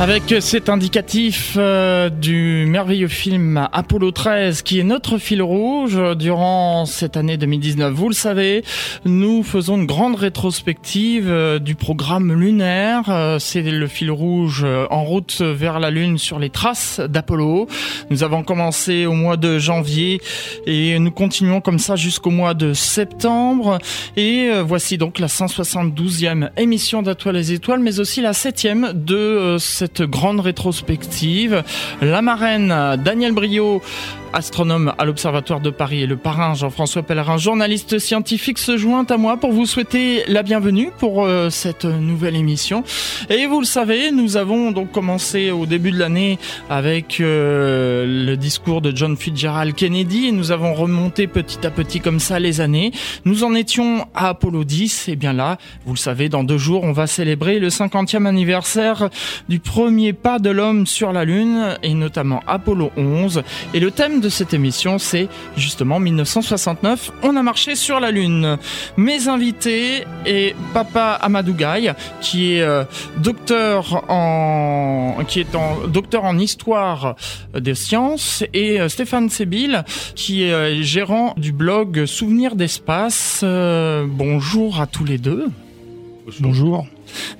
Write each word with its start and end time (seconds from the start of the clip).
Avec 0.00 0.34
cet 0.40 0.70
indicatif 0.70 1.56
euh, 1.58 2.08
du 2.08 2.64
merveilleux 2.66 3.06
film 3.06 3.68
Apollo 3.70 4.12
13 4.12 4.62
qui 4.62 4.80
est 4.80 4.82
notre 4.82 5.18
fil 5.18 5.42
rouge 5.42 6.00
durant 6.16 6.86
cette 6.86 7.18
année 7.18 7.36
2019. 7.36 7.92
Vous 7.92 8.08
le 8.08 8.14
savez, 8.14 8.64
nous 9.04 9.42
faisons 9.42 9.76
une 9.76 9.84
grande 9.84 10.14
rétrospective 10.14 11.28
euh, 11.28 11.58
du 11.58 11.74
programme 11.74 12.32
lunaire. 12.32 13.10
Euh, 13.10 13.38
c'est 13.38 13.60
le 13.60 13.86
fil 13.86 14.10
rouge 14.10 14.64
en 14.88 15.04
route 15.04 15.42
vers 15.42 15.78
la 15.78 15.90
Lune 15.90 16.16
sur 16.16 16.38
les 16.38 16.48
traces 16.48 16.98
d'Apollo. 17.00 17.68
Nous 18.08 18.22
avons 18.22 18.42
commencé 18.42 19.04
au 19.04 19.12
mois 19.12 19.36
de 19.36 19.58
janvier 19.58 20.22
et 20.64 20.98
nous 20.98 21.10
continuons 21.10 21.60
comme 21.60 21.78
ça 21.78 21.96
jusqu'au 21.96 22.30
mois 22.30 22.54
de 22.54 22.72
septembre. 22.72 23.78
Et 24.16 24.48
voici 24.64 24.96
donc 24.96 25.18
la 25.18 25.26
172e 25.26 26.48
émission 26.56 27.02
d'Atoile 27.02 27.34
les 27.34 27.52
étoiles, 27.52 27.80
mais 27.80 28.00
aussi 28.00 28.22
la 28.22 28.32
septième 28.32 28.92
de 28.94 29.56
cette 29.58 29.89
grande 29.98 30.40
rétrospective. 30.40 31.62
La 32.00 32.22
marraine 32.22 32.96
Daniel 33.02 33.32
Brio 33.32 33.82
astronome 34.32 34.92
à 34.98 35.04
l'Observatoire 35.04 35.60
de 35.60 35.70
Paris 35.70 36.02
et 36.02 36.06
le 36.06 36.16
parrain 36.16 36.54
Jean-François 36.54 37.02
Pellerin, 37.02 37.36
journaliste 37.36 37.98
scientifique, 37.98 38.58
se 38.58 38.76
joint 38.76 39.06
à 39.08 39.16
moi 39.16 39.36
pour 39.36 39.52
vous 39.52 39.66
souhaiter 39.66 40.24
la 40.28 40.42
bienvenue 40.42 40.90
pour 40.98 41.24
euh, 41.24 41.50
cette 41.50 41.84
nouvelle 41.84 42.36
émission. 42.36 42.84
Et 43.28 43.46
vous 43.46 43.60
le 43.60 43.66
savez, 43.66 44.12
nous 44.12 44.36
avons 44.36 44.70
donc 44.70 44.92
commencé 44.92 45.50
au 45.50 45.66
début 45.66 45.90
de 45.90 45.98
l'année 45.98 46.38
avec 46.68 47.20
euh, 47.20 48.26
le 48.26 48.36
discours 48.36 48.80
de 48.80 48.94
John 48.94 49.16
Fitzgerald 49.16 49.74
Kennedy 49.74 50.28
et 50.28 50.32
nous 50.32 50.52
avons 50.52 50.74
remonté 50.74 51.26
petit 51.26 51.66
à 51.66 51.70
petit 51.70 52.00
comme 52.00 52.20
ça 52.20 52.38
les 52.38 52.60
années. 52.60 52.92
Nous 53.24 53.44
en 53.44 53.54
étions 53.54 54.06
à 54.14 54.28
Apollo 54.28 54.64
10 54.64 55.08
et 55.08 55.16
bien 55.16 55.32
là, 55.32 55.58
vous 55.86 55.94
le 55.94 55.98
savez, 55.98 56.28
dans 56.28 56.44
deux 56.44 56.58
jours, 56.58 56.84
on 56.84 56.92
va 56.92 57.06
célébrer 57.06 57.58
le 57.58 57.68
50e 57.68 58.26
anniversaire 58.26 59.10
du 59.48 59.58
premier 59.58 60.12
pas 60.12 60.38
de 60.38 60.50
l'homme 60.50 60.86
sur 60.86 61.12
la 61.12 61.24
Lune 61.24 61.76
et 61.82 61.94
notamment 61.94 62.42
Apollo 62.46 62.92
11. 62.96 63.42
Et 63.74 63.80
le 63.80 63.90
thème 63.90 64.19
de 64.20 64.28
cette 64.28 64.54
émission, 64.54 64.98
c'est 64.98 65.28
justement 65.56 65.98
1969, 65.98 67.10
on 67.22 67.36
a 67.36 67.42
marché 67.42 67.74
sur 67.74 68.00
la 68.00 68.10
Lune. 68.10 68.58
Mes 68.96 69.28
invités 69.28 70.04
et 70.26 70.54
Papa 70.74 71.18
Amadou 71.20 71.54
Gaye, 71.54 71.92
qui 72.20 72.54
est 72.54 72.62
euh, 72.62 72.84
docteur 73.18 74.04
en 74.10 75.16
qui 75.26 75.40
est 75.40 75.54
en 75.54 75.86
docteur 75.88 76.24
en 76.24 76.38
histoire 76.38 77.16
des 77.54 77.74
sciences, 77.74 78.44
et 78.52 78.80
euh, 78.80 78.88
Stéphane 78.88 79.30
Sébil, 79.30 79.84
qui 80.14 80.44
est 80.44 80.52
euh, 80.52 80.82
gérant 80.82 81.34
du 81.36 81.52
blog 81.52 82.04
Souvenirs 82.06 82.56
d'espace. 82.56 83.42
bonjour 83.42 84.80
à 84.80 84.86
tous 84.86 85.04
les 85.04 85.18
deux. 85.18 85.46
Bonjour. 86.40 86.86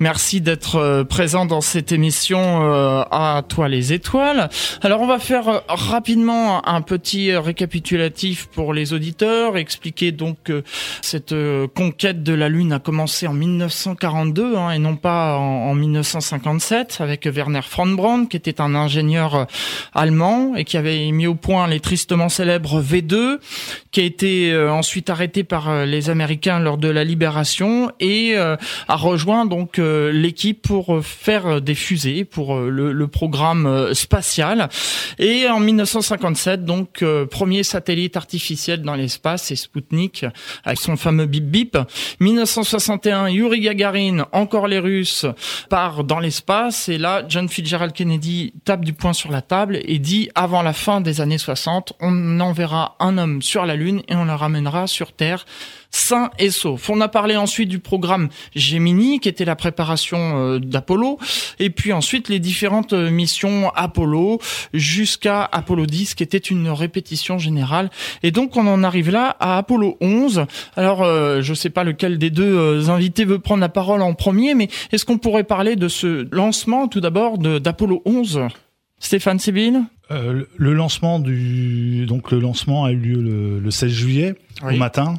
Merci 0.00 0.40
d'être 0.40 0.76
euh, 0.76 1.04
présent 1.04 1.44
dans 1.44 1.60
cette 1.60 1.92
émission 1.92 2.62
euh, 2.62 3.02
à 3.10 3.42
toi 3.46 3.68
les 3.68 3.92
étoiles. 3.92 4.48
Alors 4.80 5.02
on 5.02 5.06
va 5.06 5.18
faire 5.18 5.48
euh, 5.48 5.58
rapidement 5.68 6.66
un 6.66 6.80
petit 6.80 7.36
récapitulatif 7.36 8.46
pour 8.46 8.72
les 8.72 8.94
auditeurs, 8.94 9.58
expliquer 9.58 10.10
donc 10.10 10.38
que 10.44 10.64
cette 11.02 11.34
conquête 11.74 12.22
de 12.22 12.32
la 12.32 12.48
Lune 12.48 12.72
a 12.72 12.78
commencé 12.78 13.26
en 13.26 13.34
1942 13.34 14.56
hein, 14.56 14.70
et 14.70 14.78
non 14.78 14.96
pas 14.96 15.36
en, 15.36 15.74
1957 15.74 16.98
avec 17.00 17.26
Werner 17.26 17.60
von 17.76 17.86
Braun 17.88 18.26
qui 18.26 18.38
était 18.38 18.60
un 18.60 18.74
ingénieur 18.74 19.46
allemand 19.94 20.54
et 20.56 20.64
qui 20.64 20.76
avait 20.78 21.10
mis 21.10 21.26
au 21.26 21.34
point 21.34 21.66
les 21.68 21.80
tristement 21.80 22.28
célèbres 22.28 22.82
V2 22.82 23.38
qui 23.90 24.00
a 24.00 24.04
été 24.04 24.56
ensuite 24.68 25.10
arrêté 25.10 25.44
par 25.44 25.84
les 25.84 26.10
Américains 26.10 26.58
lors 26.58 26.78
de 26.78 26.88
la 26.88 27.04
libération 27.04 27.90
et 28.00 28.36
a 28.36 28.96
rejoint 28.96 29.46
donc 29.46 29.59
donc 29.60 29.78
euh, 29.78 30.10
l'équipe 30.10 30.62
pour 30.62 30.94
euh, 30.94 31.02
faire 31.02 31.60
des 31.60 31.74
fusées 31.74 32.24
pour 32.24 32.56
euh, 32.56 32.70
le, 32.70 33.06
programme 33.08 33.92
spatial. 33.92 34.68
Et 35.18 35.48
en 35.48 35.60
1957, 35.60 36.64
donc 36.64 37.04
premier 37.30 37.64
satellite 37.64 38.16
artificiel 38.16 38.82
dans 38.82 38.94
l'espace, 38.94 39.44
c'est 39.44 39.56
Sputnik 39.56 40.24
avec 40.64 40.78
son 40.78 40.96
fameux 40.96 41.26
bip 41.26 41.44
bip. 41.44 41.76
1961, 42.20 43.28
Yuri 43.28 43.60
Gagarin, 43.60 44.26
encore 44.32 44.68
les 44.68 44.78
Russes, 44.78 45.26
part 45.68 46.04
dans 46.04 46.20
l'espace. 46.20 46.88
Et 46.88 46.98
là, 46.98 47.24
John 47.28 47.48
Fitzgerald 47.48 47.92
Kennedy 47.92 48.54
tape 48.64 48.84
du 48.84 48.92
poing 48.92 49.12
sur 49.12 49.32
la 49.32 49.42
table 49.42 49.80
et 49.82 49.98
dit 49.98 50.30
avant 50.36 50.62
la 50.62 50.72
fin 50.72 51.00
des 51.00 51.20
années 51.20 51.38
60, 51.38 51.94
on 52.00 52.38
enverra 52.38 52.96
un 53.00 53.18
homme 53.18 53.42
sur 53.42 53.66
la 53.66 53.74
Lune 53.74 54.02
et 54.08 54.14
on 54.14 54.24
le 54.24 54.34
ramènera 54.34 54.86
sur 54.86 55.12
Terre 55.12 55.44
sain 55.90 56.30
et 56.38 56.50
sauf. 56.50 56.88
On 56.90 57.00
a 57.00 57.08
parlé 57.08 57.36
ensuite 57.36 57.68
du 57.68 57.78
programme 57.78 58.28
Gemini, 58.54 59.20
qui 59.20 59.28
était 59.28 59.44
la 59.50 59.56
préparation 59.56 60.18
euh, 60.20 60.58
d'Apollo, 60.60 61.18
et 61.58 61.70
puis 61.70 61.92
ensuite 61.92 62.28
les 62.28 62.38
différentes 62.38 62.92
euh, 62.92 63.10
missions 63.10 63.72
Apollo 63.74 64.38
jusqu'à 64.72 65.42
Apollo 65.42 65.86
10, 65.86 66.14
qui 66.14 66.22
était 66.22 66.38
une 66.38 66.68
répétition 66.68 67.36
générale. 67.36 67.90
Et 68.22 68.30
donc 68.30 68.56
on 68.56 68.64
en 68.68 68.84
arrive 68.84 69.10
là 69.10 69.36
à 69.40 69.58
Apollo 69.58 69.96
11. 70.00 70.46
Alors 70.76 71.02
euh, 71.02 71.42
je 71.42 71.52
sais 71.52 71.68
pas 71.68 71.82
lequel 71.82 72.18
des 72.18 72.30
deux 72.30 72.90
invités 72.90 73.24
veut 73.24 73.40
prendre 73.40 73.60
la 73.60 73.68
parole 73.68 74.02
en 74.02 74.14
premier, 74.14 74.54
mais 74.54 74.68
est-ce 74.92 75.04
qu'on 75.04 75.18
pourrait 75.18 75.42
parler 75.42 75.74
de 75.74 75.88
ce 75.88 76.28
lancement 76.30 76.86
tout 76.86 77.00
d'abord 77.00 77.38
d'Apollo 77.38 78.02
11 78.04 78.42
Stéphane 79.00 79.40
Sibyl 79.40 79.82
le 80.10 80.74
lancement 80.74 81.20
du 81.20 82.04
donc 82.06 82.32
le 82.32 82.40
lancement 82.40 82.84
a 82.84 82.90
eu 82.90 82.96
lieu 82.96 83.60
le, 83.60 83.70
16 83.70 83.90
juillet 83.92 84.34
au 84.62 84.72
matin. 84.76 85.14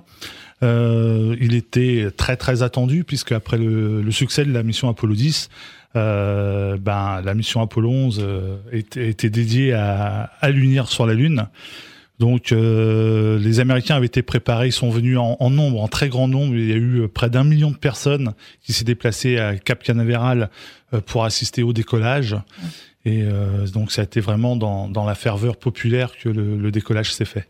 Euh, 0.63 1.35
il 1.39 1.55
était 1.55 2.09
très 2.15 2.37
très 2.37 2.61
attendu 2.61 3.03
puisque 3.03 3.31
après 3.31 3.57
le, 3.57 4.01
le 4.01 4.11
succès 4.11 4.45
de 4.45 4.51
la 4.51 4.63
mission 4.63 4.89
Apollo 4.89 5.15
10, 5.15 5.49
euh, 5.95 6.77
ben 6.77 7.21
la 7.21 7.33
mission 7.33 7.61
Apollo 7.61 7.89
11 7.89 8.19
euh, 8.21 8.57
était, 8.71 9.09
était, 9.09 9.29
dédiée 9.29 9.73
à, 9.73 10.31
à 10.39 10.49
l'unir 10.49 10.87
sur 10.87 11.05
la 11.05 11.13
Lune. 11.13 11.47
Donc 12.21 12.51
euh, 12.51 13.39
les 13.39 13.59
Américains 13.59 13.95
avaient 13.95 14.05
été 14.05 14.21
préparés, 14.21 14.67
ils 14.67 14.71
sont 14.71 14.91
venus 14.91 15.17
en, 15.17 15.37
en, 15.39 15.49
nombre, 15.49 15.81
en 15.81 15.87
très 15.87 16.07
grand 16.07 16.27
nombre. 16.27 16.55
Il 16.55 16.69
y 16.69 16.73
a 16.73 16.75
eu 16.75 17.07
près 17.07 17.31
d'un 17.31 17.43
million 17.43 17.71
de 17.71 17.77
personnes 17.77 18.33
qui 18.61 18.73
s'est 18.73 18.83
déplacées 18.85 19.39
à 19.39 19.57
Cap 19.57 19.81
Canaveral 19.81 20.51
euh, 20.93 21.01
pour 21.01 21.25
assister 21.25 21.63
au 21.63 21.73
décollage. 21.73 22.35
Et 23.05 23.23
euh, 23.23 23.65
donc 23.67 23.91
ça 23.91 24.01
a 24.01 24.03
été 24.03 24.19
vraiment 24.19 24.55
dans, 24.55 24.87
dans 24.87 25.03
la 25.03 25.15
ferveur 25.15 25.57
populaire 25.57 26.11
que 26.15 26.29
le, 26.29 26.57
le 26.57 26.71
décollage 26.71 27.11
s'est 27.11 27.25
fait. 27.25 27.47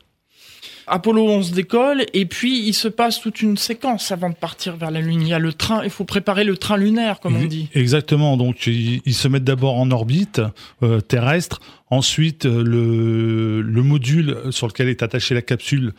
Apollo 0.92 1.26
11 1.26 1.52
décolle 1.54 2.06
et 2.14 2.26
puis 2.26 2.68
il 2.68 2.74
se 2.74 2.90
passe 2.90 3.22
toute 3.22 3.42
une 3.42 3.56
séquence 3.56 4.12
avant 4.12 4.30
de 4.30 4.36
partir 4.36 4.76
vers 4.76 4.92
la 4.92 5.00
Lune. 5.00 5.22
Il 5.22 5.30
y 5.30 5.34
a 5.34 5.40
le 5.40 5.54
train, 5.54 5.84
il 5.86 5.90
faut 5.90 6.04
préparer 6.04 6.44
le 6.44 6.58
train 6.58 6.76
lunaire, 6.76 7.22
comme 7.22 7.38
on 7.38 7.46
dit. 7.46 7.70
Exactement. 7.74 8.36
Donc 8.36 8.68
ils, 8.68 9.14
se 9.14 9.28
mettent 9.30 9.46
d'abord 9.46 9.80
en 9.80 9.90
orbite 9.92 10.42
euh, 10.84 11.00
terrestre. 11.00 11.62
Ensuite, 11.90 12.46
euh, 12.46 12.62
le, 12.62 13.62
le 13.62 13.84
module 13.84 14.38
sur 14.50 14.68
lequel 14.68 14.90
est 14.90 15.02
attachée 15.02 15.34
la 15.34 15.42
capsule 15.42 15.94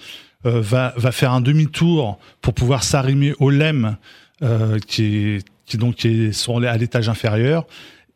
euh, 0.44 0.60
va, 0.60 0.92
va 0.96 1.10
faire 1.10 1.32
un 1.32 1.40
demi-tour 1.40 2.18
pour 2.42 2.52
pouvoir 2.52 2.84
s'arrimer 2.84 3.34
au 3.40 3.50
LEM 3.50 3.96
qui 4.88 5.04
est 5.04 5.44
qui 5.66 5.76
donc 5.76 5.94
qui 5.94 6.08
est 6.08 6.48
à 6.66 6.76
l'étage 6.76 7.08
inférieur. 7.08 7.64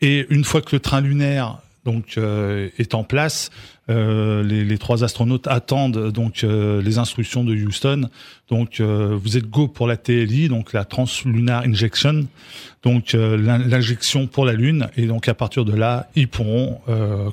Et 0.01 0.27
une 0.29 0.45
fois 0.45 0.61
que 0.61 0.75
le 0.75 0.81
train 0.81 1.01
lunaire 1.01 1.59
donc 1.85 2.19
est 2.19 2.95
en 2.95 3.05
place, 3.05 3.51
euh, 3.89 4.43
les, 4.43 4.79
trois 4.79 5.05
astronautes 5.05 5.47
attendent 5.47 6.11
donc 6.11 6.43
euh, 6.43 6.83
les 6.83 6.99
instructions 6.99 7.45
de 7.45 7.55
Houston. 7.55 8.09
Donc 8.49 8.81
euh, 8.81 9.17
vous 9.21 9.37
êtes 9.37 9.49
go 9.49 9.69
pour 9.69 9.87
la 9.87 9.97
TLI, 9.97 10.49
donc 10.49 10.73
la 10.73 10.85
Translunar 10.85 11.63
Injection, 11.63 12.27
donc 12.83 13.13
l'injection 13.13 14.27
pour 14.27 14.45
la 14.45 14.55
Lune, 14.55 14.89
et 14.97 15.07
donc 15.07 15.29
à 15.29 15.35
partir 15.35 15.65
de 15.65 15.75
là, 15.75 16.09
ils 16.15 16.29
pourront 16.29 16.81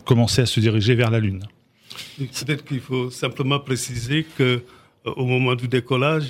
commencer 0.05 0.41
à 0.41 0.45
se 0.45 0.59
diriger 0.59 0.95
vers 0.95 1.11
la 1.11 1.19
Lune. 1.19 1.43
Peut-être 2.17 2.65
qu'il 2.65 2.79
faut 2.79 3.09
simplement 3.09 3.59
préciser 3.59 4.25
que 4.37 4.63
au 5.05 5.25
moment 5.25 5.55
du 5.55 5.67
décollage, 5.67 6.27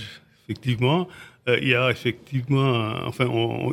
effectivement, 0.48 1.08
euh, 1.50 1.60
il 1.62 1.70
y 1.70 1.76
a 1.76 1.92
effectivement, 1.92 2.74
euh, 2.74 2.94
enfin, 3.06 3.26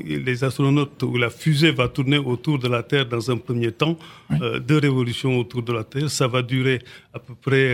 les 0.05 0.43
astronautes 0.43 1.03
ou 1.05 1.17
la 1.17 1.31
fusée 1.31 1.71
va 1.71 1.87
tourner 1.87 2.19
autour 2.19 2.59
de 2.59 2.67
la 2.67 2.83
Terre 2.83 3.07
dans 3.07 3.31
un 3.31 3.37
premier 3.37 3.71
temps, 3.71 3.97
euh, 4.33 4.59
deux 4.59 4.79
révolutions 4.79 5.39
autour 5.39 5.63
de 5.63 5.73
la 5.73 5.85
Terre. 5.85 6.11
Ça 6.11 6.27
va 6.27 6.43
durer 6.43 6.81
à 7.15 7.21
peu 7.21 7.35
près 7.35 7.69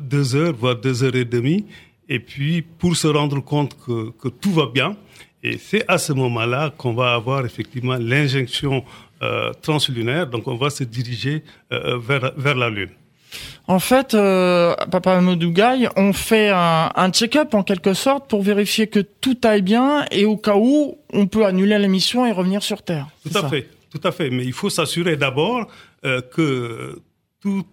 deux 0.00 0.34
heures, 0.36 0.54
voire 0.54 0.76
deux 0.76 1.04
heures 1.04 1.16
et 1.16 1.26
demie. 1.26 1.66
Et 2.08 2.18
puis, 2.18 2.62
pour 2.62 2.96
se 2.96 3.06
rendre 3.06 3.40
compte 3.40 3.76
que, 3.84 4.10
que 4.10 4.28
tout 4.28 4.52
va 4.52 4.66
bien, 4.66 4.96
et 5.42 5.58
c'est 5.58 5.84
à 5.88 5.98
ce 5.98 6.14
moment-là 6.14 6.72
qu'on 6.76 6.94
va 6.94 7.12
avoir 7.14 7.44
effectivement 7.44 7.96
l'injection 7.96 8.84
translunaire. 9.62 10.26
Donc, 10.26 10.48
on 10.48 10.56
va 10.56 10.70
se 10.70 10.84
diriger 10.84 11.42
vers, 11.70 12.32
vers 12.36 12.54
la 12.54 12.70
Lune. 12.70 12.90
En 13.66 13.78
fait, 13.78 14.12
euh, 14.14 14.74
Papa 14.90 15.20
Modougaï, 15.20 15.88
on 15.96 16.12
fait 16.12 16.50
un, 16.50 16.90
un 16.94 17.10
check-up 17.10 17.54
en 17.54 17.62
quelque 17.62 17.94
sorte 17.94 18.28
pour 18.28 18.42
vérifier 18.42 18.88
que 18.88 19.00
tout 19.00 19.38
aille 19.42 19.62
bien 19.62 20.04
et 20.10 20.26
au 20.26 20.36
cas 20.36 20.56
où, 20.56 20.98
on 21.12 21.26
peut 21.26 21.46
annuler 21.46 21.78
la 21.78 21.88
mission 21.88 22.26
et 22.26 22.32
revenir 22.32 22.62
sur 22.62 22.82
Terre. 22.82 23.06
Tout 23.22 23.38
à 23.38 23.48
fait, 23.48 23.68
tout 23.90 24.00
à 24.06 24.12
fait. 24.12 24.28
Mais 24.28 24.44
il 24.44 24.52
faut 24.52 24.68
s'assurer 24.68 25.16
d'abord 25.16 25.66
euh, 26.04 26.20
que 26.20 27.00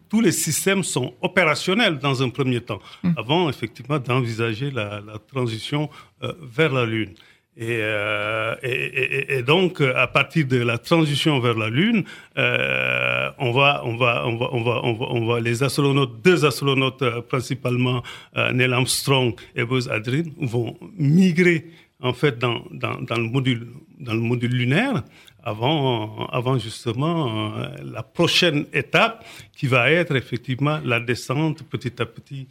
tous 0.09 0.21
les 0.21 0.31
systèmes 0.31 0.83
sont 0.83 1.13
opérationnels 1.21 1.97
dans 1.97 2.21
un 2.23 2.29
premier 2.29 2.61
temps, 2.61 2.79
hum. 3.03 3.13
avant 3.17 3.49
effectivement 3.49 3.99
d'envisager 3.99 4.71
la, 4.71 5.01
la, 5.01 5.17
transition 5.17 5.89
euh, 6.23 6.33
vers 6.41 6.73
la 6.73 6.85
Lune. 6.85 7.13
Euh, 7.59 8.55
et, 8.63 9.43
donc, 9.43 9.81
à 9.81 10.07
partir 10.07 10.47
de 10.47 10.57
la 10.57 10.77
transition 10.77 11.39
vers 11.39 11.57
la 11.57 11.69
Lune, 11.69 12.05
euh, 12.37 13.29
on, 13.39 13.51
va, 13.51 13.81
on, 13.83 13.97
va, 13.97 14.25
on, 14.25 14.37
va, 14.37 14.49
on, 14.53 14.63
va, 14.63 14.81
on, 14.83 15.25
va, 15.25 15.39
les 15.39 15.61
astronautes, 15.61 16.21
deux 16.23 16.45
astronautes 16.45 17.01
euh, 17.01 17.21
principalement, 17.21 18.03
euh, 18.37 18.53
Neil 18.53 18.71
Armstrong 18.71 19.33
et 19.55 19.65
Buzz 19.65 19.89
Aldrin, 19.89 20.23
vont 20.39 20.77
migrer 20.97 21.65
en 21.99 22.13
fait 22.13 22.39
dans, 22.39 22.63
dans, 22.71 23.17
le 23.17 23.29
module, 23.29 23.67
dans 23.99 24.13
le 24.13 24.21
module 24.21 24.51
lunaire 24.51 25.03
avant, 25.43 26.27
avant 26.27 26.57
justement 26.57 27.57
euh, 27.57 27.67
la 27.83 28.01
prochaine 28.01 28.65
étape 28.73 29.25
qui 29.55 29.67
va 29.67 29.91
être 29.91 30.15
effectivement 30.15 30.79
la 30.85 30.99
descente 30.99 31.63
petit 31.63 32.01
à 32.01 32.05
petit 32.05 32.47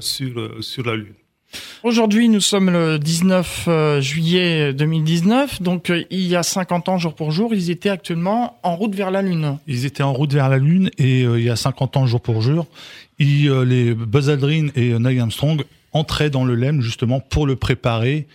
sur, 0.00 0.62
sur 0.62 0.84
la 0.84 0.96
Lune. 0.96 1.14
Aujourd'hui, 1.82 2.28
nous 2.28 2.40
sommes 2.40 2.70
le 2.70 2.98
19 2.98 3.64
euh, 3.66 4.00
juillet 4.00 4.74
2019, 4.74 5.62
donc 5.62 5.90
euh, 5.90 6.04
il 6.10 6.26
y 6.26 6.36
a 6.36 6.42
50 6.42 6.90
ans 6.90 6.98
jour 6.98 7.14
pour 7.14 7.30
jour, 7.30 7.54
ils 7.54 7.70
étaient 7.70 7.88
actuellement 7.88 8.58
en 8.62 8.76
route 8.76 8.94
vers 8.94 9.10
la 9.10 9.22
Lune. 9.22 9.56
Ils 9.66 9.86
étaient 9.86 10.02
en 10.02 10.12
route 10.12 10.32
vers 10.32 10.50
la 10.50 10.58
Lune 10.58 10.90
et 10.98 11.24
euh, 11.24 11.40
il 11.40 11.46
y 11.46 11.50
a 11.50 11.56
50 11.56 11.96
ans 11.96 12.06
jour 12.06 12.20
pour 12.20 12.42
jour, 12.42 12.66
les 13.18 13.94
Buzz 13.94 14.28
Aldrin 14.28 14.68
et 14.76 14.98
Neil 14.98 15.20
Armstrong 15.20 15.64
entraient 15.92 16.30
dans 16.30 16.44
le 16.44 16.54
LEM 16.54 16.82
justement 16.82 17.18
pour 17.18 17.46
le 17.46 17.56
préparer 17.56 18.26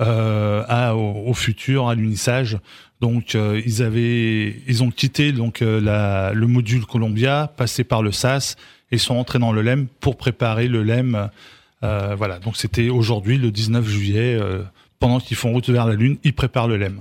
au, 0.00 1.34
futur, 1.34 1.88
à 1.88 1.94
l'unissage. 1.94 2.58
Donc 3.00 3.34
ils 3.34 3.82
avaient, 3.82 4.56
ils 4.66 4.82
ont 4.82 4.90
quitté 4.90 5.32
donc 5.32 5.60
le 5.60 6.46
module 6.46 6.84
Columbia, 6.84 7.52
passé 7.56 7.84
par 7.84 8.02
le 8.02 8.12
SAS 8.12 8.56
et 8.90 8.98
sont 8.98 9.14
entrés 9.14 9.38
dans 9.38 9.52
le 9.52 9.62
LEM 9.62 9.86
pour 10.00 10.16
préparer 10.16 10.68
le 10.68 10.82
LEM 10.82 11.30
euh, 11.84 12.14
voilà, 12.16 12.38
donc 12.38 12.56
c'était 12.56 12.88
aujourd'hui, 12.88 13.36
le 13.36 13.50
19 13.50 13.86
juillet, 13.86 14.38
euh, 14.40 14.62
pendant 14.98 15.20
qu'ils 15.20 15.36
font 15.36 15.52
route 15.52 15.68
vers 15.68 15.86
la 15.86 15.94
Lune, 15.94 16.16
ils 16.24 16.32
préparent 16.32 16.68
le 16.68 16.76
LEM. 16.76 17.00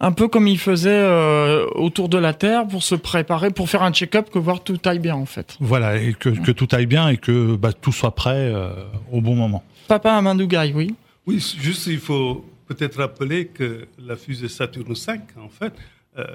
Un 0.00 0.12
peu 0.12 0.28
comme 0.28 0.46
ils 0.46 0.58
faisaient 0.58 0.90
euh, 0.90 1.66
autour 1.74 2.08
de 2.08 2.18
la 2.18 2.32
Terre 2.32 2.66
pour 2.66 2.82
se 2.82 2.94
préparer, 2.94 3.50
pour 3.50 3.68
faire 3.68 3.82
un 3.82 3.92
check-up, 3.92 4.30
que 4.30 4.38
voir 4.38 4.62
tout 4.62 4.78
aille 4.84 4.98
bien 4.98 5.14
en 5.14 5.26
fait. 5.26 5.56
Voilà, 5.60 6.00
et 6.00 6.14
que, 6.14 6.50
tout 6.50 6.68
aille 6.72 6.86
bien 6.86 7.08
et 7.08 7.16
que 7.16 7.56
bah, 7.56 7.72
tout 7.72 7.92
soit 7.92 8.14
prêt 8.14 8.52
au 9.12 9.20
bon 9.20 9.34
moment. 9.34 9.64
Papa 9.88 10.12
Amandougaï, 10.12 10.72
oui. 10.74 10.94
Oui, 11.26 11.38
juste 11.58 11.86
il 11.86 11.98
faut 11.98 12.44
peut-être 12.66 12.98
rappeler 12.98 13.46
que 13.46 13.86
la 13.98 14.16
fusée 14.16 14.48
Saturne 14.48 14.94
5, 14.94 15.22
en 15.42 15.48
fait, 15.48 15.72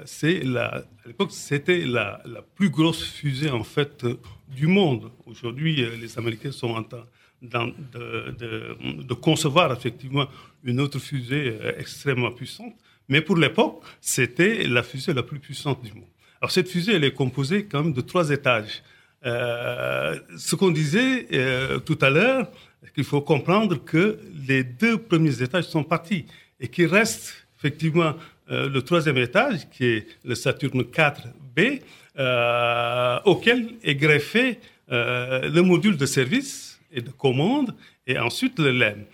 c'est 0.04 0.40
la, 0.42 0.76
à 0.76 0.82
l'époque, 1.06 1.30
c'était 1.32 1.84
la, 1.86 2.20
la, 2.26 2.42
plus 2.42 2.70
grosse 2.70 3.04
fusée 3.04 3.50
en 3.50 3.64
fait 3.64 4.04
du 4.48 4.66
monde. 4.66 5.10
Aujourd'hui, 5.26 5.86
les 6.00 6.18
Américains 6.18 6.52
sont 6.52 6.70
en 6.70 6.82
train 6.82 7.04
de, 7.42 9.14
concevoir 9.14 9.72
effectivement 9.72 10.26
une 10.64 10.80
autre 10.80 10.98
fusée 10.98 11.58
euh, 11.60 11.72
extrêmement 11.78 12.30
puissante. 12.32 12.74
Mais 13.08 13.20
pour 13.20 13.36
l'époque, 13.36 13.82
c'était 14.00 14.66
la 14.66 14.82
fusée 14.82 15.12
la 15.12 15.22
plus 15.22 15.38
puissante 15.40 15.82
du 15.82 15.92
monde. 15.92 16.04
Alors 16.40 16.50
cette 16.50 16.68
fusée, 16.68 16.94
elle 16.94 17.04
est 17.04 17.12
composée 17.12 17.64
quand 17.64 17.82
même 17.82 17.92
de 17.92 18.00
trois 18.00 18.30
étages. 18.30 18.82
Euh, 19.26 20.18
ce 20.38 20.56
qu'on 20.56 20.70
disait 20.70 21.26
euh, 21.32 21.78
tout 21.78 21.98
à 22.00 22.08
l'heure, 22.08 22.48
qu'il 22.94 23.04
faut 23.04 23.20
comprendre 23.20 23.76
que 23.84 24.18
les 24.48 24.64
deux 24.64 24.96
premiers 24.96 25.42
étages 25.42 25.64
sont 25.64 25.84
partis 25.84 26.24
et 26.58 26.68
qu'il 26.68 26.86
reste 26.86 27.46
effectivement 27.58 28.14
le 28.48 28.80
troisième 28.80 29.18
étage, 29.18 29.68
qui 29.70 29.84
est 29.84 30.06
le 30.24 30.34
Saturne 30.34 30.82
4B, 30.82 31.82
euh, 32.18 33.18
auquel 33.24 33.74
est 33.84 33.94
greffé 33.94 34.58
le 34.88 35.60
module 35.60 35.96
de 35.96 36.04
service 36.04 36.69
et 36.92 37.00
de 37.00 37.10
commande, 37.10 37.74
et 38.06 38.18
ensuite 38.18 38.58
le 38.58 38.70
LEM. 38.72 39.04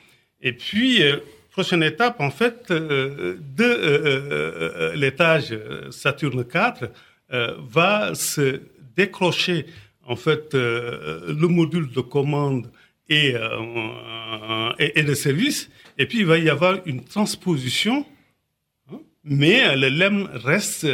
Et 0.40 0.52
puis, 0.52 1.02
euh, 1.02 1.18
prochaine 1.50 1.82
étape, 1.82 2.20
en 2.20 2.30
fait, 2.30 2.70
euh, 2.70 3.36
de 3.56 3.64
euh, 3.64 4.94
l'étage 4.94 5.56
Saturne 5.90 6.44
4 6.44 6.90
va 7.58 8.14
se 8.14 8.60
décrocher, 8.96 9.66
en 10.06 10.14
fait, 10.14 10.54
le 10.54 11.46
module 11.48 11.90
de 11.90 12.00
commande 12.00 12.70
et, 13.08 13.34
et, 14.78 15.02
de 15.02 15.14
service, 15.14 15.68
et 15.98 16.06
puis 16.06 16.18
il 16.18 16.26
va 16.26 16.38
y 16.38 16.48
avoir 16.48 16.78
une 16.86 17.02
transposition, 17.02 18.06
hein, 18.92 19.00
mais 19.24 19.74
le 19.74 19.88
LEM 19.88 20.28
reste 20.34 20.86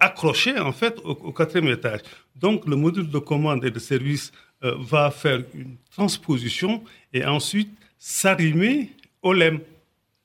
accroché, 0.00 0.58
en 0.58 0.72
fait, 0.72 0.98
au, 1.04 1.32
quatrième 1.32 1.68
étage. 1.68 2.00
Donc, 2.34 2.66
le 2.66 2.74
module 2.74 3.08
de 3.08 3.18
commande 3.20 3.64
et 3.64 3.70
de 3.70 3.78
service 3.78 4.32
va 4.62 5.10
faire 5.10 5.42
une 5.54 5.76
transposition 5.92 6.82
et 7.12 7.24
ensuite 7.24 7.70
s'arrimer 7.98 8.90
au 9.22 9.32
LEM 9.32 9.60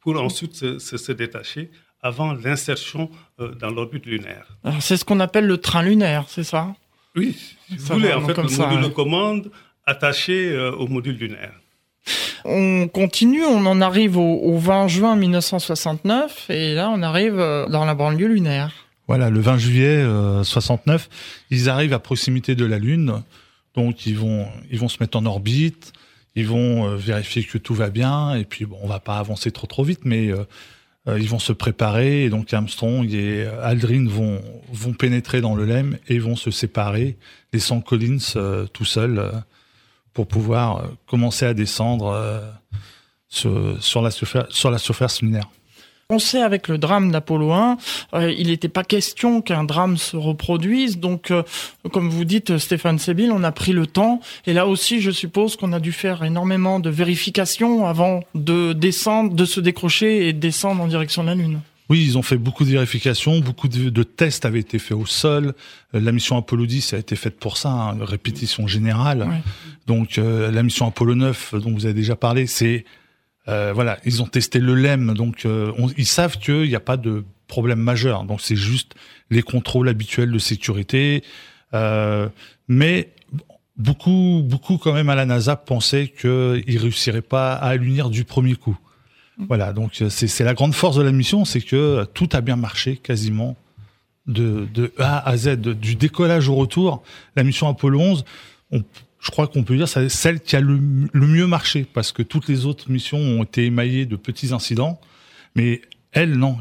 pour 0.02 0.22
ensuite 0.22 0.56
se, 0.56 0.80
se, 0.80 1.12
détacher 1.12 1.70
avant 2.02 2.34
l'insertion 2.34 3.10
euh, 3.40 3.54
dans 3.56 3.70
l'orbite 3.70 4.06
lunaire. 4.06 4.46
C'est 4.80 4.98
ce 4.98 5.06
qu'on 5.06 5.20
appelle 5.20 5.46
le 5.46 5.58
train 5.58 5.84
lunaire, 5.84 6.26
c'est 6.28 6.44
ça? 6.44 6.76
Oui, 7.16 7.38
si 7.70 7.76
vous 7.76 7.94
voulez, 7.94 8.14
en 8.14 8.26
fait, 8.26 8.38
le 8.38 8.44
module 8.44 8.82
de 8.82 8.88
commande 8.88 9.52
attaché 9.86 10.52
euh, 10.52 10.72
au 10.72 10.88
module 10.88 11.18
lunaire. 11.18 11.54
On 12.44 12.88
continue, 12.88 13.44
on 13.44 13.66
en 13.68 13.82
arrive 13.82 14.18
au, 14.18 14.40
au, 14.42 14.58
20 14.58 14.88
juin 14.88 15.16
1969 15.16 16.50
et 16.50 16.74
là 16.74 16.90
on 16.90 17.04
arrive 17.04 17.36
dans 17.36 17.86
la 17.86 17.94
banlieue 17.94 18.28
lunaire. 18.28 18.72
Voilà, 19.08 19.30
le 19.30 19.40
20 19.40 19.58
juillet 19.58 20.04
69, 20.44 21.10
ils 21.52 21.70
arrivent 21.70 21.94
à 21.94 22.00
proximité 22.00 22.56
de 22.56 22.66
la 22.66 22.80
Lune. 22.80 23.22
Donc 23.76 24.06
ils 24.06 24.18
vont 24.18 24.48
ils 24.70 24.80
vont 24.80 24.90
se 24.90 24.98
mettre 25.00 25.18
en 25.18 25.26
orbite, 25.26 25.94
ils 26.36 26.48
vont 26.48 26.88
euh, 26.88 26.96
vérifier 26.96 27.44
que 27.44 27.58
tout 27.58 27.74
va 27.74 27.90
bien 27.90 28.36
et 28.36 28.46
puis 28.46 28.66
bon, 28.66 28.78
on 28.82 28.88
va 28.88 29.00
pas 29.00 29.18
avancer 29.18 29.52
trop 29.52 29.68
trop 29.68 29.84
vite, 29.84 30.02
mais 30.04 30.30
euh, 30.30 30.44
euh, 31.08 31.20
ils 31.20 31.30
vont 31.30 31.40
se 31.40 31.54
préparer 31.54 32.26
et 32.26 32.30
donc 32.30 32.54
Armstrong 32.54 33.12
et 33.14 33.46
Aldrin 33.62 34.08
vont 34.08 34.42
vont 34.72 34.94
pénétrer 34.94 35.42
dans 35.42 35.56
le 35.56 35.66
LEM 35.66 35.98
et 36.08 36.20
vont 36.20 36.36
se 36.36 36.52
séparer, 36.52 37.18
laissant 37.54 37.82
Collins 37.82 38.68
tout 38.74 38.86
seul 38.86 39.32
pour 40.14 40.28
pouvoir 40.28 40.90
commencer 41.08 41.46
à 41.46 41.54
descendre 41.54 42.44
sur, 43.30 44.02
la 44.02 44.12
sur 44.12 44.72
la 44.72 44.78
surface 44.78 45.22
lunaire. 45.22 45.50
On 46.14 46.20
sait 46.20 46.42
avec 46.42 46.68
le 46.68 46.78
drame 46.78 47.10
d'Apollo 47.10 47.54
1, 47.54 47.78
euh, 48.16 48.34
il 48.38 48.48
n'était 48.48 48.68
pas 48.68 48.84
question 48.84 49.42
qu'un 49.42 49.64
drame 49.64 49.96
se 49.96 50.18
reproduise. 50.18 51.00
Donc, 51.00 51.32
euh, 51.32 51.42
comme 51.94 52.10
vous 52.10 52.26
dites, 52.26 52.58
Stéphane 52.58 53.00
Sébil, 53.00 53.32
on 53.32 53.46
a 53.46 53.54
pris 53.54 53.72
le 53.72 53.88
temps. 53.88 54.20
Et 54.46 54.52
là 54.52 54.68
aussi, 54.68 55.00
je 55.00 55.10
suppose 55.10 55.56
qu'on 55.56 55.72
a 55.72 55.80
dû 55.80 55.94
faire 55.94 56.26
énormément 56.26 56.82
de 56.82 56.90
vérifications 56.90 57.86
avant 57.86 58.26
de 58.36 58.74
descendre, 58.74 59.34
de 59.34 59.46
se 59.46 59.62
décrocher 59.62 60.28
et 60.28 60.34
de 60.34 60.40
descendre 60.40 60.82
en 60.84 60.88
direction 60.88 61.24
de 61.24 61.30
la 61.30 61.36
Lune. 61.36 61.62
Oui, 61.90 62.04
ils 62.04 62.18
ont 62.18 62.24
fait 62.24 62.38
beaucoup 62.38 62.66
de 62.66 62.72
vérifications, 62.72 63.40
beaucoup 63.40 63.70
de, 63.70 64.04
tests 64.04 64.44
avaient 64.44 64.60
été 64.60 64.80
faits 64.80 64.98
au 64.98 65.06
sol. 65.06 65.54
Euh, 65.96 66.02
la 66.02 66.12
mission 66.12 66.36
Apollo 66.36 66.66
10 66.66 66.94
a 66.94 66.98
été 66.98 67.16
faite 67.16 67.40
pour 67.40 67.56
ça, 67.56 67.70
hein, 67.70 67.98
répétition 68.02 68.68
générale. 68.68 69.42
Donc 69.88 70.18
la 70.18 70.62
mission 70.62 70.88
Apollo 70.88 71.16
9, 71.16 71.56
dont 71.56 71.72
vous 71.72 71.86
avez 71.86 71.94
déjà 71.94 72.18
parlé, 72.18 72.48
c'est 72.48 72.84
euh, 73.48 73.72
voilà, 73.74 73.98
ils 74.06 74.22
ont 74.22 74.28
testé 74.28 74.60
le 74.60 74.76
LEM, 74.76 75.14
donc 75.14 75.46
euh, 75.46 75.72
ils 75.98 76.06
savent 76.06 76.38
qu'il 76.38 76.68
n'y 76.68 76.76
a 76.76 76.82
pas 76.82 76.98
de 76.98 77.24
problème 77.48 77.80
majeur. 77.80 78.24
Donc 78.24 78.42
c'est 78.42 78.56
juste 78.56 78.94
les 79.30 79.42
contrôles 79.42 79.90
habituels 79.90 80.32
de 80.32 80.40
sécurité. 80.40 81.24
Euh, 81.74 82.30
mais 82.68 83.10
beaucoup, 83.78 84.42
beaucoup 84.46 84.78
quand 84.78 84.94
même 84.94 85.10
à 85.10 85.16
la 85.16 85.26
NASA 85.26 85.56
pensaient 85.56 86.08
qu'ils 86.08 86.78
réussiraient 86.78 87.22
pas 87.22 87.54
à 87.54 87.76
l'unir 87.76 88.10
du 88.10 88.26
premier 88.26 88.56
coup. 88.56 88.78
Mm. 89.38 89.46
Voilà, 89.48 89.74
donc 89.74 90.04
c'est 90.10 90.44
la 90.44 90.54
grande 90.54 90.76
force 90.76 90.98
de 90.98 91.02
la 91.04 91.12
mission, 91.12 91.46
c'est 91.46 91.62
que 91.62 92.06
tout 92.14 92.30
a 92.34 92.42
bien 92.42 92.56
marché 92.56 92.98
quasiment 92.98 93.56
de, 94.28 94.68
de 94.72 94.94
A 95.00 95.28
à 95.28 95.36
Z, 95.36 95.58
du 95.58 95.96
décollage 95.96 96.48
au 96.48 96.56
retour. 96.56 97.02
La 97.36 97.44
mission 97.44 97.68
Apollo 97.68 98.00
11, 98.00 98.26
on, 98.72 98.84
je 99.22 99.30
crois 99.30 99.48
qu'on 99.48 99.64
peut 99.64 99.78
dire 99.78 99.88
c'est 99.88 100.10
celle 100.10 100.42
qui 100.42 100.56
a 100.56 100.62
le, 100.62 100.78
mieux 101.14 101.46
marché 101.46 101.86
parce 101.92 102.12
que 102.12 102.24
toutes 102.24 102.48
les 102.48 102.66
autres 102.66 102.90
missions 102.90 103.20
ont 103.20 103.44
été 103.44 103.66
émaillées 103.66 104.06
de 104.08 104.16
petits 104.16 104.52
incidents, 104.52 105.00
mais 105.56 105.82
elle 106.12 106.38
non. 106.38 106.58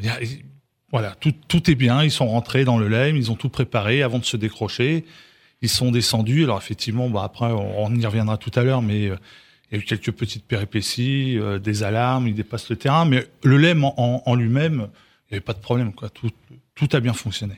voilà, 0.92 1.16
tout, 1.20 1.32
tout 1.48 1.70
est 1.70 1.74
bien. 1.74 2.04
Ils 2.04 2.10
sont 2.10 2.28
rentrés 2.28 2.64
dans 2.64 2.78
le 2.78 2.88
LEM, 2.88 3.16
ils 3.16 3.30
ont 3.30 3.34
tout 3.34 3.48
préparé 3.48 4.02
avant 4.02 4.18
de 4.18 4.24
se 4.26 4.36
décrocher. 4.36 5.06
Ils 5.62 5.70
sont 5.70 5.90
descendus. 5.90 6.44
Alors 6.44 6.58
effectivement, 6.58 7.08
bah 7.08 7.22
après 7.24 7.46
on, 7.46 7.94
y 7.94 8.04
reviendra 8.04 8.36
tout 8.36 8.52
à 8.54 8.62
l'heure, 8.62 8.82
mais 8.82 9.08
euh, 9.08 9.16
il 9.70 9.76
y 9.76 9.80
a 9.80 9.82
eu 9.82 9.86
quelques 9.86 10.12
petites 10.12 10.44
péripéties, 10.44 11.38
euh, 11.38 11.58
des 11.58 11.82
alarmes, 11.82 12.28
ils 12.28 12.34
dépassent 12.34 12.68
le 12.68 12.76
terrain, 12.76 13.06
mais 13.06 13.26
le 13.42 13.56
LEM 13.56 13.84
en, 13.84 14.22
en 14.24 14.34
lui-même, 14.34 14.88
il 15.28 15.32
n'y 15.32 15.36
avait 15.36 15.40
pas 15.40 15.54
de 15.54 15.60
problème. 15.60 15.94
Quoi. 15.94 16.10
Tout, 16.10 16.30
tout 16.74 16.88
a 16.92 17.00
bien 17.00 17.14
fonctionné. 17.14 17.54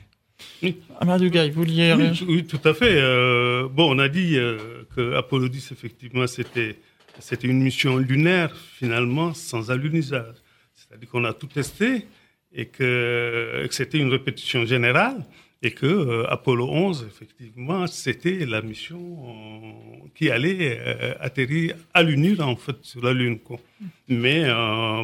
Oui. 0.61 0.77
Amadou 0.99 1.29
vous 1.29 1.51
vouliez 1.53 1.93
oui, 1.93 2.25
oui, 2.27 2.45
tout 2.45 2.59
à 2.63 2.73
fait. 2.73 2.95
Euh, 2.97 3.67
bon, 3.69 3.95
on 3.95 3.99
a 3.99 4.07
dit 4.07 4.37
euh, 4.37 4.82
que 4.95 5.13
Apollo 5.15 5.49
10, 5.49 5.71
effectivement, 5.71 6.25
c'était 6.27 6.77
une 7.43 7.61
mission 7.61 7.97
lunaire, 7.97 8.55
finalement, 8.55 9.33
sans 9.33 9.71
allunisage. 9.71 10.35
C'est-à-dire 10.75 11.09
qu'on 11.09 11.25
a 11.25 11.33
tout 11.33 11.47
testé 11.47 12.07
et 12.51 12.67
que, 12.67 13.65
que 13.67 13.73
c'était 13.73 13.97
une 13.97 14.09
répétition 14.09 14.65
générale. 14.65 15.23
et 15.65 15.71
que 15.71 15.85
euh, 15.85 16.25
Apollo 16.29 16.67
11, 16.69 17.07
effectivement, 17.07 17.87
c'était 17.87 18.45
la 18.45 18.61
mission 18.61 18.99
euh, 18.99 20.07
qui 20.13 20.29
allait 20.29 20.77
euh, 20.77 21.13
atterrir 21.21 21.75
à 21.93 22.03
l'UNIR, 22.03 22.45
en 22.45 22.57
fait, 22.57 22.75
sur 22.81 23.01
la 23.01 23.13
Lune. 23.13 23.39
Quoi. 23.39 23.59
Mais, 24.09 24.43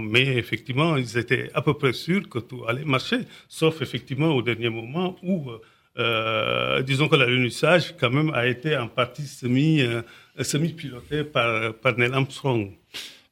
mais 0.02 0.36
effectivement, 0.36 0.98
ils 0.98 1.18
étaient 1.18 1.50
à 1.54 1.62
peu 1.62 1.74
près 1.76 1.94
sûrs 1.94 2.28
que 2.28 2.40
tout 2.40 2.66
allait 2.68 2.84
marcher, 2.84 3.20
sauf 3.48 3.82
effectivement 3.82 4.32
au 4.36 4.42
dernier 4.42 4.70
moment 4.70 5.16
où, 5.24 5.50
disons 6.84 7.08
que 7.08 7.16
l'alunissage, 7.16 7.96
quand 8.00 8.10
même, 8.10 8.32
a 8.34 8.48
été 8.48 8.76
en 8.78 8.88
partie 8.88 9.28
semi, 9.28 9.82
semi-piloté 10.40 11.24
par, 11.24 11.74
par 11.76 11.98
Neil 11.98 12.14
Armstrong. 12.14 12.72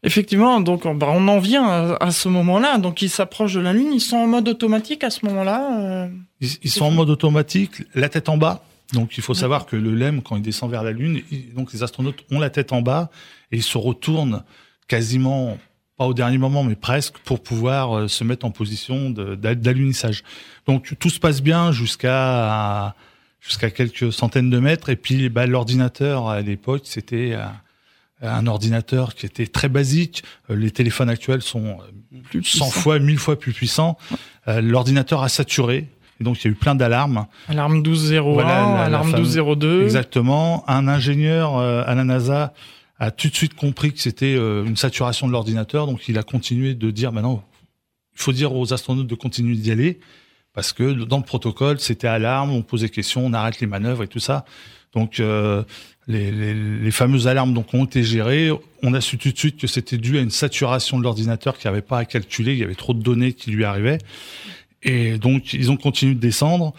Effectivement, 0.04 0.62
donc 0.62 0.84
bah, 0.84 1.08
on 1.10 1.28
en 1.28 1.40
vient 1.40 1.98
à, 2.00 2.12
ce 2.12 2.30
moment-là. 2.30 2.78
Donc 2.78 3.02
ils 3.02 3.10
s'approchent 3.10 3.56
de 3.56 3.60
la 3.60 3.74
Lune, 3.74 3.90
ils 3.94 4.02
sont 4.02 4.18
en 4.18 4.28
mode 4.28 4.48
automatique 4.48 5.04
à 5.04 5.10
ce 5.10 5.26
moment-là. 5.26 6.06
Euh, 6.06 6.08
ils, 6.40 6.70
sont 6.70 6.86
en 6.86 6.92
mode 6.92 7.10
automatique, 7.10 7.84
la 7.96 8.08
tête 8.08 8.30
en 8.30 8.38
bas. 8.38 8.64
Donc 8.94 9.18
il 9.18 9.24
faut 9.24 9.34
savoir 9.34 9.66
que 9.66 9.76
le 9.76 9.94
LEM, 9.94 10.22
quand 10.22 10.36
il 10.36 10.44
descend 10.44 10.70
vers 10.70 10.84
la 10.84 10.92
Lune, 10.92 11.22
donc 11.56 11.74
les 11.74 11.84
astronautes 11.84 12.24
ont 12.32 12.40
la 12.40 12.50
tête 12.50 12.74
en 12.74 12.82
bas 12.82 13.10
et 13.52 13.58
ils 13.58 13.64
se 13.64 13.78
retournent 13.78 14.44
quasiment 14.88 15.58
pas 15.98 16.06
au 16.06 16.14
dernier 16.14 16.38
moment, 16.38 16.64
mais 16.64 16.76
presque, 16.76 17.18
pour 17.20 17.42
pouvoir 17.42 17.98
euh, 17.98 18.08
se 18.08 18.24
mettre 18.24 18.46
en 18.46 18.52
position 18.52 19.10
d'alunissage. 19.10 20.24
Donc 20.66 20.96
tout 21.00 21.10
se 21.10 21.20
passe 21.20 21.42
bien 21.42 21.72
jusqu'à 21.72 22.96
jusqu'à 23.42 23.70
quelques 23.70 24.12
centaines 24.12 24.50
de 24.50 24.60
mètres. 24.60 24.90
Et 24.90 24.96
puis 24.96 25.30
bah, 25.30 25.46
l'ordinateur 25.46 26.28
à 26.28 26.42
l'époque, 26.42 26.82
c'était 26.86 27.36
un 28.22 28.48
ordinateur 28.48 29.16
qui 29.16 29.26
était 29.26 29.48
très 29.48 29.70
basique. 29.70 30.24
Euh, 30.50 30.56
les 30.56 30.72
téléphones 30.72 31.10
actuels 31.10 31.42
sont 31.42 31.78
euh, 32.14 32.20
plus 32.30 32.42
de 32.42 32.46
100 32.46 32.70
fois, 32.72 33.00
1000 33.00 33.18
fois 33.18 33.38
plus 33.38 33.54
puissants. 33.54 33.98
Euh, 34.48 34.62
l'ordinateur 34.62 35.24
a 35.24 35.30
saturé. 35.30 35.90
Et 36.20 36.24
donc, 36.24 36.44
il 36.44 36.46
y 36.46 36.48
a 36.48 36.52
eu 36.52 36.56
plein 36.56 36.74
d'alarmes. 36.74 37.28
Alarme 37.48 37.74
1201, 37.74 38.22
voilà, 38.22 38.84
alarme 38.84 39.14
1202. 39.14 39.84
Exactement. 39.84 40.68
Un 40.68 40.88
ingénieur 40.88 41.60
à 41.60 41.94
la 41.94 42.04
NASA 42.04 42.54
a 43.00 43.12
tout 43.12 43.30
de 43.30 43.36
suite 43.36 43.54
compris 43.54 43.94
que 43.94 44.00
c'était 44.00 44.36
une 44.36 44.76
saturation 44.76 45.28
de 45.28 45.32
l'ordinateur. 45.32 45.86
Donc, 45.86 46.08
il 46.08 46.18
a 46.18 46.24
continué 46.24 46.74
de 46.74 46.92
dire, 46.92 47.12
maintenant, 47.12 47.44
il 48.16 48.22
faut 48.22 48.34
dire 48.34 48.56
aux 48.56 48.74
astronautes 48.74 49.08
de 49.08 49.16
continuer 49.16 49.56
d'y 49.56 49.72
aller. 49.72 50.00
Parce 50.54 50.74
que 50.74 50.94
dans 50.94 51.18
le 51.18 51.24
protocole, 51.24 51.80
c'était 51.80 52.08
alarme, 52.08 52.50
on 52.50 52.64
posait 52.64 52.90
question, 52.90 53.24
on 53.24 53.34
arrête 53.34 53.60
les 53.60 53.68
manœuvres 53.68 54.04
et 54.04 54.08
tout 54.08 54.20
ça. 54.20 54.46
Donc, 54.94 55.22
les, 56.08 56.92
fameuses 56.92 57.28
alarmes 57.28 57.54
donc 57.54 57.74
ont 57.74 57.86
été 57.86 58.04
gérées. 58.04 58.50
On 58.82 58.94
a 58.94 59.02
su 59.02 59.18
tout 59.18 59.32
de 59.32 59.38
suite 59.38 59.58
que 59.58 59.68
c'était 59.68 59.98
dû 59.98 60.18
à 60.18 60.22
une 60.22 60.32
saturation 60.32 60.98
de 60.98 61.04
l'ordinateur 61.04 61.58
qui 61.58 61.68
n'avait 61.68 61.82
pas 61.82 62.00
à 62.00 62.06
calculer. 62.06 62.54
Il 62.54 62.60
y 62.60 62.64
avait 62.64 62.76
trop 62.76 62.94
de 62.94 63.02
données 63.02 63.34
qui 63.34 63.52
lui 63.52 63.66
arrivaient. 63.66 64.00
Et 64.84 65.18
donc, 65.18 65.54
ils 65.54 65.70
ont 65.70 65.78
continué 65.78 66.16
de 66.16 66.20
descendre. 66.20 66.74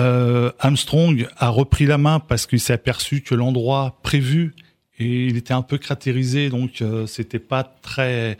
Euh, 0.00 0.50
Armstrong 0.58 1.28
a 1.36 1.48
repris 1.48 1.86
la 1.86 1.98
main 1.98 2.18
parce 2.18 2.46
qu'il 2.46 2.60
s'est 2.60 2.72
aperçu 2.72 3.20
que 3.20 3.34
l'endroit 3.34 3.98
prévu 4.02 4.54
il 5.02 5.36
était 5.36 5.54
un 5.54 5.62
peu 5.62 5.78
cratérisé, 5.78 6.48
donc 6.48 6.82
euh, 6.82 7.06
c'était 7.06 7.38
pas 7.38 7.64
très 7.64 8.38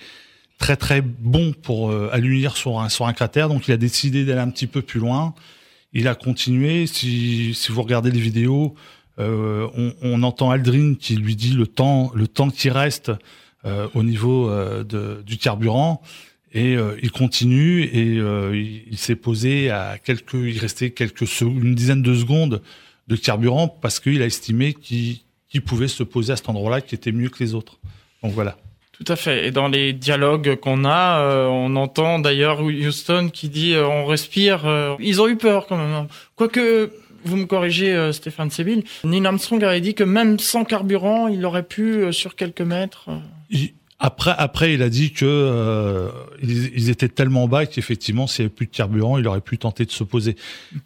très 0.58 0.76
très 0.76 1.00
bon 1.02 1.52
pour 1.52 1.90
euh, 1.90 2.10
sur 2.54 2.80
un 2.80 2.88
sur 2.88 3.06
un 3.06 3.12
cratère. 3.12 3.48
Donc, 3.48 3.68
il 3.68 3.72
a 3.72 3.76
décidé 3.76 4.24
d'aller 4.24 4.40
un 4.40 4.50
petit 4.50 4.66
peu 4.66 4.82
plus 4.82 5.00
loin. 5.00 5.34
Il 5.92 6.08
a 6.08 6.14
continué. 6.14 6.86
Si 6.86 7.54
si 7.54 7.72
vous 7.72 7.82
regardez 7.82 8.10
les 8.10 8.20
vidéos, 8.20 8.74
euh, 9.18 9.68
on, 10.02 10.22
entend 10.22 10.50
Aldrin 10.50 10.94
qui 10.94 11.16
lui 11.16 11.36
dit 11.36 11.52
le 11.52 11.66
temps, 11.66 12.12
le 12.14 12.26
temps 12.26 12.50
qui 12.50 12.70
reste 12.70 13.12
au 13.94 14.02
niveau 14.02 14.50
de, 14.50 15.22
du 15.24 15.38
carburant. 15.38 16.02
Et 16.52 16.76
il 17.02 17.12
continue 17.12 17.84
et 17.84 18.18
il, 18.90 18.98
s'est 18.98 19.16
posé 19.16 19.70
à 19.70 19.98
quelques, 20.02 20.34
il 20.34 20.58
restait 20.58 20.90
quelques 20.90 21.40
une 21.40 21.74
dizaine 21.74 22.02
de 22.02 22.14
secondes 22.14 22.60
de 23.08 23.16
carburant 23.16 23.68
parce 23.68 24.00
qu'il 24.00 24.20
a 24.22 24.26
estimé 24.26 24.74
qu'il 24.74 25.20
pouvait 25.60 25.88
se 25.88 26.02
poser 26.02 26.32
à 26.32 26.36
cet 26.36 26.48
endroit-là 26.48 26.80
qui 26.80 26.94
était 26.94 27.12
mieux 27.12 27.28
que 27.28 27.42
les 27.42 27.54
autres. 27.54 27.78
Donc 28.22 28.32
voilà. 28.32 28.56
Tout 28.92 29.04
à 29.12 29.16
fait. 29.16 29.48
Et 29.48 29.50
dans 29.50 29.68
les 29.68 29.92
dialogues 29.92 30.56
qu'on 30.56 30.84
a, 30.84 31.46
on 31.48 31.74
entend 31.76 32.18
d'ailleurs 32.18 32.62
Houston 32.62 33.30
qui 33.32 33.48
dit 33.48 33.74
on 33.76 34.06
respire. 34.06 34.96
ils 35.00 35.20
ont 35.20 35.28
eu 35.28 35.36
peur 35.36 35.66
quand 35.66 35.76
même. 35.76 35.92
Hein. 35.92 36.06
Quoique 36.36 36.90
vous 37.24 37.36
me 37.36 37.44
corrigez, 37.44 37.92
euh, 37.92 38.12
Stéphane 38.12 38.50
Sébille. 38.50 38.84
Neil 39.04 39.24
Armstrong 39.26 39.62
avait 39.64 39.80
dit 39.80 39.94
que 39.94 40.04
même 40.04 40.38
sans 40.38 40.64
carburant, 40.64 41.28
il 41.28 41.44
aurait 41.44 41.62
pu, 41.62 41.96
euh, 41.96 42.12
sur 42.12 42.36
quelques 42.36 42.62
mètres. 42.62 43.08
Euh, 43.08 43.66
après, 43.98 44.34
après, 44.36 44.74
il 44.74 44.82
a 44.82 44.88
dit 44.88 45.12
que 45.12 46.10
ils, 46.42 46.90
étaient 46.90 47.08
tellement 47.08 47.46
bas 47.46 47.66
qu'effectivement, 47.66 48.26
s'il 48.26 48.44
n'y 48.44 48.46
avait 48.46 48.54
plus 48.54 48.66
de 48.66 48.72
carburant, 48.72 49.16
il 49.16 49.28
aurait 49.28 49.40
pu 49.40 49.58
tenter 49.58 49.84
de 49.84 49.92
se 49.92 50.02
poser. 50.02 50.34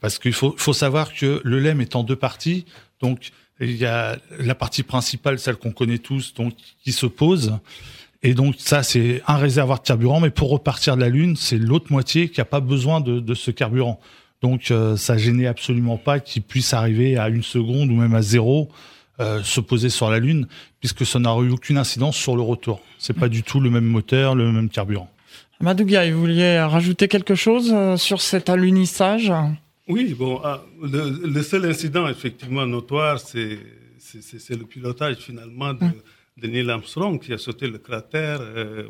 Parce 0.03 0.19
qu'il 0.19 0.35
faut, 0.35 0.55
faut 0.59 0.75
savoir 0.75 1.15
que 1.15 1.41
le 1.43 1.59
LEM 1.59 1.81
est 1.81 1.97
en 1.97 2.03
deux 2.03 2.17
parties. 2.17 2.67
Donc, 3.01 3.31
il 3.61 3.77
y 3.77 3.87
a 3.87 4.17
la 4.39 4.55
partie 4.55 4.83
principale, 4.83 5.39
celle 5.39 5.57
qu'on 5.57 5.73
connaît 5.73 5.99
tous, 5.99 6.35
donc 6.35 6.55
qui 6.83 6.93
se 6.93 7.07
pose. 7.07 7.59
Et 8.23 8.35
donc 8.35 8.57
ça, 8.59 8.83
c'est 8.83 9.23
un 9.27 9.37
réservoir 9.37 9.81
de 9.81 9.87
carburant, 9.87 10.21
mais 10.21 10.31
pour 10.31 10.51
repartir 10.51 10.97
de 10.97 11.01
la 11.01 11.09
Lune, 11.09 11.37
c'est 11.37 11.59
l'autre 11.59 11.91
moitié 11.91 12.29
qui 12.29 12.41
n'a 12.41 12.45
pas 12.45 12.61
besoin 12.61 13.01
de, 13.01 13.21
de 13.21 13.35
ce 13.35 13.51
carburant. 13.51 14.01
Donc 14.43 14.71
euh, 14.71 14.97
ça 14.97 15.17
gênait 15.17 15.47
absolument 15.47 15.97
pas 15.97 16.21
qu'il 16.21 16.43
puisse 16.43 16.75
arriver 16.75 17.17
à 17.17 17.29
une 17.29 17.43
seconde 17.43 17.91
ou 17.91 17.95
même 17.95 18.15
à 18.15 18.23
zéro 18.23 18.69
euh, 19.21 19.43
se 19.43 19.61
poser 19.61 19.89
sur 19.89 20.11
la 20.11 20.19
Lune, 20.19 20.47
puisque 20.81 21.07
ça 21.07 21.19
n'aurait 21.19 21.47
eu 21.47 21.51
aucune 21.51 21.79
incidence 21.79 22.17
sur 22.17 22.37
le 22.37 22.43
retour. 22.43 22.81
C'est 22.99 23.17
pas 23.17 23.29
du 23.29 23.43
tout 23.43 23.61
le 23.61 23.71
même 23.71 23.85
moteur, 23.85 24.35
le 24.35 24.53
même 24.53 24.69
carburant. 24.69 25.11
Madouga, 25.61 26.11
vous 26.11 26.21
vouliez 26.21 26.59
rajouter 26.61 27.09
quelque 27.09 27.35
chose 27.35 27.73
euh, 27.73 27.97
sur 27.97 28.21
cet 28.21 28.51
alunissage? 28.51 29.33
Oui, 29.89 30.15
bon, 30.15 30.41
ah, 30.43 30.65
le, 30.83 31.43
seul 31.43 31.67
incident 31.67 32.09
effectivement 32.09 32.67
notoire, 32.67 33.21
c'est 33.21 33.59
le 34.51 34.65
pilotage 34.65 35.17
finalement 35.19 35.73
de, 35.75 35.87
de, 36.37 36.47
Neil 36.49 36.69
Armstrong 36.71 37.21
qui 37.21 37.33
a 37.33 37.39
sauté 37.39 37.69
le 37.69 37.79
cratère 37.79 38.41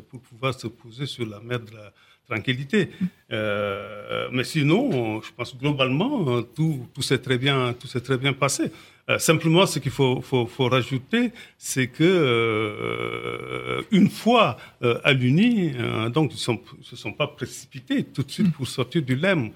pour 0.09 0.21
pouvoir 0.21 0.53
se 0.59 0.67
poser 0.67 1.05
sur 1.05 1.27
la 1.27 1.39
mer 1.39 1.59
de 1.59 1.71
la, 1.71 1.93
tranquillité. 2.27 2.89
Euh, 3.31 4.27
mais 4.31 4.43
sinon, 4.43 5.21
je 5.21 5.31
pense 5.35 5.57
globalement, 5.57 6.41
tout, 6.43 6.87
tout 6.93 7.01
s'est 7.01 7.17
très 7.19 7.37
bien, 7.37 7.73
tout 7.73 7.87
s'est 7.87 8.01
très 8.01 8.17
bien 8.17 8.33
passé. 8.33 8.71
Euh, 9.09 9.19
simplement, 9.19 9.65
ce 9.65 9.79
qu'il 9.79 9.91
faut, 9.91 10.19
faut, 10.19 10.45
faut, 10.47 10.67
rajouter, 10.67 11.31
c'est 11.57 11.87
que 11.87 12.03
euh, 12.03 13.81
une 13.91 14.09
fois 14.09 14.57
euh, 14.83 14.99
à 15.05 15.13
l'Uni, 15.13 15.71
euh, 15.79 16.09
donc 16.09 16.33
ils 16.33 16.51
ne 16.51 16.83
se 16.83 16.95
sont 16.97 17.13
pas 17.13 17.27
précipités 17.27 18.03
tout 18.03 18.23
de 18.23 18.31
suite 18.31 18.51
pour 18.51 18.67
sortir 18.67 19.01
du 19.03 19.15
LEM. 19.15 19.51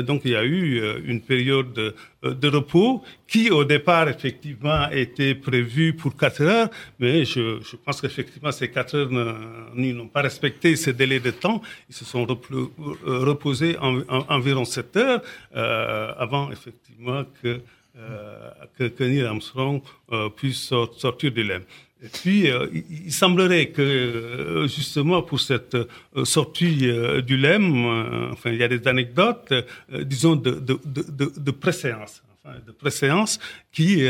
donc 0.00 0.22
il 0.24 0.32
y 0.32 0.36
a 0.36 0.44
eu 0.44 0.82
une 1.04 1.20
période 1.20 1.72
de, 1.72 1.94
de, 2.24 2.48
repos 2.48 3.04
qui, 3.28 3.50
au 3.50 3.62
départ, 3.64 4.08
effectivement, 4.08 4.90
était 4.90 5.36
prévue 5.36 5.94
pour 5.94 6.16
4 6.16 6.42
heures, 6.42 6.70
mais 6.98 7.24
je, 7.24 7.60
je 7.62 7.76
pense 7.76 8.00
qu'effectivement 8.00 8.50
ces 8.50 8.68
4 8.68 8.94
heures 8.96 9.10
n'ont 9.74 10.08
pas 10.08 10.22
respecté 10.22 10.74
ce 10.74 10.90
délai 10.90 11.20
de 11.20 11.30
temps. 11.30 11.62
Ils 11.88 11.94
se 11.94 12.04
sont 12.04 12.26
reposés 12.26 13.76
en, 13.78 14.00
environ 14.28 14.64
7 14.64 14.96
heures 14.96 15.22
avant, 16.18 16.50
effectivement, 16.50 17.24
que 17.40 17.60
que, 18.78 18.84
que, 18.88 19.04
Neil 19.04 19.24
Armstrong 19.24 19.80
euh, 20.12 20.28
puisse 20.28 20.68
sortir 20.96 21.30
du 21.32 21.42
LEM. 21.42 21.62
Et 22.02 22.08
puis, 22.08 22.50
euh, 22.50 22.66
il, 22.72 23.12
semblerait 23.12 23.68
que 23.68 24.66
justement 24.68 25.22
pour 25.22 25.40
cette 25.40 25.76
sortie 26.24 26.92
du 27.26 27.36
LEM, 27.36 28.30
enfin, 28.32 28.50
il 28.50 28.58
y 28.58 28.62
a 28.62 28.68
des 28.68 28.86
anecdotes, 28.86 29.52
disons, 29.90 30.36
de, 30.36 30.50
de, 30.50 30.78
de, 30.84 31.32
de 31.36 31.50
préséance 31.50 32.22
de 32.64 32.70
préséance 32.70 33.40
qui 33.72 34.06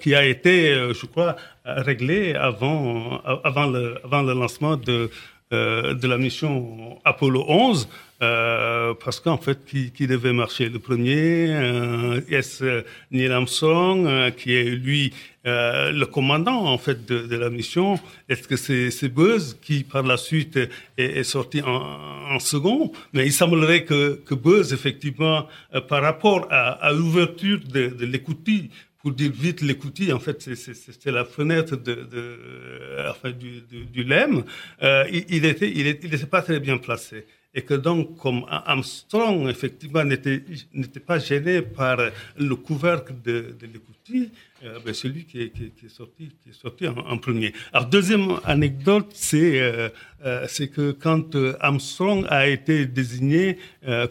qui 0.00 0.14
a 0.14 0.24
été, 0.24 0.72
je 0.94 1.06
crois, 1.06 1.34
réglée 1.64 2.32
avant 2.34 3.20
avant 3.42 3.66
le 3.66 3.96
avant 4.04 4.22
le 4.22 4.34
lancement 4.34 4.76
de 4.76 5.10
de 5.50 6.06
la 6.06 6.18
mission 6.18 6.98
Apollo 7.04 7.44
11 7.48 7.88
euh, 8.22 8.94
parce 9.04 9.20
qu'en 9.20 9.36
fait, 9.36 9.58
qui, 9.66 9.90
qui, 9.90 10.06
devait 10.06 10.32
marcher 10.32 10.70
le 10.70 10.78
premier 10.78 11.48
euh, 11.50 12.20
Est-ce 12.30 12.84
Neil 13.10 13.30
Armstrong, 13.30 14.06
euh, 14.06 14.30
qui 14.30 14.54
est 14.54 14.64
lui 14.64 15.12
euh, 15.46 15.92
le 15.92 16.06
commandant 16.06 16.66
en 16.66 16.78
fait 16.78 17.06
de, 17.06 17.26
de 17.26 17.36
la 17.36 17.50
mission. 17.50 18.00
Est-ce 18.28 18.48
que 18.48 18.56
c'est 18.56 19.08
Buzz 19.08 19.56
qui 19.62 19.84
par 19.84 20.02
la 20.02 20.16
suite 20.16 20.56
est, 20.56 20.70
est 20.98 21.24
sorti 21.24 21.62
en, 21.62 22.34
en, 22.34 22.38
second? 22.40 22.90
Mais 23.12 23.26
il 23.26 23.32
semblerait 23.32 23.84
que, 23.84 24.20
que 24.26 24.34
Buzz, 24.34 24.72
effectivement, 24.72 25.46
euh, 25.74 25.80
par 25.80 26.02
rapport 26.02 26.48
à, 26.50 26.70
à 26.70 26.92
l'ouverture 26.92 27.60
de, 27.60 27.88
de 27.88 28.06
l'écoutille, 28.06 28.70
pour 29.06 29.14
dire 29.14 29.30
vite 29.30 29.60
l'écoutille, 29.60 30.12
en 30.12 30.18
fait, 30.18 30.42
c'est 30.56 31.12
la 31.12 31.24
fenêtre 31.24 31.76
de, 31.76 31.94
de 31.94 33.08
enfin, 33.08 33.30
du, 33.30 33.60
du, 33.84 34.02
LEM. 34.02 34.42
Euh, 34.82 35.04
il, 35.12 35.24
il, 35.28 35.44
était, 35.44 35.70
il, 35.70 35.86
était, 35.86 36.08
il 36.08 36.12
était 36.12 36.26
pas 36.26 36.42
très 36.42 36.58
bien 36.58 36.76
placé 36.76 37.24
et 37.56 37.62
que 37.62 37.72
donc, 37.72 38.18
comme 38.18 38.44
Armstrong, 38.50 39.48
effectivement, 39.48 40.04
n'était 40.04 41.00
pas 41.06 41.18
gêné 41.18 41.62
par 41.62 41.98
le 42.36 42.54
couvercle 42.54 43.14
de, 43.24 43.54
de 43.58 43.66
l'écoutille, 43.72 44.30
euh, 44.62 44.78
ben, 44.84 44.92
c'est 44.92 45.08
lui 45.08 45.24
qui 45.24 45.40
est, 45.40 45.48
qui, 45.48 45.70
qui 45.70 45.86
est, 45.86 45.88
sorti, 45.88 46.28
qui 46.42 46.50
est 46.50 46.60
sorti 46.60 46.86
en, 46.86 47.16
premier. 47.16 47.54
Alors, 47.72 47.88
deuxième 47.88 48.40
anecdote, 48.44 49.08
c'est 49.14 49.60
euh, 49.60 49.88
euh, 50.24 50.46
que 50.74 50.92
quand 50.92 51.34
Armstrong 51.60 52.26
a 52.28 52.46
été 52.46 52.84
désigné 52.86 53.58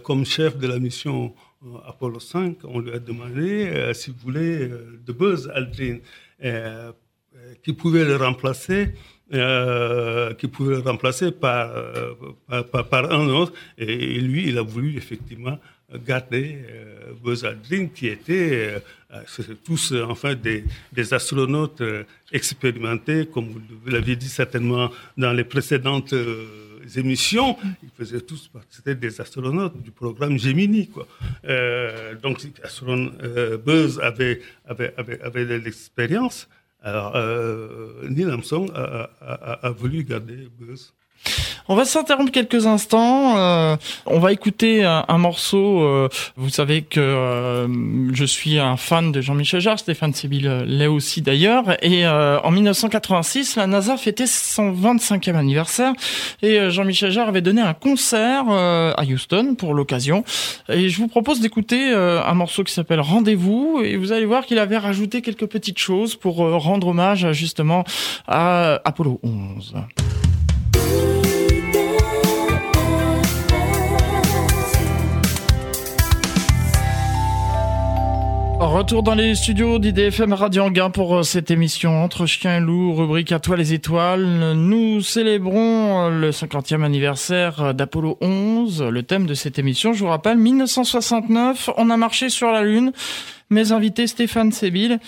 comme 0.04 0.26
chef 0.26 0.58
de 0.58 0.68
la 0.68 0.80
mission 0.80 1.36
Apollo 1.88 2.20
5, 2.20 2.58
on 2.66 2.80
lui 2.80 2.92
a 2.92 3.00
demandé, 3.00 3.92
si 3.94 4.12
vous 4.12 4.18
voulez, 4.24 4.68
de 5.06 5.12
Buzz 5.12 5.52
Aldrin, 5.54 5.98
qui 7.64 7.74
pouvait 7.74 8.06
le 8.06 8.16
remplacer. 8.18 8.90
qui 9.30 10.48
pouvait 10.48 10.76
le 10.76 10.82
remplacer 10.82 11.32
par, 11.32 11.72
par, 12.72 13.12
un 13.12 13.28
autre. 13.30 13.54
Et, 13.78 14.20
lui, 14.20 14.50
il 14.50 14.58
a 14.58 14.62
voulu 14.62 14.98
effectivement 14.98 15.58
garder 16.06 16.60
Buzz 17.24 17.44
Aldrin, 17.46 17.88
qui 17.88 18.08
était 18.08 18.82
tous 19.64 19.94
enfin 20.08 20.36
des, 20.36 20.64
des 20.94 21.14
astronautes 21.14 21.82
expérimentés, 22.32 23.28
comme 23.28 23.48
vous 23.48 23.90
l'aviez 23.90 24.16
dit 24.16 24.30
certainement 24.30 24.92
dans 25.18 25.34
les 25.34 25.44
précédentes 25.44 26.14
émissions, 26.98 27.58
ils 27.84 27.90
faisaient 27.90 28.22
tous 28.22 28.50
c'était 28.70 28.96
des 28.96 29.22
astronautes 29.22 29.82
du 29.82 29.92
programme 29.92 30.38
Gemini. 30.38 30.88
Quoi. 30.88 31.08
Euh, 31.46 32.16
donc, 32.16 32.46
euh, 33.24 33.58
Buzz 33.58 34.00
avait, 34.00 34.42
avait, 34.66 34.94
avait, 34.98 35.22
avait 35.22 35.46
de 35.46 35.56
l'expérience. 35.56 36.48
Alors, 36.82 37.16
euh, 37.16 38.08
Neil 38.10 38.30
Armstrong 38.30 38.70
a, 38.74 39.70
voulu 39.72 40.04
garder 40.04 40.48
Buzz. 40.60 40.94
On 41.68 41.76
va 41.76 41.86
s'interrompre 41.86 42.32
quelques 42.32 42.68
instants. 42.68 43.38
Euh, 43.38 43.76
on 44.06 44.20
va 44.20 44.32
écouter 44.32 44.84
un, 44.84 45.18
morceau. 45.18 45.82
Euh, 45.82 46.10
vous 46.36 46.50
savez 46.50 46.84
que 46.84 47.00
euh, 47.00 48.14
je 48.14 48.26
suis 48.26 48.60
un 48.60 48.78
fan 48.78 49.12
de 49.12 49.20
Jean-Michel 49.20 49.62
Jarre. 49.62 49.80
Stéphane 49.80 50.14
Sébil 50.14 50.48
l'est 50.68 50.86
aussi 50.88 51.24
d'ailleurs. 51.24 51.64
Et 51.84 52.08
en 52.08 52.52
1986, 52.52 53.56
la 53.56 53.66
NASA 53.66 53.98
fêtait 53.98 54.28
son 54.28 54.72
25e 54.72 55.36
anniversaire. 55.36 55.94
Et 56.44 56.70
Jean-Michel 56.70 57.12
Jarre 57.12 57.30
avait 57.30 57.42
donné 57.42 57.62
un 57.62 57.74
concert 57.74 58.48
à 58.50 59.04
Houston 59.04 59.56
pour 59.58 59.74
l'occasion. 59.74 60.24
Et 60.70 60.90
je 60.90 60.98
vous 60.98 61.08
propose 61.08 61.40
d'écouter 61.40 61.94
un 61.94 62.34
morceau 62.36 62.64
qui 62.64 62.74
s'appelle 62.74 63.02
Rendez-vous. 63.02 63.82
Et 63.84 63.98
vous 63.98 64.12
allez 64.12 64.26
voir 64.26 64.46
qu'il 64.46 64.60
avait 64.60 64.78
rajouté 64.78 65.24
quelques 65.24 65.48
petites 65.48 65.80
choses 65.80 66.16
pour 66.16 66.38
rendre 66.38 66.88
hommage 66.88 67.32
justement 67.32 67.86
à 68.28 68.80
Apollo 68.86 69.20
11. 69.24 69.76
Retour 78.66 79.04
dans 79.04 79.14
les 79.14 79.36
studios 79.36 79.78
d'IDFM 79.78 80.34
Radio 80.34 80.64
Anguin 80.64 80.90
pour 80.90 81.18
euh, 81.18 81.24
cette 81.24 81.52
émission 81.52 82.04
Entre 82.04 82.26
chiens 82.26 82.58
et 82.58 82.60
loups, 82.60 82.96
rubrique 82.96 83.32
à 83.32 83.40
toi 83.40 83.56
les 83.56 83.74
étoiles. 83.74 84.54
Nous 84.54 85.02
célébrons 85.02 86.08
euh, 86.08 86.10
le 86.10 86.32
50e 86.32 86.84
anniversaire 86.84 87.76
d'Apollo 87.76 88.18
11. 88.22 88.82
Le 88.82 89.04
thème 89.04 89.28
de 89.28 89.36
cette 89.36 89.60
émission, 89.60 89.94
je 89.94 90.00
vous 90.00 90.10
rappelle, 90.10 90.38
1969, 90.38 91.70
on 91.78 91.92
a 91.92 91.98
marché 91.98 92.30
sur 92.30 92.52
la 92.52 92.64
Lune. 92.64 92.92
Mes 93.52 93.72
invités 93.72 94.08
Stéphane 94.08 94.52
Sébil, 94.52 95.00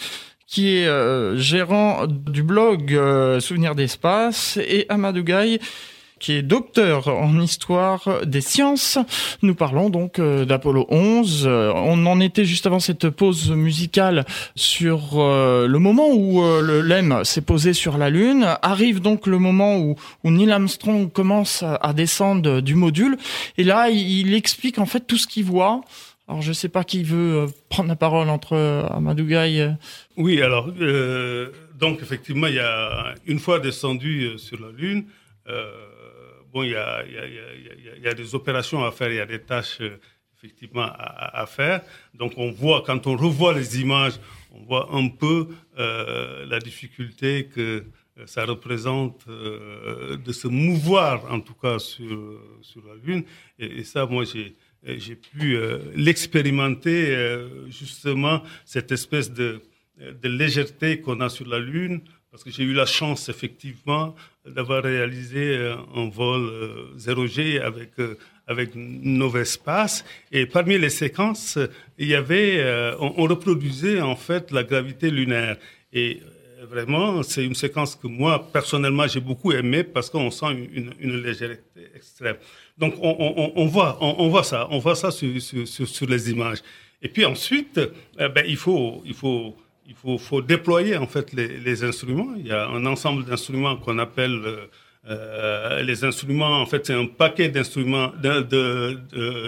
qui 0.45 0.77
est 0.77 0.87
euh, 0.87 1.35
gérant 1.35 2.05
du 2.05 2.43
blog 2.43 2.97
Souvenirs 3.39 3.73
d'espace, 3.73 4.57
et 4.57 4.85
Amadou 4.87 5.23
Gaye, 5.23 5.59
qui 6.19 6.33
est 6.33 6.41
docteur 6.41 7.07
en 7.07 7.39
histoire 7.39 8.25
des 8.25 8.41
sciences. 8.41 8.97
Nous 9.41 9.55
parlons 9.55 9.89
donc 9.89 10.19
euh, 10.19 10.45
d'Apollo 10.45 10.85
11. 10.89 11.45
Euh, 11.45 11.71
on 11.75 12.05
en 12.05 12.19
était 12.19 12.45
juste 12.45 12.65
avant 12.65 12.79
cette 12.79 13.09
pause 13.09 13.51
musicale 13.51 14.25
sur 14.55 15.19
euh, 15.19 15.67
le 15.67 15.79
moment 15.79 16.09
où 16.11 16.41
le 16.41 16.81
LEM 16.81 17.23
s'est 17.23 17.41
posé 17.41 17.73
sur 17.73 17.97
la 17.97 18.09
Lune. 18.09 18.45
Arrive 18.61 19.01
donc 19.01 19.27
le 19.27 19.39
moment 19.39 19.77
où, 19.77 19.95
Neil 20.23 20.51
Armstrong 20.51 21.11
commence 21.11 21.63
à, 21.63 21.93
descendre 21.93 22.61
du 22.61 22.75
module. 22.75 23.17
Et 23.57 23.63
là, 23.63 23.89
il, 23.89 24.33
explique 24.33 24.77
en 24.77 24.85
fait 24.85 25.07
tout 25.07 25.17
ce 25.17 25.25
qu'il 25.25 25.45
voit. 25.45 25.81
Alors 26.27 26.41
je 26.41 26.49
ne 26.49 26.53
sais 26.53 26.69
pas 26.69 26.83
qui 26.83 27.03
veut 27.03 27.45
prendre 27.69 27.89
la 27.89 27.95
parole 27.95 28.29
entre 28.29 28.55
Amadou 28.91 29.25
Gaye. 29.25 29.73
Oui, 30.17 30.41
alors 30.41 30.69
donc 31.79 32.01
effectivement, 32.01 32.47
il 32.47 32.55
y 32.55 32.59
a 32.59 33.15
une 33.25 33.39
fois 33.39 33.59
descendu 33.59 34.37
sur 34.37 34.59
la 34.59 34.71
Lune, 34.71 35.05
bon, 36.51 36.63
il 36.63 36.71
y 36.71 36.75
a, 36.75 38.13
des 38.13 38.35
opérations 38.35 38.83
à 38.83 38.91
faire, 38.91 39.09
il 39.11 39.15
y 39.15 39.19
a 39.19 39.25
des 39.25 39.41
tâches 39.41 39.77
euh, 39.81 39.99
effectivement 40.37 40.85
à, 40.85 41.45
faire. 41.47 41.81
Donc 42.13 42.33
on 42.37 42.51
voit, 42.51 42.83
quand 42.85 43.07
on 43.07 43.15
revoit 43.15 43.53
les 43.53 43.79
images, 43.81 44.19
on 44.51 44.63
voit 44.63 44.89
un 44.93 45.07
peu 45.07 45.47
euh, 45.77 46.45
la 46.45 46.59
difficulté 46.59 47.47
que 47.53 47.83
euh, 48.17 48.25
ça 48.25 48.45
représente 48.45 49.27
de 49.27 50.31
se 50.31 50.47
mouvoir, 50.47 51.31
en 51.31 51.39
tout 51.39 51.53
cas 51.53 51.79
sur, 51.79 52.41
sur 52.61 52.81
la 52.85 52.95
Lune. 53.03 53.23
Et, 53.59 53.83
ça, 53.83 54.05
moi, 54.05 54.23
j'ai 54.23 54.55
j'ai 54.83 55.15
pu 55.15 55.57
l'expérimenter, 55.95 57.13
justement, 57.67 58.41
cette 58.63 58.91
espèce 58.91 59.33
de, 59.33 59.61
de 59.99 60.29
légèreté 60.29 61.01
qu'on 61.01 61.21
a 61.21 61.29
sur 61.29 61.47
la 61.47 61.59
Lune, 61.59 62.01
parce 62.31 62.43
que 62.43 62.51
j'ai 62.51 62.63
eu 62.63 62.73
la 62.73 62.85
chance, 62.85 63.29
effectivement, 63.29 64.15
d'avoir 64.45 64.83
réalisé 64.83 65.57
euh, 65.57 65.75
un 65.95 66.09
vol 66.09 66.51
0G 66.97 67.57
euh, 67.57 67.65
avec 67.65 67.91
euh, 67.99 68.15
avec 68.45 68.71
Novespace. 68.75 70.05
Et 70.31 70.45
parmi 70.45 70.77
les 70.77 70.89
séquences, 70.89 71.59
il 71.97 72.07
y 72.07 72.15
avait, 72.15 72.63
on, 72.97 73.23
reproduisait 73.23 73.99
en 73.99 74.15
fait 74.15 74.51
la 74.51 74.63
gravité 74.63 75.11
lunaire. 75.11 75.57
Et 75.91 76.21
vraiment, 76.61 77.23
c'est 77.23 77.43
une 77.43 77.55
séquence 77.55 77.97
que 77.97 78.07
moi, 78.07 78.49
personnellement, 78.53 79.05
j'ai 79.05 79.19
beaucoup 79.19 79.51
aimé 79.51 79.83
parce 79.83 80.09
qu'on 80.09 80.31
sent 80.31 80.69
une, 80.71 81.21
légèreté 81.21 81.89
extrême. 81.93 82.37
Donc, 82.77 82.93
on, 83.01 83.17
on, 83.19 83.51
on 83.57 83.65
voit, 83.65 83.97
on, 83.99 84.29
voit 84.29 84.43
ça, 84.45 84.65
on 84.71 84.79
voit 84.79 84.95
ça 84.95 85.11
sur, 85.11 85.41
sur, 85.41 85.67
sur, 85.67 86.07
les 86.07 86.31
images. 86.31 86.59
Et 87.01 87.09
puis 87.09 87.25
ensuite, 87.25 87.81
ben, 88.17 88.45
il 88.47 88.55
faut, 88.55 89.03
il 89.05 89.13
faut 89.13 89.57
il 89.87 89.95
faut, 89.95 90.41
déployer 90.41 90.97
en 90.97 91.07
fait 91.07 91.33
les, 91.33 91.83
instruments. 91.83 92.33
Il 92.37 92.47
y 92.47 92.51
a 92.51 92.67
un 92.67 92.85
ensemble 92.85 93.25
d'instruments 93.25 93.77
qu'on 93.77 93.97
appelle 93.99 94.41
euh, 94.45 94.65
euh 95.09 95.81
les 95.83 96.03
instruments. 96.03 96.61
En 96.61 96.65
fait, 96.65 96.85
c'est 96.85 96.93
un 96.93 97.05
paquet 97.05 97.49
d'instruments, 97.49 98.11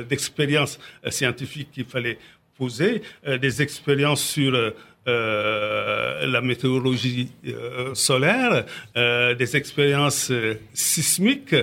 d'expériences 0.09 0.77
de, 0.77 1.07
de, 1.07 1.11
scientifiques 1.11 1.71
qu'il 1.71 1.85
fallait 1.85 2.17
poser, 2.57 3.01
euh, 3.27 3.37
des 3.37 3.61
expériences 3.61 4.23
sur 4.23 4.73
euh, 5.09 6.27
la 6.27 6.41
météorologie 6.41 7.31
euh, 7.47 7.95
solaire, 7.95 8.65
euh, 8.97 9.33
des 9.33 9.55
expériences 9.55 10.31
sismiques, 10.73 11.55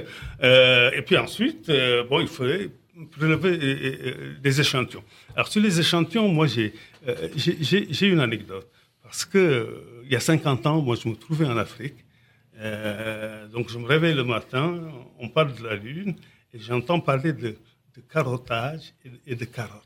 et 0.43 1.03
puis 1.05 1.17
ensuite, 1.17 1.71
bon, 2.09 2.21
il 2.21 2.29
fallait 2.29 2.71
prélever 3.11 4.37
des 4.41 4.61
échantillons. 4.61 5.05
Alors 5.35 5.49
sur 5.49 5.61
les 5.61 5.79
échantillons, 5.79 6.29
moi 6.29 6.47
j'ai 6.47 6.73
euh, 7.09 7.29
j'ai 7.37 8.07
une 8.07 8.21
anecdote. 8.21 8.71
Parce 9.07 9.25
que 9.25 9.39
euh, 9.39 10.03
il 10.05 10.13
y 10.13 10.17
a 10.17 10.21
50 10.21 10.67
ans, 10.67 10.83
moi, 10.83 10.97
je 10.97 11.09
me 11.09 11.15
trouvais 11.15 11.47
en 11.47 11.57
Afrique. 11.57 12.05
Euh, 12.59 13.47
donc, 13.49 13.69
je 13.71 13.79
me 13.79 13.87
réveille 13.87 14.15
le 14.15 14.25
matin, 14.25 14.83
on 15.19 15.29
parle 15.29 15.55
de 15.55 15.63
la 15.63 15.77
Lune, 15.77 16.17
et 16.53 16.59
j'entends 16.59 16.99
parler 17.01 17.33
de, 17.33 17.57
de, 17.95 18.01
carottage 18.13 18.95
et, 19.27 19.37
de 19.37 19.45
carottes. 19.45 19.83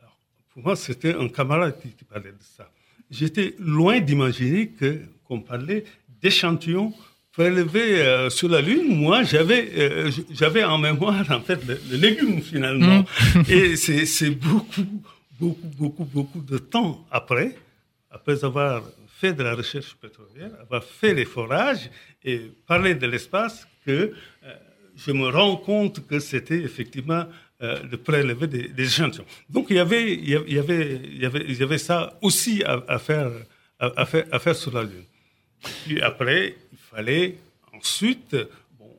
Alors, 0.00 0.18
pour 0.48 0.62
moi, 0.62 0.76
c'était 0.76 1.14
un 1.14 1.28
camarade 1.28 1.78
qui, 1.80 2.04
parlait 2.04 2.32
de 2.32 2.42
ça. 2.42 2.70
J'étais 3.10 3.54
loin 3.58 4.00
d'imaginer 4.00 4.68
que 4.68 5.02
qu'on 5.24 5.40
parlait 5.40 5.84
d'échantillons 6.22 6.94
prélevés 7.36 8.00
euh, 8.00 8.30
sur 8.30 8.48
la 8.48 8.62
Lune. 8.62 8.96
Moi, 8.96 9.22
j'avais 9.22 9.68
euh, 9.76 10.10
j'avais 10.32 10.64
en 10.64 10.78
mémoire, 10.78 11.30
en 11.30 11.40
fait, 11.40 11.60
le, 11.66 11.78
le 11.90 11.96
légume, 11.98 12.40
finalement. 12.40 13.00
Mmh. 13.34 13.40
et 13.48 13.76
c'est 13.76 14.30
beaucoup 14.30 14.86
beaucoup, 15.38 15.68
beaucoup, 15.80 16.04
beaucoup 16.06 16.40
de 16.40 16.56
temps 16.56 17.06
après, 17.10 17.54
après 18.10 18.42
avoir 18.42 18.82
fait 19.20 19.34
de 19.34 19.42
la 19.42 19.54
recherche 19.54 19.94
pétrolière, 20.00 20.50
avoir 20.62 20.82
fait 20.82 21.12
les 21.12 21.26
forages 21.26 21.90
et 22.24 22.40
parler 22.66 22.94
de 22.94 23.06
l'espace, 23.06 23.68
que 23.84 23.92
euh, 23.92 24.54
je 24.96 25.12
me 25.12 25.28
rends 25.28 25.56
compte 25.56 26.06
que 26.06 26.18
c'était 26.18 26.62
effectivement 26.70 27.24
de 27.60 27.96
prélever 27.96 28.46
des, 28.46 28.68
des, 28.68 28.82
échantillons. 28.84 29.24
Donc 29.48 29.68
il 29.70 29.76
y 29.76 29.78
avait, 29.78 30.12
il 30.12 30.28
y 30.28 30.58
avait, 30.58 31.00
il 31.14 31.22
y 31.22 31.24
avait, 31.24 31.44
il 31.48 31.58
y 31.58 31.62
avait 31.62 31.78
ça 31.78 32.18
aussi 32.20 32.62
à, 32.64 32.82
à 32.86 32.98
faire, 32.98 33.30
à, 33.78 33.86
à, 34.02 34.04
faire, 34.04 34.26
à 34.30 34.38
faire 34.38 34.54
sur 34.54 34.74
la 34.74 34.82
Lune. 34.82 35.04
Puis 35.84 36.00
après, 36.00 36.56
il 36.72 36.78
fallait 36.78 37.36
ensuite, 37.72 38.36
bon, 38.78 38.90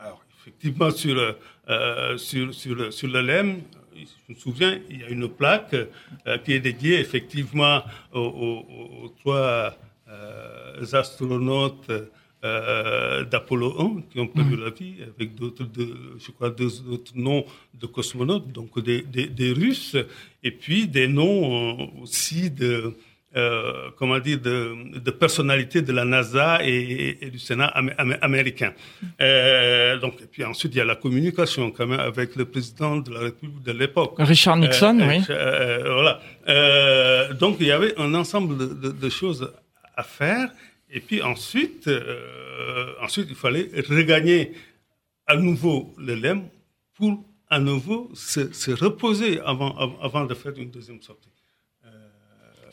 alors 0.00 0.22
effectivement 0.40 0.90
sur, 0.90 1.36
euh, 1.68 2.18
sur, 2.18 2.54
sur, 2.54 2.92
sur 2.92 3.08
le 3.08 3.20
LEM, 3.22 3.62
je 3.94 4.34
me 4.34 4.38
souviens, 4.38 4.78
il 4.90 5.00
y 5.00 5.04
a 5.04 5.08
une 5.08 5.28
plaque 5.28 5.74
euh, 5.74 6.38
qui 6.38 6.52
est 6.52 6.60
dédiée 6.60 6.98
effectivement 7.00 7.82
aux, 8.12 8.20
aux, 8.20 9.04
aux 9.04 9.08
trois 9.20 9.76
euh, 10.08 10.84
astronautes 10.92 11.90
euh, 12.44 13.24
d'Apollo 13.24 13.74
1 13.80 14.02
qui 14.10 14.20
ont 14.20 14.26
perdu 14.28 14.56
mmh. 14.56 14.60
la 14.60 14.70
vie 14.70 14.94
avec 15.16 15.34
d'autres, 15.34 15.66
je 16.18 16.30
crois, 16.30 16.50
deux 16.50 16.86
autres 16.88 17.12
noms 17.14 17.44
de 17.74 17.86
cosmonautes, 17.86 18.52
donc 18.52 18.78
des, 18.80 19.02
des, 19.02 19.26
des, 19.26 19.52
Russes, 19.52 19.96
et 20.42 20.50
puis 20.50 20.86
des 20.86 21.08
noms 21.08 21.90
aussi 22.02 22.50
de, 22.50 22.94
euh, 23.36 23.90
comment 23.96 24.18
dire, 24.18 24.40
de, 24.40 24.98
de, 24.98 25.10
personnalité 25.10 25.82
de 25.82 25.92
la 25.92 26.04
NASA 26.04 26.58
et, 26.64 27.18
et 27.20 27.30
du 27.30 27.38
Sénat 27.38 27.66
américain. 28.22 28.72
Euh, 29.20 29.98
donc, 29.98 30.14
et 30.22 30.26
puis 30.26 30.44
ensuite, 30.44 30.74
il 30.74 30.78
y 30.78 30.80
a 30.80 30.84
la 30.84 30.96
communication 30.96 31.70
quand 31.70 31.86
même 31.86 32.00
avec 32.00 32.34
le 32.36 32.46
président 32.46 32.96
de 32.96 33.12
la 33.12 33.20
République 33.20 33.62
de 33.62 33.72
l'époque. 33.72 34.14
Richard 34.18 34.56
Nixon, 34.56 34.98
oui. 35.00 35.22
voilà. 35.28 36.20
donc, 37.34 37.56
il 37.60 37.66
y 37.66 37.72
avait 37.72 37.94
un 37.98 38.14
ensemble 38.14 38.56
de, 38.56 38.66
de, 38.66 38.90
de 38.92 39.08
choses 39.10 39.52
à 39.96 40.02
faire. 40.02 40.48
Et 40.90 41.00
puis 41.00 41.20
ensuite, 41.20 41.90
ensuite, 43.02 43.26
il 43.28 43.36
fallait 43.36 43.68
regagner 43.88 44.52
à 45.26 45.36
nouveau 45.36 45.94
le 45.98 46.14
LEM 46.14 46.44
pour 46.94 47.22
à 47.48 47.58
nouveau 47.58 48.10
se, 48.14 48.52
se 48.52 48.70
reposer 48.72 49.40
avant, 49.40 49.76
avant 50.00 50.24
de 50.24 50.34
faire 50.34 50.52
une 50.56 50.70
deuxième 50.70 51.00
sortie. 51.02 51.28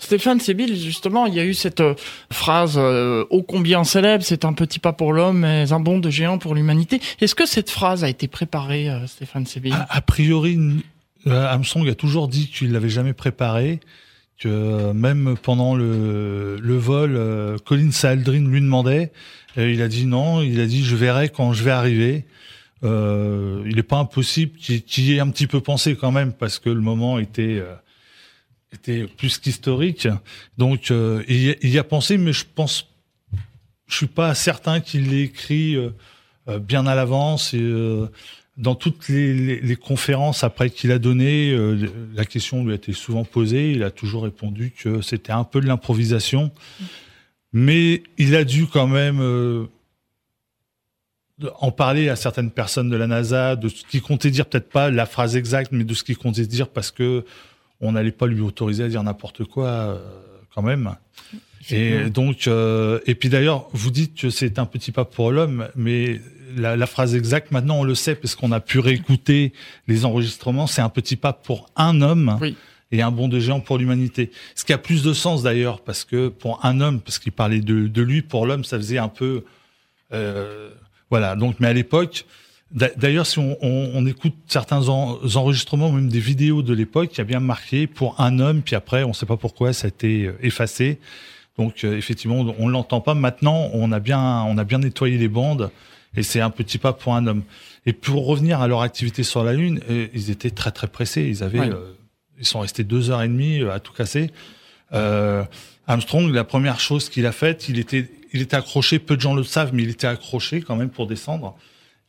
Euh, 0.03 0.05
Stéphane 0.05 0.39
Sébil, 0.39 0.75
justement, 0.75 1.25
il 1.25 1.33
y 1.33 1.39
a 1.39 1.45
eu 1.45 1.53
cette 1.53 1.81
euh, 1.81 1.95
phrase 2.31 2.75
euh, 2.77 3.25
ô 3.29 3.43
combien 3.43 3.83
célèbre, 3.83 4.23
c'est 4.23 4.45
un 4.45 4.53
petit 4.53 4.79
pas 4.79 4.93
pour 4.93 5.13
l'homme, 5.13 5.39
mais 5.39 5.71
un 5.71 5.79
bond 5.79 5.99
de 5.99 6.09
géant 6.09 6.37
pour 6.37 6.55
l'humanité. 6.55 6.99
Est-ce 7.21 7.35
que 7.35 7.45
cette 7.45 7.69
phrase 7.69 8.03
a 8.03 8.09
été 8.09 8.27
préparée, 8.27 8.89
Stéphane 9.07 9.45
Sébil? 9.45 9.73
A, 9.89 10.01
priori, 10.01 10.59
Armstrong 11.25 11.87
a 11.89 11.95
toujours 11.95 12.27
dit 12.27 12.47
qu'il 12.47 12.71
l'avait 12.71 12.89
jamais 12.89 13.13
préparé, 13.13 13.79
que 14.39 14.91
même 14.91 15.35
pendant 15.41 15.75
le, 15.75 16.57
vol, 16.77 17.19
Colin 17.65 17.91
Saldrin 17.91 18.47
lui 18.47 18.61
demandait, 18.61 19.11
il 19.57 19.81
a 19.81 19.87
dit 19.87 20.05
non, 20.05 20.41
il 20.41 20.59
a 20.59 20.65
dit 20.65 20.83
je 20.83 20.95
verrai 20.95 21.29
quand 21.29 21.53
je 21.53 21.63
vais 21.63 21.71
arriver. 21.71 22.25
Euh, 22.83 23.63
il 23.65 23.77
n'est 23.77 23.83
pas 23.83 23.97
impossible 23.97 24.57
qu'il 24.57 25.05
y 25.05 25.15
ait 25.15 25.19
un 25.19 25.29
petit 25.29 25.47
peu 25.47 25.61
pensé 25.61 25.95
quand 25.95 26.11
même, 26.11 26.33
parce 26.33 26.59
que 26.59 26.69
le 26.69 26.81
moment 26.81 27.17
était 27.17 27.59
euh, 27.61 27.73
était 28.73 29.07
plus 29.07 29.37
qu'historique. 29.37 30.07
Donc 30.57 30.91
euh, 30.91 31.23
il, 31.27 31.69
y 31.69 31.79
a, 31.79 31.83
pensé, 31.83 32.17
mais 32.17 32.33
je 32.33 32.45
pense, 32.53 32.89
je 33.87 33.95
suis 33.95 34.07
pas 34.07 34.33
certain 34.35 34.79
qu'il 34.79 35.09
l'ait 35.09 35.23
écrit 35.23 35.75
euh, 35.75 36.59
bien 36.59 36.85
à 36.87 36.95
l'avance. 36.95 37.55
Dans 38.55 38.75
toutes 38.75 39.09
les, 39.09 39.59
les, 39.59 39.75
conférences 39.75 40.43
après 40.43 40.69
qu'il 40.69 40.91
a 40.91 40.99
donné, 40.99 41.57
la 42.13 42.23
question 42.23 42.63
lui 42.63 42.73
a 42.73 42.75
été 42.75 42.93
souvent 42.93 43.23
posée. 43.23 43.71
Il 43.71 43.81
a 43.81 43.89
toujours 43.89 44.25
répondu 44.25 44.71
que 44.71 45.01
c'était 45.01 45.31
un 45.31 45.43
peu 45.43 45.59
de 45.59 45.65
l'improvisation, 45.65 46.51
mais 47.51 48.03
il 48.19 48.35
a 48.35 48.43
dû 48.43 48.67
quand 48.67 48.85
même 48.85 49.67
en 51.59 51.71
parler 51.71 52.09
à 52.09 52.15
certaines 52.15 52.51
personnes 52.51 52.89
de 52.89 52.95
la 52.95 53.07
NASA, 53.07 53.55
de 53.55 53.69
ce 53.69 53.83
qu'il 53.83 54.01
comptait 54.01 54.31
dire, 54.31 54.45
peut-être 54.45 54.69
pas 54.69 54.89
la 54.89 55.05
phrase 55.05 55.35
exacte, 55.35 55.71
mais 55.71 55.83
de 55.83 55.93
ce 55.93 56.03
qu'il 56.03 56.17
comptait 56.17 56.45
dire 56.45 56.69
parce 56.69 56.91
que 56.91 57.25
on 57.83 57.91
n'allait 57.91 58.11
pas 58.11 58.27
lui 58.27 58.41
autoriser 58.41 58.83
à 58.83 58.87
dire 58.87 59.03
n'importe 59.03 59.43
quoi 59.43 59.67
euh, 59.67 59.97
quand 60.53 60.61
même. 60.61 60.95
Et 61.69 62.09
donc, 62.09 62.47
euh, 62.47 62.99
et 63.05 63.15
puis 63.15 63.29
d'ailleurs, 63.29 63.67
vous 63.71 63.89
dites 63.89 64.15
que 64.19 64.29
c'est 64.29 64.59
un 64.59 64.65
petit 64.65 64.91
pas 64.91 65.05
pour 65.05 65.31
l'homme, 65.31 65.69
mais 65.75 66.19
la, 66.57 66.75
la, 66.75 66.85
phrase 66.85 67.15
exacte, 67.15 67.51
maintenant 67.51 67.79
on 67.79 67.83
le 67.83 67.95
sait 67.95 68.15
parce 68.15 68.35
qu'on 68.35 68.51
a 68.51 68.59
pu 68.59 68.79
réécouter 68.79 69.53
les 69.87 70.03
enregistrements, 70.03 70.67
c'est 70.67 70.81
un 70.81 70.89
petit 70.89 71.15
pas 71.15 71.31
pour 71.31 71.69
un 71.75 72.01
homme. 72.01 72.37
Et 72.91 73.01
un 73.01 73.09
bond 73.09 73.27
de 73.27 73.39
géant 73.39 73.59
pour 73.59 73.79
l'humanité. 73.79 74.29
Ce 74.53 74.63
qui 74.63 74.71
a 74.71 74.77
plus 74.77 75.01
de 75.01 75.13
sens 75.13 75.41
d'ailleurs, 75.41 75.81
parce 75.81 76.03
que 76.03 76.27
pour 76.27 76.63
un 76.63 76.79
homme, 76.79 77.01
parce 77.01 77.17
qu'il 77.17 77.31
parlait 77.31 77.59
de, 77.59 77.87
de, 77.87 78.01
lui, 78.03 78.21
pour 78.21 78.45
l'homme, 78.45 78.63
ça 78.63 78.77
faisait 78.77 78.99
un 78.99 79.07
peu 79.07 79.45
euh, 80.13 80.69
voilà. 81.09 81.35
Donc, 81.35 81.57
mais 81.59 81.67
à 81.67 81.73
l'époque, 81.73 82.25
d'ailleurs, 82.73 83.25
si 83.25 83.39
on, 83.39 84.05
écoute 84.05 84.33
certains 84.47 84.87
enregistrements, 84.87 85.91
même 85.91 86.09
des 86.09 86.19
vidéos 86.19 86.61
de 86.61 86.73
l'époque, 86.73 87.09
il 87.13 87.17
y 87.19 87.21
a 87.21 87.25
bien 87.25 87.39
marqué 87.39 87.87
pour 87.87 88.19
un 88.19 88.39
homme, 88.39 88.61
puis 88.61 88.75
après, 88.75 89.03
on 89.03 89.09
ne 89.09 89.13
sait 89.13 89.25
pas 89.25 89.37
pourquoi 89.37 89.73
ça 89.73 89.85
a 89.85 89.89
été 89.89 90.25
euh, 90.25 90.37
effacé. 90.41 90.99
Donc, 91.57 91.83
euh, 91.83 91.97
effectivement, 91.97 92.45
on 92.57 92.67
l'entend 92.67 92.99
pas. 92.99 93.13
Maintenant, 93.13 93.69
on 93.73 93.91
a 93.91 93.99
bien, 93.99 94.43
on 94.43 94.57
a 94.57 94.63
bien 94.63 94.79
nettoyé 94.79 95.17
les 95.17 95.27
bandes, 95.27 95.71
et 96.15 96.23
c'est 96.23 96.41
un 96.41 96.49
petit 96.49 96.77
pas 96.77 96.93
pour 96.93 97.15
un 97.15 97.27
homme. 97.27 97.43
Et 97.85 97.93
pour 97.93 98.25
revenir 98.25 98.61
à 98.61 98.67
leur 98.67 98.81
activité 98.81 99.23
sur 99.23 99.43
la 99.43 99.53
Lune, 99.53 99.79
euh, 99.89 100.07
ils 100.13 100.31
étaient 100.31 100.51
très 100.51 100.71
très 100.71 100.87
pressés. 100.87 101.23
Ils 101.23 101.43
avaient, 101.43 101.69
ils 102.39 102.45
sont 102.45 102.61
restés 102.61 102.83
deux 102.83 103.11
heures 103.11 103.21
et 103.21 103.27
demie 103.27 103.61
à 103.63 103.79
tout 103.79 103.93
casser. 103.93 104.31
Armstrong, 105.85 106.31
la 106.31 106.43
première 106.43 106.79
chose 106.79 107.09
qu'il 107.09 107.25
a 107.25 107.31
faite, 107.31 107.67
il 107.67 107.77
était 107.77 108.09
il 108.33 108.41
était 108.41 108.55
accroché, 108.55 108.99
peu 108.99 109.15
de 109.15 109.21
gens 109.21 109.35
le 109.35 109.43
savent, 109.43 109.71
mais 109.73 109.83
il 109.83 109.89
était 109.91 110.07
accroché 110.07 110.61
quand 110.61 110.75
même 110.75 110.89
pour 110.89 111.07
descendre. 111.07 111.55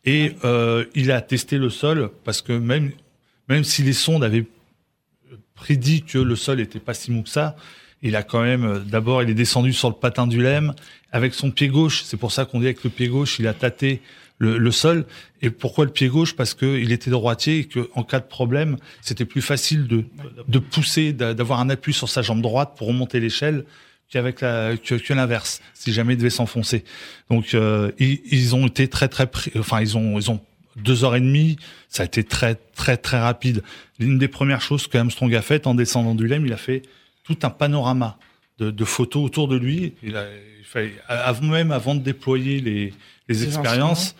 Et 0.04 0.34
euh, 0.44 0.84
il 0.94 1.10
a 1.10 1.20
testé 1.20 1.58
le 1.58 1.70
sol 1.70 2.10
parce 2.24 2.42
que 2.42 2.52
même, 2.52 2.92
même 3.48 3.64
si 3.64 3.82
les 3.82 3.92
sondes 3.92 4.24
avaient 4.24 4.46
prédit 5.54 6.02
que 6.02 6.18
le 6.18 6.36
sol 6.36 6.60
était 6.60 6.80
pas 6.80 6.94
si 6.94 7.10
mou 7.10 7.22
que 7.22 7.28
ça, 7.28 7.56
il 8.02 8.16
a 8.16 8.22
quand 8.22 8.42
même, 8.42 8.64
euh, 8.64 8.78
d'abord, 8.80 9.22
il 9.22 9.30
est 9.30 9.34
descendu 9.34 9.72
sur 9.72 9.88
le 9.88 9.94
patin 9.94 10.26
du 10.26 10.42
lemme 10.42 10.74
avec 11.10 11.32
son 11.32 11.50
pied 11.50 11.68
gauche. 11.68 12.02
C'est 12.04 12.18
pour 12.18 12.32
ça 12.32 12.44
qu'on 12.44 12.60
dit 12.60 12.66
avec 12.66 12.84
le 12.84 12.90
pied 12.90 13.08
gauche, 13.08 13.38
il 13.38 13.46
a 13.46 13.54
tâté 13.54 14.02
le, 14.38 14.58
le 14.58 14.70
sol. 14.70 15.06
Et 15.40 15.48
pourquoi 15.50 15.86
le 15.86 15.90
pied 15.90 16.08
gauche? 16.08 16.36
Parce 16.36 16.52
qu'il 16.54 16.92
était 16.92 17.10
droitier 17.10 17.60
et 17.60 17.64
qu'en 17.64 18.02
cas 18.02 18.20
de 18.20 18.26
problème, 18.26 18.76
c'était 19.00 19.24
plus 19.24 19.42
facile 19.42 19.86
de, 19.86 20.04
de 20.48 20.58
pousser, 20.58 21.12
d'avoir 21.12 21.60
un 21.60 21.70
appui 21.70 21.94
sur 21.94 22.08
sa 22.08 22.20
jambe 22.20 22.42
droite 22.42 22.74
pour 22.76 22.88
remonter 22.88 23.20
l'échelle 23.20 23.64
qu'avec 24.14 24.40
la 24.40 24.76
que, 24.76 25.12
l'inverse 25.12 25.60
si 25.74 25.92
jamais 25.92 26.14
il 26.14 26.16
devait 26.16 26.30
s'enfoncer. 26.30 26.84
Donc 27.30 27.54
euh, 27.54 27.90
ils, 27.98 28.54
ont 28.54 28.66
été 28.66 28.88
très 28.88 29.08
très 29.08 29.28
enfin 29.58 29.80
ils 29.80 29.96
ont 29.96 30.18
ils 30.18 30.30
ont 30.30 30.40
deux 30.76 31.04
heures 31.04 31.16
et 31.16 31.20
demie, 31.20 31.56
ça 31.88 32.04
a 32.04 32.06
été 32.06 32.22
très 32.22 32.54
très 32.54 32.96
très 32.96 33.18
rapide. 33.18 33.62
L'une 33.98 34.18
des 34.18 34.28
premières 34.28 34.60
choses 34.60 34.86
que 34.86 34.96
Armstrong 34.96 35.34
a 35.34 35.42
faites 35.42 35.66
en 35.66 35.74
descendant 35.74 36.14
du 36.14 36.26
LEM, 36.28 36.46
il 36.46 36.52
a 36.52 36.56
fait 36.56 36.82
tout 37.24 37.38
un 37.42 37.50
panorama 37.50 38.18
de, 38.58 38.70
de 38.70 38.84
photos 38.84 39.24
autour 39.24 39.48
de 39.48 39.56
lui. 39.56 39.94
Il 40.02 40.16
a 40.16 40.26
il 40.60 40.64
fallait, 40.64 40.94
avant 41.08 41.46
même 41.46 41.72
avant 41.72 41.94
de 41.96 42.00
déployer 42.00 42.60
les 42.60 42.94
les 43.28 43.44
expériences 43.44 44.14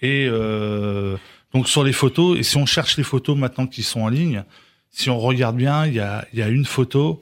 et 0.00 0.26
euh, 0.28 1.16
donc 1.52 1.68
sur 1.68 1.84
les 1.84 1.92
photos 1.92 2.38
et 2.38 2.42
si 2.42 2.56
on 2.56 2.66
cherche 2.66 2.96
les 2.96 3.04
photos 3.04 3.36
maintenant 3.36 3.66
qui 3.66 3.82
sont 3.82 4.00
en 4.00 4.08
ligne, 4.08 4.42
si 4.90 5.10
on 5.10 5.18
regarde 5.18 5.56
bien, 5.56 5.86
il 5.86 5.94
y 5.94 6.00
a 6.00 6.26
il 6.32 6.38
y 6.38 6.42
a 6.42 6.48
une 6.48 6.64
photo 6.64 7.20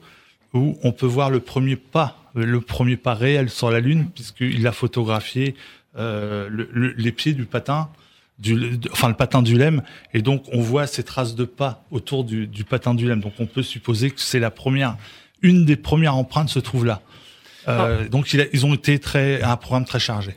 où 0.53 0.77
on 0.83 0.91
peut 0.91 1.05
voir 1.05 1.29
le 1.29 1.39
premier 1.39 1.75
pas, 1.75 2.17
le 2.35 2.61
premier 2.61 2.97
pas 2.97 3.13
réel 3.13 3.49
sur 3.49 3.71
la 3.71 3.79
Lune, 3.79 4.09
puisqu'il 4.13 4.65
a 4.67 4.71
photographié 4.71 5.55
euh, 5.97 6.47
le, 6.49 6.93
les 6.97 7.11
pieds 7.11 7.33
du 7.33 7.45
patin, 7.45 7.89
du, 8.39 8.79
enfin 8.91 9.09
le 9.09 9.15
patin 9.15 9.41
du 9.41 9.57
lemme, 9.57 9.83
et 10.13 10.21
donc 10.21 10.43
on 10.51 10.61
voit 10.61 10.87
ces 10.87 11.03
traces 11.03 11.35
de 11.35 11.45
pas 11.45 11.85
autour 11.91 12.23
du, 12.23 12.47
du 12.47 12.63
patin 12.63 12.93
du 12.93 13.07
lemme. 13.07 13.21
Donc 13.21 13.33
on 13.39 13.45
peut 13.45 13.63
supposer 13.63 14.11
que 14.11 14.21
c'est 14.21 14.39
la 14.39 14.51
première, 14.51 14.97
une 15.41 15.65
des 15.65 15.75
premières 15.75 16.15
empreintes 16.15 16.49
se 16.49 16.59
trouve 16.59 16.85
là. 16.85 17.01
Euh, 17.67 18.03
ah. 18.03 18.09
Donc 18.09 18.33
il 18.33 18.49
ils 18.53 18.65
ont 18.65 18.73
été 18.73 18.99
très 18.99 19.41
un 19.41 19.55
programme 19.57 19.85
très 19.85 19.99
chargé. 19.99 20.35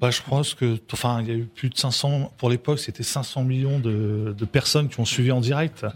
bah, 0.00 0.10
je 0.10 0.20
pense 0.22 0.54
que, 0.54 0.78
enfin, 0.92 1.20
il 1.22 1.28
y 1.28 1.30
a 1.30 1.34
eu 1.34 1.44
plus 1.44 1.70
de 1.70 1.76
500, 1.76 2.32
pour 2.38 2.50
l'époque, 2.50 2.78
c'était 2.78 3.02
500 3.02 3.42
millions 3.42 3.78
de, 3.80 4.34
de, 4.36 4.44
personnes 4.44 4.88
qui 4.88 4.98
ont 5.00 5.04
suivi 5.04 5.32
en 5.32 5.40
direct. 5.40 5.86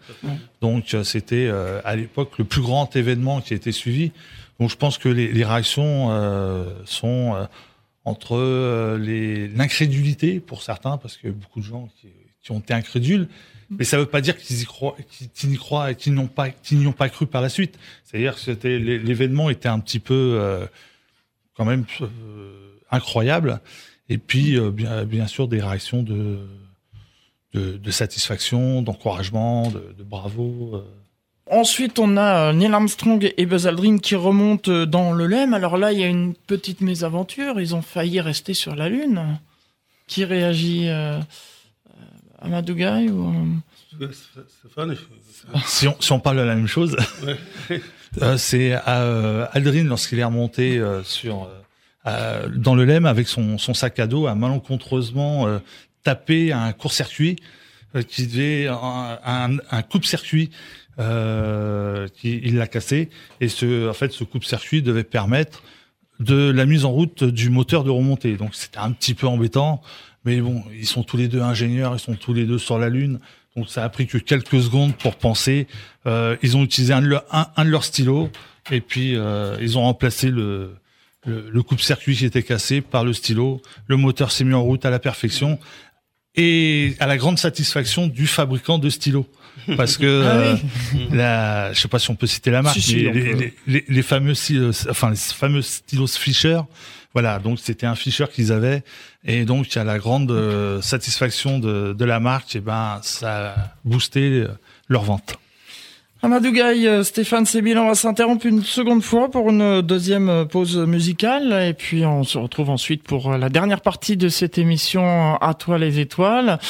Donc, 0.60 0.96
c'était, 1.04 1.48
à 1.84 1.94
l'époque, 1.94 2.36
le 2.38 2.44
plus 2.44 2.62
grand 2.62 2.96
événement 2.96 3.40
qui 3.40 3.52
a 3.52 3.56
été 3.56 3.70
suivi. 3.70 4.10
Donc, 4.58 4.70
je 4.70 4.76
pense 4.76 4.98
que 4.98 5.08
les, 5.08 5.28
les 5.28 5.44
réactions 5.44 6.10
sont 6.84 7.46
entre 8.04 8.96
l'incrédulité 9.54 10.40
pour 10.40 10.62
certains, 10.62 10.96
parce 10.96 11.16
que 11.16 11.28
beaucoup 11.28 11.60
de 11.60 11.64
gens 11.64 11.88
qui, 12.00 12.08
qui 12.42 12.50
ont 12.50 12.58
été 12.58 12.74
incrédules, 12.74 13.28
mais 13.78 13.84
ça 13.84 13.96
ne 13.96 14.02
veut 14.02 14.08
pas 14.08 14.20
dire 14.20 14.36
qu'ils 14.36 14.60
y 14.60 14.64
croient, 14.64 14.96
qu'ils 15.32 15.48
n'y 15.50 15.56
croient 15.56 15.92
et 15.92 15.94
qu'ils 15.94 16.14
n'ont 16.14 16.26
pas, 16.26 16.50
qu'ils 16.50 16.78
n'y 16.78 16.86
ont 16.86 16.92
pas 16.92 17.08
cru 17.08 17.26
par 17.26 17.40
la 17.40 17.48
suite. 17.48 17.78
C'est-à-dire 18.04 18.36
que 18.36 18.66
l'événement 18.66 19.50
était 19.50 19.68
un 19.68 19.78
petit 19.78 19.98
peu 19.98 20.36
euh, 20.38 20.66
quand 21.56 21.64
même 21.64 21.84
euh, 22.00 22.78
incroyable. 22.90 23.60
Et 24.08 24.18
puis 24.18 24.58
euh, 24.58 24.70
bien, 24.70 25.26
sûr 25.26 25.48
des 25.48 25.60
réactions 25.60 26.02
de 26.02 26.38
de, 27.54 27.90
satisfaction, 27.90 28.80
d'encouragement, 28.80 29.70
de, 29.70 29.94
de, 29.98 30.02
bravo. 30.02 30.82
Ensuite, 31.50 31.98
on 31.98 32.16
a 32.16 32.50
Neil 32.54 32.72
Armstrong 32.72 33.30
et 33.36 33.44
Buzz 33.44 33.66
Aldrin 33.66 33.98
qui 33.98 34.14
remontent 34.14 34.86
dans 34.86 35.12
le 35.12 35.26
LEM. 35.26 35.52
Alors 35.52 35.76
là, 35.76 35.92
il 35.92 36.00
y 36.00 36.02
a 36.02 36.06
une 36.06 36.32
petite 36.32 36.80
mésaventure. 36.80 37.60
Ils 37.60 37.74
ont 37.74 37.82
failli 37.82 38.22
rester 38.22 38.54
sur 38.54 38.74
la 38.74 38.88
Lune. 38.88 39.38
Qui 40.06 40.24
réagit 40.24 40.88
Amadou 42.42 42.74
Gaï 42.74 43.08
ou 43.10 43.32
si 45.66 45.88
on, 45.88 45.96
si 46.00 46.12
on 46.12 46.20
parle 46.20 46.38
de 46.38 46.42
la 46.42 46.54
même 46.54 46.66
chose, 46.66 46.96
euh, 48.22 48.36
c'est 48.36 48.78
euh, 48.88 49.46
Aldrin 49.52 49.84
lorsqu'il 49.84 50.18
est 50.18 50.24
remonté 50.24 50.78
euh, 50.78 51.02
sur 51.02 51.48
dans 52.04 52.74
le 52.74 52.84
LEM 52.84 53.06
avec 53.06 53.28
son, 53.28 53.58
son 53.58 53.74
sac 53.74 54.00
à 54.00 54.08
dos 54.08 54.26
a 54.26 54.34
malencontreusement 54.34 55.46
tapé 56.02 56.52
un 56.52 56.72
court-circuit 56.72 57.36
qui 58.08 58.26
devait 58.26 58.66
un, 58.66 59.18
un, 59.24 59.56
un 59.70 59.82
coupe-circuit 59.82 60.50
euh, 60.98 62.06
qui 62.08 62.38
il 62.44 62.56
l'a 62.56 62.66
cassé. 62.66 63.08
Et 63.40 63.48
ce 63.48 63.88
en 63.88 63.94
fait 63.94 64.12
ce 64.12 64.24
coupe-circuit 64.24 64.82
devait 64.82 65.04
permettre 65.04 65.62
de 66.20 66.50
la 66.50 66.66
mise 66.66 66.84
en 66.84 66.90
route 66.90 67.24
du 67.24 67.48
moteur 67.48 67.82
de 67.82 67.88
remontée. 67.88 68.36
Donc 68.36 68.54
c'était 68.54 68.78
un 68.78 68.92
petit 68.92 69.14
peu 69.14 69.26
embêtant 69.26 69.80
mais 70.24 70.40
bon, 70.40 70.62
ils 70.72 70.86
sont 70.86 71.02
tous 71.02 71.16
les 71.16 71.28
deux 71.28 71.40
ingénieurs, 71.40 71.94
ils 71.94 72.00
sont 72.00 72.14
tous 72.14 72.32
les 72.32 72.44
deux 72.44 72.58
sur 72.58 72.78
la 72.78 72.88
Lune. 72.88 73.18
Donc 73.56 73.68
ça 73.68 73.84
a 73.84 73.88
pris 73.88 74.06
que 74.06 74.18
quelques 74.18 74.60
secondes 74.62 74.94
pour 74.96 75.16
penser. 75.16 75.66
Euh, 76.06 76.36
ils 76.42 76.56
ont 76.56 76.62
utilisé 76.64 76.92
un 76.92 77.02
de, 77.02 77.08
leur, 77.08 77.24
un, 77.30 77.64
de 77.64 77.70
leurs 77.70 77.84
stylos 77.84 78.30
et 78.70 78.80
puis 78.80 79.16
euh, 79.16 79.56
ils 79.60 79.76
ont 79.76 79.82
remplacé 79.82 80.30
le, 80.30 80.76
le, 81.26 81.50
le 81.50 81.62
coupe-circuit 81.62 82.16
qui 82.16 82.24
était 82.24 82.42
cassé 82.42 82.80
par 82.80 83.04
le 83.04 83.12
stylo. 83.12 83.60
Le 83.88 83.96
moteur 83.96 84.32
s'est 84.32 84.44
mis 84.44 84.54
en 84.54 84.62
route 84.62 84.84
à 84.86 84.90
la 84.90 84.98
perfection 84.98 85.58
et 86.34 86.94
à 86.98 87.06
la 87.06 87.18
grande 87.18 87.38
satisfaction 87.38 88.06
du 88.06 88.26
fabricant 88.26 88.78
de 88.78 88.88
stylos. 88.88 89.26
Parce 89.76 89.98
que 89.98 90.22
ah 90.26 90.54
oui. 90.54 91.00
euh, 91.12 91.16
la, 91.16 91.72
je 91.74 91.80
sais 91.80 91.88
pas 91.88 91.98
si 91.98 92.10
on 92.10 92.14
peut 92.14 92.26
citer 92.26 92.50
la 92.50 92.62
marque, 92.62 92.76
si, 92.76 92.82
si, 92.82 92.94
les, 92.96 93.12
les, 93.12 93.54
les, 93.66 93.84
les, 93.86 94.02
fameux, 94.02 94.32
enfin 94.88 95.10
les 95.10 95.16
fameux 95.16 95.60
stylos 95.60 96.06
Fisher 96.18 96.60
voilà, 97.14 97.38
donc 97.38 97.58
c'était 97.58 97.86
un 97.86 97.94
Fisher 97.94 98.26
qu'ils 98.32 98.52
avaient, 98.52 98.82
et 99.24 99.44
donc 99.44 99.72
il 99.72 99.76
y 99.76 99.78
a 99.78 99.84
la 99.84 99.98
grande 99.98 100.30
euh, 100.30 100.80
satisfaction 100.80 101.58
de, 101.58 101.92
de, 101.92 102.04
la 102.04 102.20
marque, 102.20 102.56
et 102.56 102.60
ben 102.60 103.00
ça 103.02 103.52
a 103.52 103.54
boosté 103.84 104.20
euh, 104.20 104.48
leur 104.88 105.02
vente. 105.02 105.36
Amadou 106.24 106.52
Gaï, 106.52 106.86
euh, 106.86 107.02
Stéphane 107.02 107.46
Sébil, 107.46 107.76
on 107.78 107.88
va 107.88 107.96
s'interrompre 107.96 108.46
une 108.46 108.62
seconde 108.62 109.02
fois 109.02 109.28
pour 109.28 109.50
une 109.50 109.82
deuxième 109.82 110.46
pause 110.46 110.78
musicale 110.78 111.52
et 111.66 111.74
puis 111.74 112.06
on 112.06 112.22
se 112.22 112.38
retrouve 112.38 112.70
ensuite 112.70 113.02
pour 113.02 113.32
la 113.32 113.48
dernière 113.48 113.80
partie 113.80 114.16
de 114.16 114.28
cette 114.28 114.56
émission 114.56 115.34
À 115.40 115.54
toi 115.54 115.78
les 115.78 115.98
étoiles. 115.98 116.60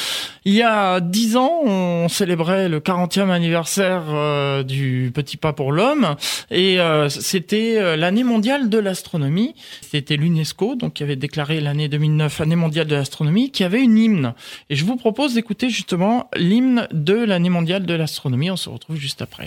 Il 0.43 0.55
y 0.55 0.63
a 0.63 0.99
dix 0.99 1.37
ans, 1.37 1.61
on 1.65 2.07
célébrait 2.09 2.67
le 2.67 2.79
40e 2.79 3.29
anniversaire 3.29 4.05
euh, 4.09 4.63
du 4.63 5.11
Petit 5.13 5.37
Pas 5.37 5.53
pour 5.53 5.71
l'Homme 5.71 6.15
et 6.49 6.79
euh, 6.79 7.07
c'était 7.09 7.95
l'année 7.95 8.23
mondiale 8.23 8.69
de 8.69 8.79
l'astronomie. 8.79 9.53
C'était 9.81 10.17
l'UNESCO, 10.17 10.73
donc 10.73 10.93
qui 10.93 11.03
avait 11.03 11.15
déclaré 11.15 11.61
l'année 11.61 11.89
2009 11.89 12.41
année 12.41 12.55
mondiale 12.55 12.87
de 12.87 12.95
l'astronomie, 12.95 13.51
qui 13.51 13.63
avait 13.63 13.83
une 13.83 13.99
hymne. 13.99 14.33
Et 14.71 14.75
je 14.75 14.83
vous 14.83 14.95
propose 14.95 15.35
d'écouter 15.35 15.69
justement 15.69 16.27
l'hymne 16.35 16.87
de 16.91 17.13
l'année 17.13 17.51
mondiale 17.51 17.85
de 17.85 17.93
l'astronomie. 17.93 18.49
On 18.49 18.57
se 18.57 18.69
retrouve 18.69 18.95
juste 18.95 19.21
après. 19.21 19.42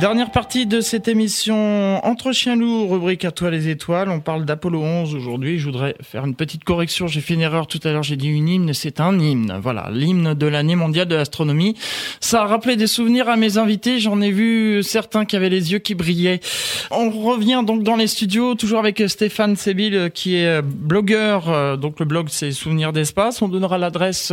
Dernière 0.00 0.30
partie 0.30 0.64
de 0.64 0.80
cette 0.80 1.08
émission 1.08 2.02
Entre 2.06 2.32
chiens 2.32 2.56
loups, 2.56 2.88
rubrique 2.88 3.26
à 3.26 3.32
toi 3.32 3.50
les 3.50 3.68
étoiles. 3.68 4.08
On 4.08 4.20
parle 4.20 4.46
d'Apollo 4.46 4.80
11 4.80 5.14
aujourd'hui. 5.14 5.58
Je 5.58 5.66
voudrais 5.66 5.94
faire 6.00 6.24
une 6.24 6.34
petite 6.34 6.64
correction. 6.64 7.06
J'ai 7.06 7.20
fait 7.20 7.34
une 7.34 7.42
erreur 7.42 7.66
tout 7.66 7.80
à 7.84 7.92
l'heure. 7.92 8.02
J'ai 8.02 8.16
dit 8.16 8.28
une 8.28 8.48
hymne. 8.48 8.72
C'est 8.72 8.98
un 8.98 9.20
hymne. 9.20 9.60
Voilà. 9.62 9.90
L'hymne 9.92 10.32
de 10.32 10.46
l'année 10.46 10.74
mondiale 10.74 11.06
de 11.06 11.16
l'astronomie. 11.16 11.76
Ça 12.18 12.44
a 12.44 12.46
rappelé 12.46 12.76
des 12.76 12.86
souvenirs 12.86 13.28
à 13.28 13.36
mes 13.36 13.58
invités. 13.58 14.00
J'en 14.00 14.22
ai 14.22 14.30
vu 14.30 14.82
certains 14.82 15.26
qui 15.26 15.36
avaient 15.36 15.50
les 15.50 15.72
yeux 15.72 15.80
qui 15.80 15.94
brillaient. 15.94 16.40
On 16.90 17.10
revient 17.10 17.62
donc 17.66 17.82
dans 17.82 17.96
les 17.96 18.06
studios, 18.06 18.54
toujours 18.54 18.78
avec 18.78 19.02
Stéphane 19.06 19.54
Sébil, 19.54 20.10
qui 20.14 20.36
est 20.36 20.62
blogueur. 20.62 21.76
Donc 21.76 22.00
le 22.00 22.06
blog, 22.06 22.28
c'est 22.30 22.52
Souvenirs 22.52 22.94
d'espace. 22.94 23.42
On 23.42 23.48
donnera 23.48 23.76
l'adresse 23.76 24.32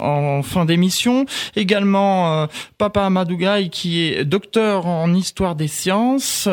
en 0.00 0.42
fin 0.42 0.66
d'émission. 0.66 1.24
Également, 1.56 2.46
Papa 2.76 3.06
Amadougaï, 3.06 3.70
qui 3.70 4.02
est 4.02 4.26
docteur 4.26 4.86
en 4.97 4.97
en 4.98 5.14
histoire 5.14 5.54
des 5.54 5.68
sciences. 5.68 6.48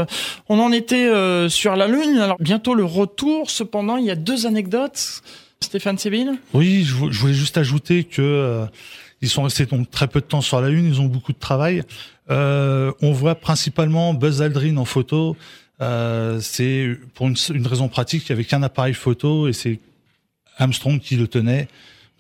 On 0.50 0.60
en 0.60 0.72
était 0.72 1.08
euh, 1.08 1.50
sur 1.50 1.76
la 1.76 1.88
Lune. 1.88 2.18
Alors 2.18 2.38
bientôt 2.40 2.76
le 2.76 2.86
retour. 2.86 3.50
Cependant, 3.50 3.98
il 3.98 4.06
y 4.06 4.12
a 4.12 4.16
deux 4.16 4.46
anecdotes. 4.46 5.22
Stéphane 5.62 5.98
Séville 5.98 6.32
Oui, 6.54 6.84
je, 6.84 6.94
voulais 6.94 7.34
juste 7.34 7.58
ajouter 7.58 8.04
que 8.04 8.22
euh, 8.22 8.66
ils 9.22 9.30
sont 9.30 9.44
restés 9.44 9.66
donc 9.66 9.90
très 9.90 10.08
peu 10.08 10.22
de 10.22 10.26
temps 10.26 10.42
sur 10.42 10.62
la 10.62 10.70
Lune. 10.70 10.86
Ils 10.86 11.02
ont 11.02 11.06
beaucoup 11.06 11.34
de 11.34 11.40
travail. 11.40 11.84
Euh, 12.30 12.92
on 13.02 13.12
voit 13.12 13.36
principalement 13.36 14.14
Buzz 14.14 14.42
Aldrin 14.42 14.78
en 14.78 14.86
photo. 14.86 15.36
C'est 15.80 16.98
pour 17.14 17.28
une, 17.28 17.36
une, 17.54 17.68
raison 17.68 17.88
pratique. 17.88 18.26
Il 18.28 18.30
y 18.30 18.34
avait 18.34 18.46
qu'un 18.46 18.64
appareil 18.64 18.94
photo 18.94 19.48
et 19.48 19.54
c'est 19.54 19.80
Armstrong 20.58 21.00
qui 21.00 21.16
le 21.16 21.28
tenait. 21.28 21.68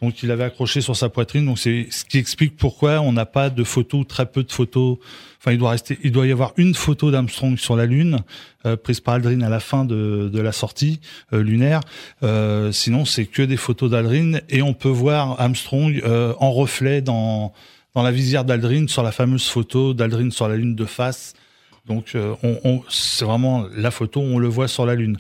Donc 0.01 0.23
il 0.23 0.31
avait 0.31 0.43
accroché 0.43 0.81
sur 0.81 0.95
sa 0.95 1.09
poitrine. 1.09 1.45
Donc 1.45 1.57
c'est 1.57 1.87
ce 1.89 2.03
qui 2.03 2.17
explique 2.17 2.57
pourquoi 2.57 2.99
on 2.99 3.13
n'a 3.13 3.25
pas 3.25 3.49
de 3.49 3.63
photos, 3.63 4.05
très 4.07 4.25
peu 4.25 4.43
de 4.43 4.51
photos. 4.51 4.97
Enfin, 5.39 5.51
il 5.51 5.57
doit 5.57 5.71
rester, 5.71 5.97
il 6.03 6.11
doit 6.11 6.27
y 6.27 6.31
avoir 6.31 6.53
une 6.57 6.73
photo 6.73 7.11
d'Armstrong 7.11 7.57
sur 7.57 7.75
la 7.75 7.85
Lune 7.85 8.19
euh, 8.65 8.75
prise 8.75 8.99
par 8.99 9.15
Aldrin 9.15 9.41
à 9.41 9.49
la 9.49 9.59
fin 9.59 9.85
de, 9.85 10.29
la 10.33 10.51
sortie 10.51 10.99
euh, 11.33 11.41
lunaire. 11.41 11.81
Euh, 12.23 12.71
sinon, 12.71 13.05
c'est 13.05 13.25
que 13.25 13.41
des 13.41 13.57
photos 13.57 13.91
d'Aldrin 13.91 14.39
et 14.49 14.61
on 14.61 14.73
peut 14.73 14.89
voir 14.89 15.39
Armstrong 15.39 16.01
en 16.05 16.51
reflet 16.51 17.01
dans 17.01 17.53
la 17.95 18.11
visière 18.11 18.43
d'Aldrin 18.43 18.87
sur 18.87 19.03
la 19.03 19.11
fameuse 19.11 19.47
photo 19.47 19.93
d'Aldrin 19.93 20.29
sur 20.29 20.47
la 20.49 20.57
Lune 20.57 20.75
de 20.75 20.85
face. 20.85 21.33
Donc 21.85 22.17
on, 22.43 22.59
on 22.63 22.81
c'est 22.89 23.25
vraiment 23.25 23.65
la 23.75 23.91
photo, 23.91 24.19
on 24.19 24.39
le 24.39 24.47
voit 24.47 24.67
sur 24.67 24.85
la 24.85 24.95
Lune. 24.95 25.17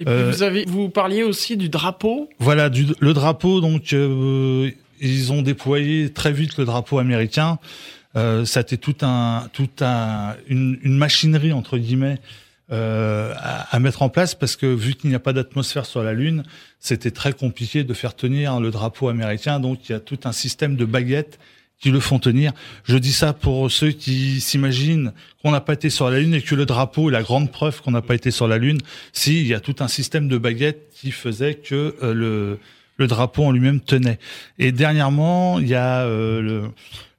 Et 0.00 0.04
puis 0.04 0.14
euh, 0.14 0.30
vous 0.30 0.42
avez, 0.42 0.64
vous 0.66 0.88
parliez 0.88 1.22
aussi 1.22 1.56
du 1.56 1.68
drapeau. 1.68 2.28
Voilà, 2.38 2.68
du, 2.68 2.86
le 2.98 3.12
drapeau. 3.12 3.60
Donc 3.60 3.92
euh, 3.92 4.70
ils 5.00 5.32
ont 5.32 5.42
déployé 5.42 6.10
très 6.10 6.32
vite 6.32 6.56
le 6.56 6.64
drapeau 6.64 6.98
américain. 6.98 7.58
Euh, 8.16 8.44
ça 8.44 8.60
a 8.60 8.62
été 8.62 8.78
tout 8.78 8.96
un, 9.02 9.48
tout 9.52 9.70
un, 9.80 10.36
une, 10.46 10.78
une 10.82 10.96
machinerie 10.96 11.52
entre 11.52 11.78
guillemets 11.78 12.18
euh, 12.70 13.34
à, 13.36 13.74
à, 13.74 13.78
mettre 13.80 14.02
en 14.02 14.08
place 14.08 14.34
parce 14.34 14.56
que 14.56 14.66
vu 14.66 14.94
qu'il 14.94 15.10
n'y 15.10 15.16
a 15.16 15.20
pas 15.20 15.32
d'atmosphère 15.32 15.84
sur 15.84 16.02
la 16.02 16.14
Lune, 16.14 16.44
c'était 16.78 17.10
très 17.10 17.32
compliqué 17.32 17.82
de 17.82 17.92
faire 17.92 18.14
tenir 18.14 18.60
le 18.60 18.70
drapeau 18.70 19.08
américain. 19.08 19.58
Donc 19.60 19.88
il 19.88 19.92
y 19.92 19.94
a 19.94 20.00
tout 20.00 20.18
un 20.24 20.32
système 20.32 20.76
de 20.76 20.84
baguettes 20.84 21.38
qui 21.80 21.90
le 21.90 22.00
font 22.00 22.18
tenir. 22.18 22.52
Je 22.84 22.96
dis 22.96 23.12
ça 23.12 23.32
pour 23.32 23.70
ceux 23.70 23.90
qui 23.90 24.40
s'imaginent 24.40 25.12
qu'on 25.42 25.50
n'a 25.50 25.60
pas 25.60 25.74
été 25.74 25.90
sur 25.90 26.08
la 26.08 26.20
Lune 26.20 26.34
et 26.34 26.40
que 26.40 26.54
le 26.54 26.66
drapeau 26.66 27.10
est 27.10 27.12
la 27.12 27.22
grande 27.22 27.50
preuve 27.50 27.82
qu'on 27.82 27.90
n'a 27.90 28.02
pas 28.02 28.14
été 28.14 28.30
sur 28.30 28.48
la 28.48 28.58
Lune. 28.58 28.78
Si, 29.12 29.40
il 29.40 29.46
y 29.46 29.54
a 29.54 29.60
tout 29.60 29.76
un 29.80 29.88
système 29.88 30.28
de 30.28 30.38
baguettes 30.38 30.88
qui 30.94 31.10
faisait 31.10 31.54
que 31.54 31.94
euh, 32.02 32.14
le, 32.14 32.58
le 32.96 33.06
drapeau 33.06 33.44
en 33.44 33.52
lui-même 33.52 33.80
tenait. 33.80 34.18
Et 34.58 34.72
dernièrement, 34.72 35.58
il 35.58 35.68
y 35.68 35.74
a 35.74 36.02
euh, 36.02 36.40
le, 36.40 36.62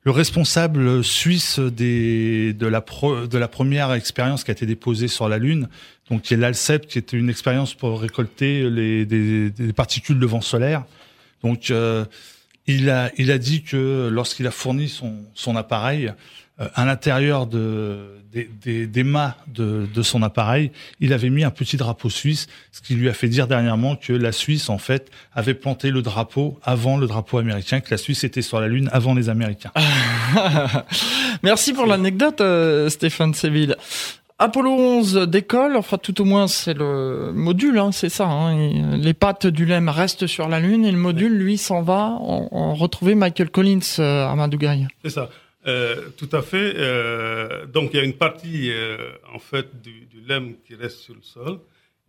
le, 0.03 0.11
responsable 0.11 1.03
suisse 1.03 1.59
des, 1.59 2.53
de, 2.53 2.67
la 2.67 2.81
pro, 2.81 3.27
de 3.27 3.37
la 3.37 3.47
première 3.47 3.93
expérience 3.93 4.43
qui 4.43 4.51
a 4.51 4.53
été 4.53 4.65
déposée 4.65 5.07
sur 5.07 5.29
la 5.29 5.37
Lune, 5.37 5.67
donc 6.09 6.23
qui 6.23 6.33
est 6.33 6.37
l'ALCEP, 6.37 6.87
qui 6.87 6.97
était 6.97 7.17
une 7.17 7.29
expérience 7.29 7.73
pour 7.73 8.01
récolter 8.01 8.69
les, 8.69 9.05
des, 9.05 9.49
des 9.49 9.73
particules 9.73 10.19
de 10.19 10.25
vent 10.25 10.41
solaire. 10.41 10.85
Donc, 11.43 11.69
euh, 11.69 12.05
il 12.67 12.89
a, 12.89 13.11
il 13.17 13.31
a 13.31 13.37
dit 13.37 13.63
que 13.63 14.09
lorsqu'il 14.11 14.47
a 14.47 14.51
fourni 14.51 14.89
son, 14.89 15.15
son 15.33 15.55
appareil, 15.55 16.13
à 16.57 16.85
l'intérieur 16.85 17.47
de, 17.47 18.15
des, 18.31 18.49
des, 18.61 18.87
des 18.87 19.03
mâts 19.03 19.35
de, 19.47 19.87
de, 19.93 20.01
son 20.01 20.23
appareil, 20.23 20.71
il 21.01 21.11
avait 21.11 21.29
mis 21.29 21.43
un 21.43 21.51
petit 21.51 21.75
drapeau 21.75 22.09
suisse, 22.09 22.47
ce 22.71 22.81
qui 22.81 22.95
lui 22.95 23.09
a 23.09 23.13
fait 23.13 23.27
dire 23.27 23.47
dernièrement 23.47 23.95
que 23.95 24.13
la 24.13 24.31
Suisse, 24.31 24.69
en 24.69 24.77
fait, 24.77 25.11
avait 25.33 25.53
planté 25.53 25.91
le 25.91 26.01
drapeau 26.01 26.57
avant 26.63 26.97
le 26.97 27.07
drapeau 27.07 27.39
américain, 27.39 27.81
que 27.81 27.91
la 27.91 27.97
Suisse 27.97 28.23
était 28.23 28.41
sur 28.41 28.61
la 28.61 28.67
Lune 28.67 28.89
avant 28.93 29.13
les 29.13 29.27
Américains. 29.27 29.71
Merci 31.43 31.73
pour 31.73 31.85
l'anecdote, 31.85 32.39
euh, 32.39 32.89
Stéphane 32.89 33.33
Séville. 33.33 33.75
Apollo 34.37 34.69
11 34.69 35.13
décolle, 35.29 35.77
enfin 35.77 35.97
tout 35.97 36.19
au 36.19 36.25
moins 36.25 36.47
c'est 36.47 36.73
le 36.73 37.31
module, 37.31 37.77
hein, 37.77 37.93
c'est 37.93 38.09
ça. 38.09 38.27
Hein, 38.27 38.97
les 38.97 39.13
pattes 39.13 39.47
du 39.47 39.65
LEM 39.65 39.87
restent 39.87 40.27
sur 40.27 40.49
la 40.49 40.59
Lune 40.59 40.83
et 40.83 40.91
le 40.91 40.97
module, 40.97 41.37
lui, 41.37 41.57
s'en 41.57 41.81
va 41.81 42.17
en, 42.19 42.73
retrouver 42.73 43.15
Michael 43.15 43.49
Collins 43.49 43.79
euh, 43.99 44.27
à 44.27 44.35
Madougaï. 44.35 44.87
C'est 45.03 45.11
ça. 45.11 45.29
Euh, 45.67 46.09
tout 46.17 46.27
à 46.33 46.41
fait. 46.41 46.73
Euh, 46.75 47.65
donc 47.65 47.91
il 47.93 47.97
y 47.97 47.99
a 48.01 48.03
une 48.03 48.13
partie 48.13 48.71
en 49.33 49.39
fait 49.39 49.81
du, 49.81 50.05
LEM 50.27 50.55
qui 50.67 50.75
reste 50.75 50.97
sur 50.97 51.15
le 51.15 51.21
sol, 51.21 51.59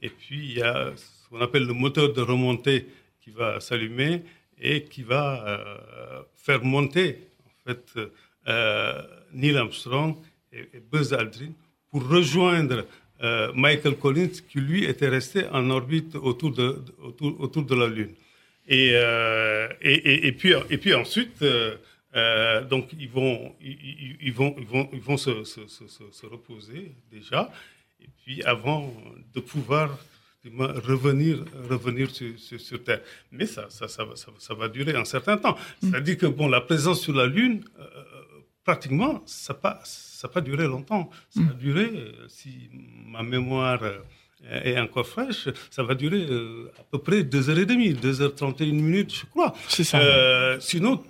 et 0.03 0.09
puis 0.09 0.49
il 0.51 0.59
y 0.59 0.63
a 0.63 0.91
ce 0.97 1.29
qu'on 1.29 1.41
appelle 1.41 1.65
le 1.65 1.75
moteur 1.75 2.13
de 2.13 2.21
remontée 2.21 2.89
qui 3.21 3.31
va 3.31 3.61
s'allumer 3.61 4.25
et 4.61 4.83
qui 4.85 5.03
va 5.03 5.61
faire 6.35 6.65
monter 6.65 7.29
en 7.45 7.71
fait 7.71 8.01
Neil 9.33 9.57
Armstrong 9.57 10.17
et, 10.53 10.83
Buzz 10.91 11.13
Aldrin 11.13 11.53
pour 11.99 12.09
rejoindre 12.09 12.85
Michael 13.55 13.97
Collins 13.97 14.37
qui 14.49 14.61
lui 14.61 14.85
était 14.85 15.09
resté 15.09 15.47
en 15.51 15.71
orbite 15.71 16.15
autour 16.17 16.53
de, 16.53 16.83
autour, 17.03 17.41
autour 17.41 17.63
de 17.63 17.75
la 17.75 17.87
Lune. 17.87 18.15
Et, 18.69 18.89
et, 18.91 19.95
et, 20.11 20.27
et 20.27 20.33
puis, 20.33 20.53
et 20.69 20.77
puis 20.77 20.93
ensuite 20.93 21.43
euh, 22.17 22.65
donc 22.65 22.89
ils 22.99 23.11
vont, 23.11 23.55
ils, 23.61 24.17
ils, 24.23 24.33
vont, 24.33 24.55
ils 24.59 24.67
vont, 24.67 24.89
ils 24.93 25.01
vont 25.01 25.19
se, 25.19 25.45
se, 25.45 25.67
se, 25.67 25.85
se, 26.11 26.27
reposer 26.27 26.95
déjà, 27.13 27.53
et 28.01 28.09
puis 28.23 28.43
avant 28.43 28.95
de 29.35 29.41
pouvoir 29.41 29.99
revenir, 30.45 31.45
revenir 31.69 32.09
sur, 32.11 32.39
sur, 32.39 32.59
sur 32.59 32.83
Terre. 32.83 33.03
Mais 33.33 33.45
ça, 33.47 33.67
ça, 33.69 33.87
ça, 33.87 34.07
ça, 34.15 34.29
ça 34.39 34.55
va 34.55 34.69
durer 34.69 34.97
un 34.97 35.05
certain 35.05 35.37
temps. 35.37 35.57
Mm. 35.83 35.91
C'est-à-dire 35.91 36.17
que 36.17 36.27
bon, 36.27 36.49
la 36.49 36.63
présence 36.63 37.03
sur 37.03 37.15
la 37.15 37.27
Lune, 37.27 37.65
euh, 37.79 37.85
pratiquement, 38.65 39.23
ça 39.27 39.53
n'a 39.53 39.81
ça 40.17 40.29
pas 40.29 40.41
duré 40.41 40.67
longtemps. 40.67 41.11
Ça 41.31 41.41
va 41.41 41.55
mm. 41.55 41.59
durer, 41.59 41.91
euh, 41.95 42.29
si 42.29 42.69
ma 43.07 43.23
mémoire 43.23 43.81
est 44.51 44.79
encore 44.79 45.07
fraîche, 45.07 45.49
ça 45.71 45.83
va 45.83 45.95
durer 45.95 46.27
euh, 46.29 46.71
à 46.79 46.83
peu 46.85 46.99
près 46.99 47.23
2h30, 47.23 48.01
2h31 48.01 48.73
minutes, 48.73 49.15
je 49.15 49.27
crois. 49.27 49.55
C'est 49.69 49.85
ça. 49.85 49.99
Euh, 49.99 50.59
sinon, 50.61 51.03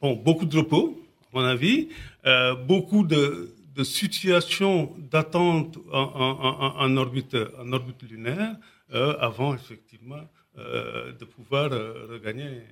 bon, 0.00 0.14
beaucoup 0.14 0.46
de 0.46 0.56
repos, 0.56 1.00
à 1.32 1.38
mon 1.38 1.44
avis, 1.44 1.88
euh, 2.26 2.54
beaucoup 2.54 3.04
de, 3.04 3.50
de 3.74 3.84
situations 3.84 4.94
d'attente 5.10 5.78
en, 5.92 6.02
en, 6.02 6.76
en, 6.78 6.96
orbite, 6.96 7.36
en 7.58 7.72
orbite 7.72 8.02
lunaire 8.02 8.56
euh, 8.92 9.16
avant 9.18 9.54
effectivement 9.54 10.30
euh, 10.58 11.12
de 11.12 11.24
pouvoir 11.24 11.72
euh, 11.72 12.06
regagner, 12.10 12.62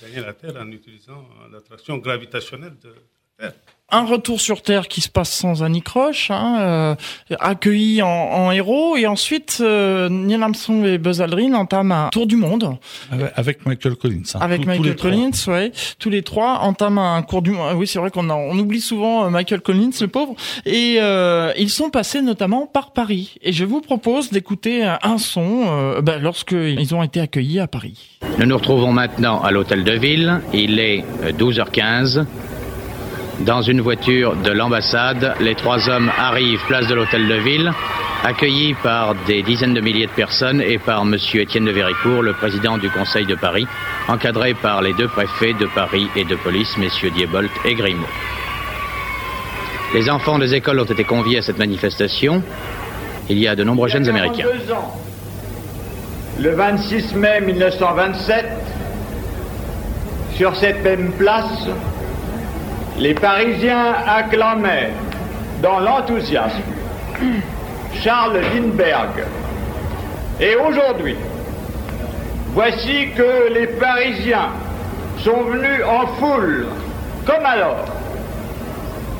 regagner 0.00 0.20
la 0.20 0.34
Terre 0.34 0.56
en 0.56 0.70
utilisant 0.70 1.26
l'attraction 1.50 1.98
gravitationnelle 1.98 2.76
de 2.82 2.94
un 3.90 4.04
retour 4.04 4.40
sur 4.40 4.62
Terre 4.62 4.88
qui 4.88 5.00
se 5.00 5.08
passe 5.08 5.30
sans 5.30 5.62
anicroche, 5.62 6.32
hein, 6.32 6.56
euh, 6.60 6.94
accueilli 7.38 8.02
en, 8.02 8.08
en, 8.08 8.50
héros, 8.50 8.96
et 8.96 9.06
ensuite 9.06 9.58
euh, 9.60 10.08
Neil 10.08 10.42
Armstrong 10.42 10.84
et 10.84 10.98
Buzz 10.98 11.22
Aldrin 11.22 11.54
entament 11.54 12.06
un 12.06 12.08
tour 12.08 12.26
du 12.26 12.34
monde. 12.34 12.76
Avec, 13.36 13.64
Michael 13.64 13.94
Collins. 13.94 14.22
Hein. 14.34 14.38
Avec 14.40 14.66
Michael 14.66 14.96
tous 14.96 15.02
Collins, 15.02 15.30
ouais. 15.48 15.70
Tous 16.00 16.10
les 16.10 16.22
trois 16.22 16.58
entament 16.62 17.14
un 17.14 17.22
cours 17.22 17.42
du 17.42 17.52
monde. 17.52 17.74
Oui, 17.76 17.86
c'est 17.86 18.00
vrai 18.00 18.10
qu'on 18.10 18.28
on 18.28 18.58
oublie 18.58 18.80
souvent 18.80 19.24
euh, 19.24 19.30
Michael 19.30 19.60
Collins, 19.60 19.90
le 20.00 20.08
pauvre. 20.08 20.34
Et 20.64 20.96
euh, 20.98 21.52
ils 21.56 21.70
sont 21.70 21.90
passés 21.90 22.22
notamment 22.22 22.66
par 22.66 22.92
Paris. 22.92 23.36
Et 23.40 23.52
je 23.52 23.64
vous 23.64 23.80
propose 23.80 24.30
d'écouter 24.30 24.82
un 24.84 25.18
son 25.18 25.64
euh, 25.66 26.00
ben, 26.00 26.20
lorsqu'ils 26.20 26.94
ont 26.94 27.04
été 27.04 27.20
accueillis 27.20 27.60
à 27.60 27.68
Paris. 27.68 28.18
Nous 28.38 28.46
nous 28.46 28.56
retrouvons 28.56 28.92
maintenant 28.92 29.40
à 29.42 29.52
l'hôtel 29.52 29.84
de 29.84 29.92
ville. 29.92 30.40
Il 30.52 30.80
est 30.80 31.04
12h15. 31.38 32.26
Dans 33.40 33.60
une 33.60 33.82
voiture 33.82 34.34
de 34.34 34.50
l'ambassade, 34.50 35.34
les 35.40 35.54
trois 35.54 35.90
hommes 35.90 36.10
arrivent 36.18 36.64
place 36.66 36.86
de 36.86 36.94
l'hôtel 36.94 37.28
de 37.28 37.34
ville, 37.34 37.70
accueillis 38.24 38.72
par 38.82 39.14
des 39.26 39.42
dizaines 39.42 39.74
de 39.74 39.80
milliers 39.82 40.06
de 40.06 40.12
personnes 40.12 40.62
et 40.62 40.78
par 40.78 41.02
M. 41.02 41.16
Étienne 41.34 41.66
de 41.66 41.70
Véricourt, 41.70 42.22
le 42.22 42.32
président 42.32 42.78
du 42.78 42.88
Conseil 42.88 43.26
de 43.26 43.34
Paris, 43.34 43.66
encadré 44.08 44.54
par 44.54 44.80
les 44.80 44.94
deux 44.94 45.08
préfets 45.08 45.52
de 45.52 45.66
Paris 45.66 46.08
et 46.16 46.24
de 46.24 46.34
police, 46.34 46.78
messieurs 46.78 47.10
Diebolt 47.10 47.50
et 47.66 47.74
Grimaud. 47.74 48.06
Les 49.92 50.08
enfants 50.08 50.38
des 50.38 50.54
écoles 50.54 50.80
ont 50.80 50.84
été 50.84 51.04
conviés 51.04 51.38
à 51.38 51.42
cette 51.42 51.58
manifestation. 51.58 52.42
Il 53.28 53.38
y 53.38 53.46
a 53.46 53.54
de 53.54 53.64
nombreux 53.64 53.88
jeunes 53.88 54.08
Américains. 54.08 54.46
Ans, 54.72 54.98
le 56.40 56.54
26 56.54 57.14
mai 57.14 57.42
1927, 57.42 58.46
sur 60.36 60.56
cette 60.56 60.82
même 60.82 61.12
place, 61.12 61.68
les 62.98 63.14
Parisiens 63.14 63.94
acclamaient 64.06 64.90
dans 65.62 65.80
l'enthousiasme 65.80 66.62
Charles 68.02 68.40
Lindbergh. 68.54 69.24
Et 70.40 70.56
aujourd'hui, 70.56 71.16
voici 72.54 73.10
que 73.16 73.52
les 73.52 73.66
Parisiens 73.66 74.50
sont 75.18 75.42
venus 75.42 75.82
en 75.84 76.06
foule, 76.18 76.66
comme 77.24 77.44
alors, 77.44 77.84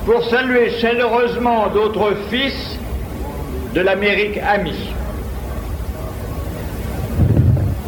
pour 0.05 0.25
saluer 0.25 0.71
chaleureusement 0.79 1.69
d'autres 1.69 2.15
fils 2.31 2.79
de 3.75 3.81
l'Amérique 3.81 4.39
amie. 4.39 4.91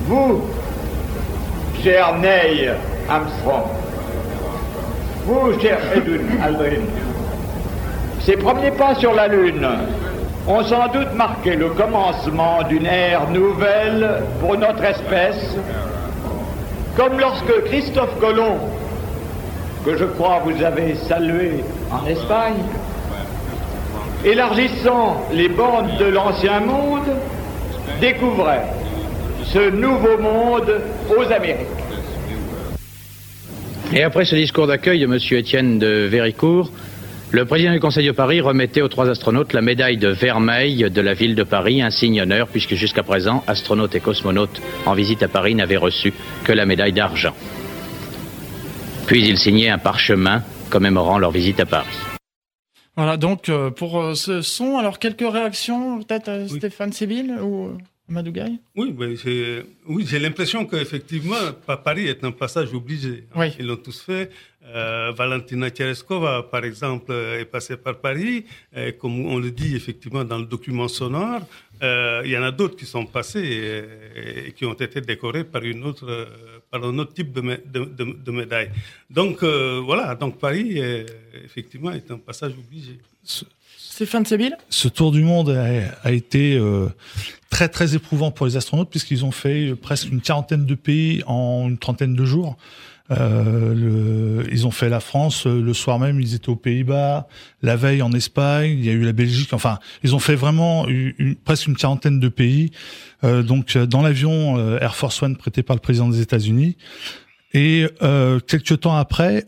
Vous, 0.07 0.42
cher 1.83 2.16
Neil 2.18 2.72
Armstrong, 3.09 3.68
vous, 5.28 5.60
cher 5.60 5.78
Edwin 5.94 6.22
Aldrin, 6.42 6.80
ces 8.20 8.36
premiers 8.38 8.70
pas 8.70 8.94
sur 8.94 9.12
la 9.12 9.28
Lune 9.28 9.68
ont 10.46 10.64
sans 10.64 10.88
doute 10.88 11.12
marqué 11.14 11.54
le 11.54 11.68
commencement 11.68 12.62
d'une 12.66 12.86
ère 12.86 13.28
nouvelle 13.30 14.22
pour 14.40 14.56
notre 14.56 14.82
espèce, 14.84 15.54
comme 16.96 17.20
lorsque 17.20 17.64
Christophe 17.66 18.18
Colomb, 18.18 18.58
que 19.84 19.98
je 19.98 20.04
crois 20.04 20.40
vous 20.46 20.62
avez 20.64 20.94
salué 20.94 21.62
en 21.92 22.06
Espagne, 22.06 22.62
élargissant 24.24 25.22
les 25.30 25.50
bornes 25.50 25.94
de 25.98 26.06
l'ancien 26.06 26.60
monde, 26.60 27.08
découvrait 28.00 28.64
ce 29.44 29.70
nouveau 29.70 30.16
monde 30.18 30.80
aux 31.10 31.30
Amériques. 31.30 31.77
Et 33.92 34.03
après 34.03 34.27
ce 34.27 34.37
discours 34.37 34.66
d'accueil 34.66 35.01
de 35.01 35.05
M. 35.07 35.18
Étienne 35.31 35.79
de 35.79 36.07
Véricourt, 36.11 36.70
le 37.31 37.46
président 37.46 37.72
du 37.72 37.81
Conseil 37.81 38.07
de 38.07 38.12
Paris 38.12 38.42
remettait 38.42 38.83
aux 38.83 38.88
trois 38.88 39.09
astronautes 39.09 39.55
la 39.55 39.62
médaille 39.62 39.96
de 39.96 40.09
vermeil 40.09 40.90
de 40.90 41.01
la 41.01 41.14
ville 41.14 41.35
de 41.35 41.42
Paris, 41.42 41.81
un 41.81 41.90
signe 41.90 42.20
honneur, 42.20 42.48
puisque 42.48 42.74
jusqu'à 42.74 43.03
présent, 43.03 43.42
astronautes 43.46 43.94
et 43.94 44.01
cosmonautes 44.01 44.61
en 44.85 44.92
visite 44.92 45.22
à 45.22 45.29
Paris 45.29 45.55
n'avaient 45.55 45.79
reçu 45.79 46.12
que 46.44 46.53
la 46.53 46.66
médaille 46.66 46.92
d'argent. 46.92 47.35
Puis 49.07 49.27
il 49.27 49.38
signait 49.38 49.70
un 49.70 49.79
parchemin 49.79 50.42
commémorant 50.68 51.18
leur 51.18 51.31
visite 51.31 51.61
à 51.61 51.66
Paris. 51.66 51.96
Voilà 52.94 53.16
donc 53.16 53.48
euh, 53.48 53.70
pour 53.70 54.01
euh, 54.01 54.14
ce 54.14 54.42
son. 54.42 54.77
Alors 54.77 54.98
quelques 54.98 55.31
réactions 55.31 56.03
peut-être 56.03 56.29
euh, 56.29 56.46
oui. 56.51 56.59
Stéphane 56.59 56.92
Sibyl 56.92 57.37
ou 57.40 57.70
Madougaï 58.09 58.59
Oui, 58.75 58.94
j'ai 59.23 59.62
oui, 59.87 60.07
l'impression 60.21 60.64
qu'effectivement, 60.64 61.37
Paris 61.85 62.07
est 62.07 62.25
un 62.25 62.31
passage 62.33 62.73
obligé. 62.73 63.25
Oui. 63.37 63.49
Ils 63.59 63.66
l'ont 63.66 63.77
tous 63.77 64.01
fait. 64.01 64.31
Euh, 64.64 65.12
Valentina 65.16 65.71
Tereskova, 65.71 66.42
par 66.42 66.64
exemple, 66.64 67.12
est 67.12 67.44
passée 67.44 67.77
par 67.77 67.99
Paris. 67.99 68.44
Et 68.75 68.92
comme 68.94 69.25
on 69.27 69.38
le 69.38 69.51
dit 69.51 69.75
effectivement 69.77 70.25
dans 70.25 70.38
le 70.38 70.47
document 70.47 70.88
sonore, 70.88 71.42
euh, 71.83 72.23
il 72.25 72.31
y 72.31 72.38
en 72.38 72.42
a 72.42 72.51
d'autres 72.51 72.77
qui 72.77 72.87
sont 72.87 73.07
passés 73.07 73.40
et, 73.40 74.49
et, 74.49 74.53
qui 74.53 74.64
ont 74.66 74.75
été 74.75 75.01
décorés 75.01 75.44
par, 75.44 75.62
une 75.62 75.85
autre, 75.85 76.29
par 76.71 76.85
un 76.85 76.99
autre 76.99 77.14
type 77.14 77.33
de, 77.33 77.40
de, 77.40 77.85
de, 77.85 78.05
de 78.25 78.31
médaille. 78.31 78.71
Donc 79.09 79.42
euh, 79.42 79.81
voilà, 79.85 80.14
donc 80.14 80.38
Paris, 80.38 80.79
est, 80.79 81.07
effectivement, 81.44 81.92
est 81.92 82.11
un 82.11 82.18
passage 82.18 82.53
obligé. 82.53 82.99
Stéphane 83.98 84.24
Sébil 84.24 84.56
Ce 84.70 84.87
tour 84.87 85.11
du 85.11 85.22
monde 85.22 85.50
a, 85.50 86.12
été 86.12 86.56
euh, 86.56 86.87
très 87.50 87.68
très 87.68 87.96
éprouvant 87.96 88.31
pour 88.31 88.46
les 88.46 88.56
astronautes 88.56 88.90
puisqu'ils 88.90 89.25
ont 89.25 89.33
fait 89.33 89.75
presque 89.75 90.12
une 90.12 90.20
quarantaine 90.20 90.64
de 90.66 90.77
pays 90.77 91.25
en 91.27 91.66
une 91.68 91.79
trentaine 91.79 92.14
de 92.14 92.25
jours. 92.25 92.56
Euh, 93.10 94.44
ils 94.52 94.68
ont 94.68 94.70
fait 94.70 94.88
la 94.88 95.00
France 95.00 95.46
le 95.46 95.73
soir 95.75 95.98
même, 95.98 96.20
ils 96.20 96.37
étaient 96.37 96.48
aux 96.48 96.54
Pays-Bas, 96.54 97.27
la 97.60 97.75
veille 97.75 98.00
en 98.00 98.12
Espagne, 98.12 98.70
il 98.79 98.85
y 98.85 98.88
a 98.88 98.92
eu 98.92 99.02
la 99.02 99.12
Belgique. 99.12 99.52
Enfin, 99.52 99.81
ils 100.04 100.14
ont 100.14 100.20
fait 100.20 100.37
vraiment 100.37 100.87
une, 100.87 101.12
une, 101.18 101.35
presque 101.35 101.66
une 101.66 101.75
quarantaine 101.75 102.20
de 102.20 102.29
pays. 102.29 102.70
Euh, 103.25 103.42
donc, 103.42 103.77
dans 103.77 104.02
l'avion 104.02 104.58
euh, 104.58 104.79
Air 104.79 104.94
Force 104.94 105.20
One 105.25 105.37
prêté 105.37 105.64
par 105.64 105.75
le 105.75 105.81
président 105.81 106.08
des 106.08 106.20
États-Unis. 106.20 106.77
Et 107.52 107.88
euh, 108.02 108.38
quelques 108.38 108.79
temps 108.79 108.94
après, 108.94 109.44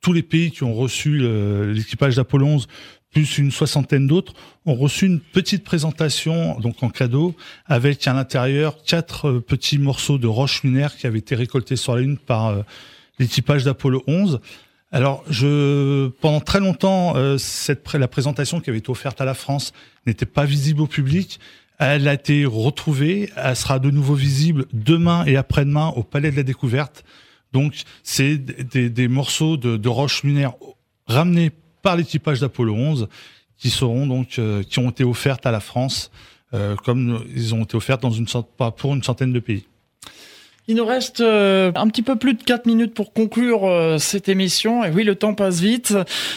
tous 0.00 0.12
les 0.12 0.22
pays 0.22 0.50
qui 0.50 0.64
ont 0.64 0.74
reçu 0.74 1.18
l'équipage 1.18 2.16
d'Apollo 2.16 2.46
11 2.46 2.68
plus 3.10 3.38
une 3.38 3.50
soixantaine 3.50 4.06
d'autres, 4.06 4.34
ont 4.66 4.74
reçu 4.74 5.06
une 5.06 5.20
petite 5.20 5.64
présentation, 5.64 6.58
donc 6.60 6.82
en 6.82 6.90
cadeau, 6.90 7.34
avec 7.66 8.06
à 8.06 8.12
l'intérieur 8.12 8.82
quatre 8.84 9.28
euh, 9.28 9.40
petits 9.40 9.78
morceaux 9.78 10.18
de 10.18 10.26
roche 10.26 10.62
lunaire 10.62 10.96
qui 10.96 11.06
avaient 11.06 11.18
été 11.18 11.34
récoltés 11.34 11.76
sur 11.76 11.94
la 11.94 12.02
Lune 12.02 12.18
par 12.18 12.46
euh, 12.46 12.62
l'équipage 13.18 13.64
d'Apollo 13.64 14.02
11. 14.06 14.40
Alors, 14.92 15.24
je, 15.28 16.08
pendant 16.20 16.40
très 16.40 16.60
longtemps, 16.60 17.16
euh, 17.16 17.36
cette, 17.38 17.92
la 17.92 18.08
présentation 18.08 18.60
qui 18.60 18.70
avait 18.70 18.78
été 18.78 18.90
offerte 18.90 19.20
à 19.20 19.24
la 19.24 19.34
France 19.34 19.72
n'était 20.06 20.26
pas 20.26 20.44
visible 20.44 20.82
au 20.82 20.86
public. 20.86 21.40
Elle 21.78 22.06
a 22.08 22.14
été 22.14 22.44
retrouvée. 22.44 23.30
Elle 23.36 23.56
sera 23.56 23.78
de 23.78 23.90
nouveau 23.90 24.14
visible 24.14 24.66
demain 24.72 25.24
et 25.26 25.36
après-demain 25.36 25.88
au 25.96 26.02
Palais 26.02 26.30
de 26.30 26.36
la 26.36 26.42
Découverte. 26.42 27.04
Donc, 27.52 27.82
c'est 28.02 28.36
des, 28.36 29.08
morceaux 29.08 29.56
de, 29.56 29.76
de 29.76 29.88
roche 29.88 30.22
lunaire 30.22 30.52
ramenés 31.06 31.50
par 31.82 31.96
l'équipage 31.96 32.40
d'Apollo 32.40 32.74
11 32.74 33.08
qui 33.56 33.70
seront 33.70 34.06
donc 34.06 34.38
euh, 34.38 34.62
qui 34.62 34.78
ont 34.78 34.90
été 34.90 35.04
offertes 35.04 35.46
à 35.46 35.50
la 35.50 35.60
France 35.60 36.10
euh, 36.54 36.74
comme 36.76 37.24
ils 37.34 37.54
ont 37.54 37.62
été 37.62 37.76
offertes 37.76 38.02
dans 38.02 38.10
une 38.10 38.26
pour 38.76 38.94
une 38.94 39.02
centaine 39.02 39.32
de 39.32 39.40
pays. 39.40 39.66
Il 40.68 40.76
nous 40.76 40.84
reste 40.84 41.20
euh, 41.20 41.72
un 41.74 41.88
petit 41.88 42.02
peu 42.02 42.14
plus 42.14 42.34
de 42.34 42.42
4 42.44 42.66
minutes 42.66 42.94
pour 42.94 43.12
conclure 43.12 43.66
euh, 43.66 43.98
cette 43.98 44.28
émission. 44.28 44.84
Et 44.84 44.90
oui, 44.90 45.02
le 45.02 45.16
temps 45.16 45.34
passe 45.34 45.58
vite. 45.58 45.94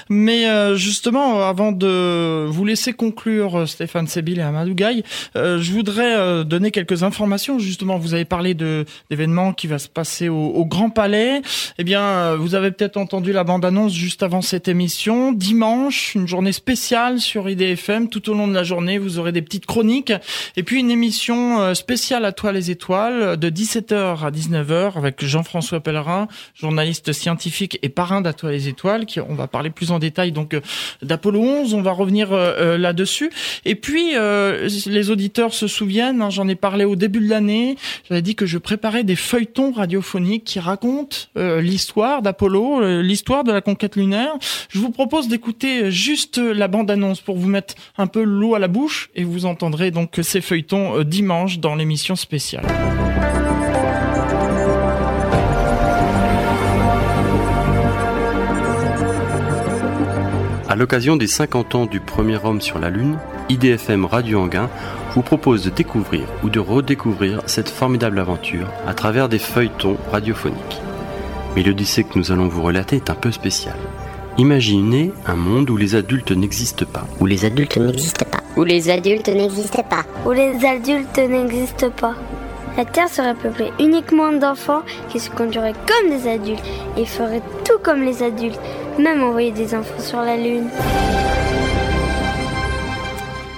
Mais 0.10 0.48
euh, 0.48 0.76
justement, 0.76 1.44
avant 1.44 1.72
de 1.72 2.46
vous 2.48 2.66
laisser 2.66 2.94
conclure 2.94 3.68
Stéphane 3.68 4.08
Sébil 4.08 4.40
et 4.40 4.42
Amadou 4.42 4.74
Gaï, 4.74 5.04
je 5.36 5.72
voudrais 5.72 6.44
donner 6.46 6.72
quelques 6.72 7.04
informations. 7.04 7.60
Justement, 7.60 7.98
vous 7.98 8.14
avez 8.14 8.26
parlé 8.26 8.54
de 8.54 8.86
d'événements 9.10 9.54
qui 9.54 9.68
va 9.68 9.78
se 9.78 9.88
passer 9.88 10.30
au, 10.30 10.48
au, 10.48 10.66
Grand 10.66 10.90
Palais. 10.90 11.42
Eh 11.78 11.84
bien, 11.84 12.36
vous 12.36 12.56
avez 12.56 12.72
peut-être 12.72 12.98
entendu 12.98 13.34
la 13.34 13.44
bande-annonce 13.44 13.94
juste 13.94 14.24
avant 14.24 14.42
cette 14.42 14.68
émission. 14.68 15.32
Dimanche, 15.32 16.16
une 16.16 16.28
journée 16.28 16.54
spéciale 16.54 17.20
sur 17.20 17.50
IDFM. 17.50 18.10
Tout 18.10 18.30
au 18.30 18.34
long 18.34 18.48
de 18.48 18.54
la 18.54 18.64
journée, 18.64 18.98
vous 18.98 19.20
aurez 19.20 19.32
des 19.32 19.42
petites 19.42 19.66
chroniques. 19.66 20.14
Et 20.58 20.64
puis 20.64 20.80
une 20.80 20.92
émission 20.92 21.76
spéciale 21.76 22.26
à 22.26 22.32
toi 22.32 22.52
les 22.52 22.72
étoiles 22.72 23.38
de 23.38 23.50
17h 23.50 24.23
à 24.26 24.32
19h 24.32 24.98
avec 24.98 25.24
Jean-François 25.26 25.80
Pellerin, 25.80 26.28
journaliste 26.56 27.14
scientifique 27.14 27.80
et 27.82 27.90
parrain 27.90 28.22
d'Atoile 28.22 28.54
les 28.54 28.68
Étoiles, 28.68 29.06
on 29.28 29.36
va 29.36 29.48
parler 29.48 29.70
plus 29.70 29.92
en 29.92 30.00
détail 30.00 30.32
donc 30.32 30.54
euh, 30.54 30.62
d'Apollo 31.02 31.42
11. 31.42 31.74
On 31.74 31.82
va 31.82 31.92
revenir 31.92 32.32
euh, 32.32 32.54
euh, 32.58 32.78
là-dessus. 32.78 33.32
Et 33.66 33.76
puis 33.76 34.14
les 34.14 35.10
auditeurs 35.10 35.54
se 35.54 35.68
souviennent, 35.68 36.22
hein, 36.22 36.30
j'en 36.30 36.48
ai 36.48 36.56
parlé 36.56 36.86
au 36.86 36.96
début 36.96 37.20
de 37.20 37.30
l'année. 37.30 37.78
J'avais 38.08 38.22
dit 38.22 38.36
que 38.36 38.46
je 38.46 38.58
préparais 38.58 39.04
des 39.04 39.16
feuilletons 39.16 39.72
radiophoniques 39.72 40.44
qui 40.44 40.60
racontent 40.60 41.18
l'histoire 41.36 42.22
d'Apollo, 42.22 43.02
l'histoire 43.02 43.44
de 43.44 43.52
la 43.52 43.62
conquête 43.62 43.96
lunaire. 43.96 44.34
Je 44.70 44.80
vous 44.80 44.92
propose 44.92 45.28
d'écouter 45.28 45.92
juste 45.92 46.38
la 46.38 46.68
bande-annonce 46.68 47.22
pour 47.22 47.38
vous 47.38 47.48
mettre 47.48 47.76
un 47.98 48.08
peu 48.08 48.24
l'eau 48.24 48.56
à 48.56 48.60
la 48.60 48.68
bouche 48.68 49.10
et 49.16 49.24
vous 49.24 49.46
entendrez 49.46 49.92
donc 49.92 50.20
ces 50.22 50.42
feuilletons 50.42 51.04
dimanche 51.04 51.60
dans 51.60 51.76
l'émission 51.76 52.16
spéciale. 52.16 52.66
À 60.74 60.76
l'occasion 60.76 61.16
des 61.16 61.28
50 61.28 61.76
ans 61.76 61.86
du 61.86 62.00
premier 62.00 62.44
homme 62.44 62.60
sur 62.60 62.80
la 62.80 62.90
Lune, 62.90 63.20
IDFM 63.48 64.06
Radio 64.06 64.40
Anguin 64.40 64.72
vous 65.14 65.22
propose 65.22 65.64
de 65.64 65.70
découvrir 65.70 66.28
ou 66.44 66.50
de 66.50 66.60
redécouvrir 66.60 67.44
cette 67.46 67.70
formidable 67.70 68.18
aventure 68.18 68.68
à 68.88 68.96
travers 68.96 69.30
des 69.30 69.38
feuilletons 69.38 69.98
radiophoniques. 70.12 70.82
Mais 71.56 71.62
l'Odyssée 71.62 72.04
que 72.04 72.18
nous 72.18 72.32
allons 72.32 72.48
vous 72.48 72.64
relater 72.64 72.96
est 72.96 73.12
un 73.12 73.14
peu 73.14 73.32
spécial. 73.32 73.76
Imaginez 74.40 75.12
un 75.28 75.36
monde 75.36 75.70
où 75.70 75.78
les 75.78 75.94
adultes 75.94 76.32
n'existent 76.32 76.88
pas. 76.92 77.06
Où 77.20 77.28
les 77.28 77.46
adultes 77.46 77.78
n'existent 77.78 78.26
pas. 78.26 78.42
Où 78.58 78.64
les 78.64 78.90
adultes 78.90 79.30
n'existent 79.30 79.84
pas. 79.84 80.04
Où 80.26 80.32
les 80.32 80.66
adultes 80.66 81.20
n'existent 81.20 81.92
pas. 81.92 82.16
La 82.76 82.86
Terre 82.86 83.08
serait 83.08 83.36
peuplée 83.36 83.72
uniquement 83.80 84.34
d'enfants 84.34 84.82
qui 85.10 85.20
se 85.20 85.30
conduiraient 85.30 85.74
comme 85.74 86.10
des 86.10 86.28
adultes 86.28 86.64
et 86.98 87.06
feraient 87.06 87.44
tout 87.66 87.78
comme 87.84 88.02
les 88.02 88.24
adultes, 88.24 88.60
même 88.98 89.22
envoyer 89.22 89.52
des 89.52 89.76
enfants 89.76 90.00
sur 90.00 90.22
la 90.22 90.38
Lune. 90.38 90.70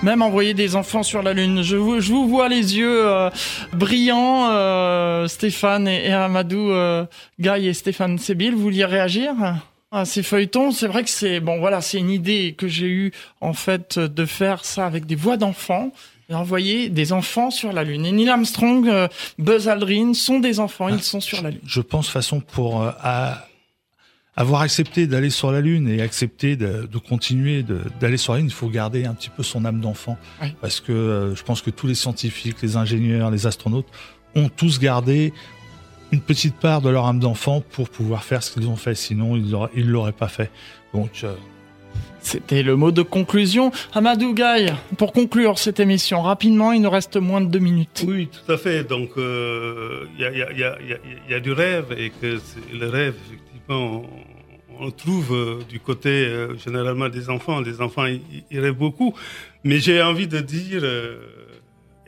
Même 0.04 0.22
envoyer 0.22 0.54
des 0.54 0.76
enfants 0.76 1.02
sur 1.02 1.24
la 1.24 1.32
Lune. 1.32 1.64
Je 1.64 1.78
vous, 1.78 2.02
je 2.02 2.12
vous 2.12 2.28
vois 2.28 2.50
les 2.50 2.78
yeux 2.78 3.08
euh, 3.08 3.30
brillants, 3.72 4.50
euh, 4.52 5.28
Stéphane 5.28 5.88
et, 5.88 6.12
Amadou 6.12 6.72
euh, 6.72 7.06
Gaï 7.40 7.70
et 7.70 7.74
Stéphane 7.74 8.18
Sébil. 8.18 8.54
Vous 8.54 8.64
vouliez 8.64 8.86
réagir? 8.86 9.34
À 9.92 10.04
ces 10.04 10.24
feuilletons, 10.24 10.72
c'est 10.72 10.88
vrai 10.88 11.04
que 11.04 11.10
c'est 11.10 11.40
bon 11.40 11.58
voilà, 11.60 11.80
c'est 11.80 12.00
une 12.00 12.10
idée 12.10 12.54
que 12.58 12.68
j'ai 12.68 12.88
eue 12.88 13.12
en 13.40 13.54
fait 13.54 13.98
de 13.98 14.26
faire 14.26 14.66
ça 14.66 14.86
avec 14.86 15.06
des 15.06 15.16
voix 15.16 15.38
d'enfants 15.38 15.92
envoyer 16.34 16.90
des 16.90 17.14
enfants 17.14 17.52
sur 17.52 17.72
la 17.72 17.84
Lune. 17.84 18.06
Et 18.06 18.12
Neil 18.12 18.30
Armstrong, 18.30 18.88
euh, 18.88 19.08
Buzz 19.38 19.68
Aldrin 19.68 20.14
sont 20.14 20.40
des 20.40 20.60
enfants, 20.60 20.90
ils 20.90 21.04
sont 21.04 21.22
sur 21.22 21.42
la 21.42 21.52
Lune. 21.52 21.62
Je 21.66 21.82
pense 21.82 22.10
façon 22.10 22.40
pour 22.40 22.82
euh, 22.82 22.92
avoir 24.36 24.62
accepté 24.62 25.08
d'aller 25.08 25.30
sur 25.30 25.52
la 25.52 25.62
Lune 25.62 25.88
et 25.88 26.02
accepter 26.02 26.56
de, 26.56 26.88
continuer 27.08 27.64
d'aller 28.00 28.18
sur 28.18 28.34
la 28.34 28.40
Lune, 28.40 28.48
il 28.48 28.54
faut 28.54 28.70
garder 28.70 29.06
un 29.06 29.14
petit 29.14 29.30
peu 29.30 29.44
son 29.44 29.66
âme 29.66 29.82
d'enfant. 29.82 30.18
Parce 30.62 30.80
que 30.80 30.92
euh, 30.92 31.36
je 31.36 31.44
pense 31.44 31.62
que 31.62 31.70
tous 31.70 31.88
les 31.88 31.96
scientifiques, 31.96 32.62
les 32.62 32.76
ingénieurs, 32.76 33.30
les 33.30 33.46
astronautes 33.46 33.88
ont 34.36 34.50
tous 34.50 34.80
gardé 34.80 35.32
une 36.12 36.22
petite 36.22 36.56
part 36.56 36.82
de 36.82 36.90
leur 36.90 37.06
âme 37.06 37.20
d'enfant 37.20 37.62
pour 37.62 37.90
pouvoir 37.90 38.24
faire 38.24 38.44
ce 38.44 38.52
qu'ils 38.52 38.68
ont 38.68 38.76
fait. 38.76 38.96
Sinon, 38.96 39.36
ils 39.36 39.50
ne 39.86 39.92
l'auraient 39.92 40.12
pas 40.12 40.28
fait. 40.28 40.52
Donc, 40.94 41.26
c'était 42.22 42.64
le 42.64 42.76
mot 42.76 42.92
de 42.92 43.04
conclusion. 43.04 43.72
Amadou 43.94 44.34
Gaï, 44.34 44.74
pour 44.98 45.14
conclure 45.14 45.60
cette 45.60 45.80
émission, 45.80 46.22
rapidement, 46.22 46.72
il 46.72 46.82
nous 46.82 46.90
reste 46.90 47.18
moins 47.18 47.42
de 47.42 47.48
deux 47.48 47.60
minutes. 47.60 48.04
Oui, 48.08 48.28
tout 48.28 48.52
à 48.52 48.58
fait. 48.58 48.84
Donc, 48.84 49.12
il 49.18 50.20
y, 50.20 51.34
a, 51.34 51.40
du 51.40 51.52
rêve 51.52 51.96
et 51.98 52.10
que 52.10 52.40
le 52.74 52.90
rêve, 52.90 53.16
effectivement, 53.28 54.04
on, 54.80 54.86
le 54.86 54.92
trouve 54.92 55.34
euh, 55.34 55.64
du 55.70 55.80
côté 55.80 56.10
euh, 56.10 56.56
généralement 56.58 57.10
des 57.10 57.30
enfants. 57.30 57.62
Les 57.62 57.82
enfants, 57.82 58.06
ils, 58.06 58.60
rêvent 58.60 58.74
beaucoup. 58.74 59.14
Mais 59.64 59.80
j'ai 59.80 60.02
envie 60.02 60.28
de 60.28 60.40
dire, 60.40 60.82
euh, 60.84 61.20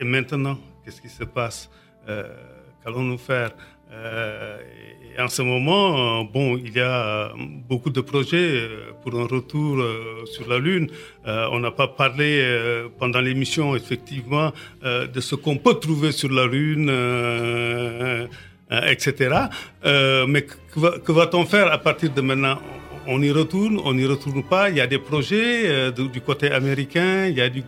et 0.00 0.04
maintenant, 0.04 0.58
qu'est-ce 0.84 1.00
qui 1.00 1.08
se 1.08 1.24
passe 1.24 1.70
Qu'allons-nous 2.06 3.18
faire 3.18 3.50
en 5.18 5.28
ce 5.28 5.42
moment, 5.42 6.20
euh, 6.20 6.24
bon, 6.32 6.56
il 6.56 6.72
y 6.74 6.80
a 6.80 7.32
beaucoup 7.68 7.90
de 7.90 8.00
projets 8.00 8.50
euh, 8.56 8.92
pour 9.02 9.18
un 9.18 9.26
retour 9.26 9.78
euh, 9.80 10.24
sur 10.26 10.48
la 10.48 10.58
Lune. 10.58 10.88
on 11.26 11.58
n'a 11.60 11.70
pas 11.70 11.88
parlé 11.88 12.30
pendant 12.98 13.20
l'émission, 13.20 13.76
effectivement, 13.76 14.52
de 14.82 15.20
ce 15.20 15.34
qu'on 15.34 15.56
peut 15.56 15.74
trouver 15.74 16.12
sur 16.12 16.30
la 16.30 16.46
Lune, 16.46 16.90
etc. 18.70 19.12
mais 20.26 20.42
que 21.04 21.12
va-t-on 21.12 21.44
faire 21.44 21.70
à 21.70 21.78
partir 21.78 22.10
de 22.12 22.22
maintenant? 22.22 22.58
On 23.06 23.20
y 23.22 23.30
retourne, 23.30 23.78
on 23.84 23.94
n'y 23.94 24.06
retourne 24.06 24.42
pas. 24.42 24.70
Il 24.70 24.76
y 24.76 24.80
a 24.80 24.86
des 24.86 24.98
projets 24.98 25.92
du 25.92 26.20
côté 26.22 26.50
américain, 26.50 27.26
il 27.26 27.36
y 27.36 27.42
a 27.42 27.50
du 27.50 27.62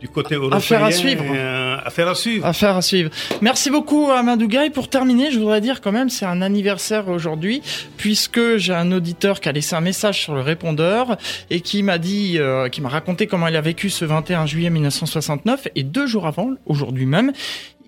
du 0.00 0.08
côté 0.08 0.34
européen. 0.34 0.58
Affaire 0.58 0.84
à 0.84 0.92
suivre. 0.92 1.24
Euh, 1.28 1.76
affaire 1.84 2.08
à 2.08 2.14
suivre. 2.14 2.46
Affaire 2.46 2.76
à 2.76 2.82
suivre. 2.82 3.10
Merci 3.40 3.70
beaucoup 3.70 4.10
Amadou 4.10 4.48
Gaï. 4.48 4.70
Pour 4.70 4.88
terminer, 4.88 5.30
je 5.30 5.38
voudrais 5.38 5.60
dire 5.60 5.80
quand 5.80 5.92
même, 5.92 6.10
c'est 6.10 6.26
un 6.26 6.42
anniversaire 6.42 7.08
aujourd'hui, 7.08 7.62
puisque 7.96 8.56
j'ai 8.56 8.74
un 8.74 8.92
auditeur 8.92 9.40
qui 9.40 9.48
a 9.48 9.52
laissé 9.52 9.74
un 9.74 9.80
message 9.80 10.22
sur 10.22 10.34
le 10.34 10.40
répondeur 10.40 11.16
et 11.50 11.60
qui 11.60 11.82
m'a 11.82 11.98
dit, 11.98 12.38
euh, 12.38 12.68
qui 12.68 12.80
m'a 12.80 12.88
raconté 12.88 13.26
comment 13.26 13.48
il 13.48 13.56
a 13.56 13.60
vécu 13.60 13.90
ce 13.90 14.04
21 14.04 14.46
juillet 14.46 14.70
1969 14.70 15.68
et 15.74 15.82
deux 15.82 16.06
jours 16.06 16.26
avant, 16.26 16.50
aujourd'hui 16.66 17.06
même, 17.06 17.32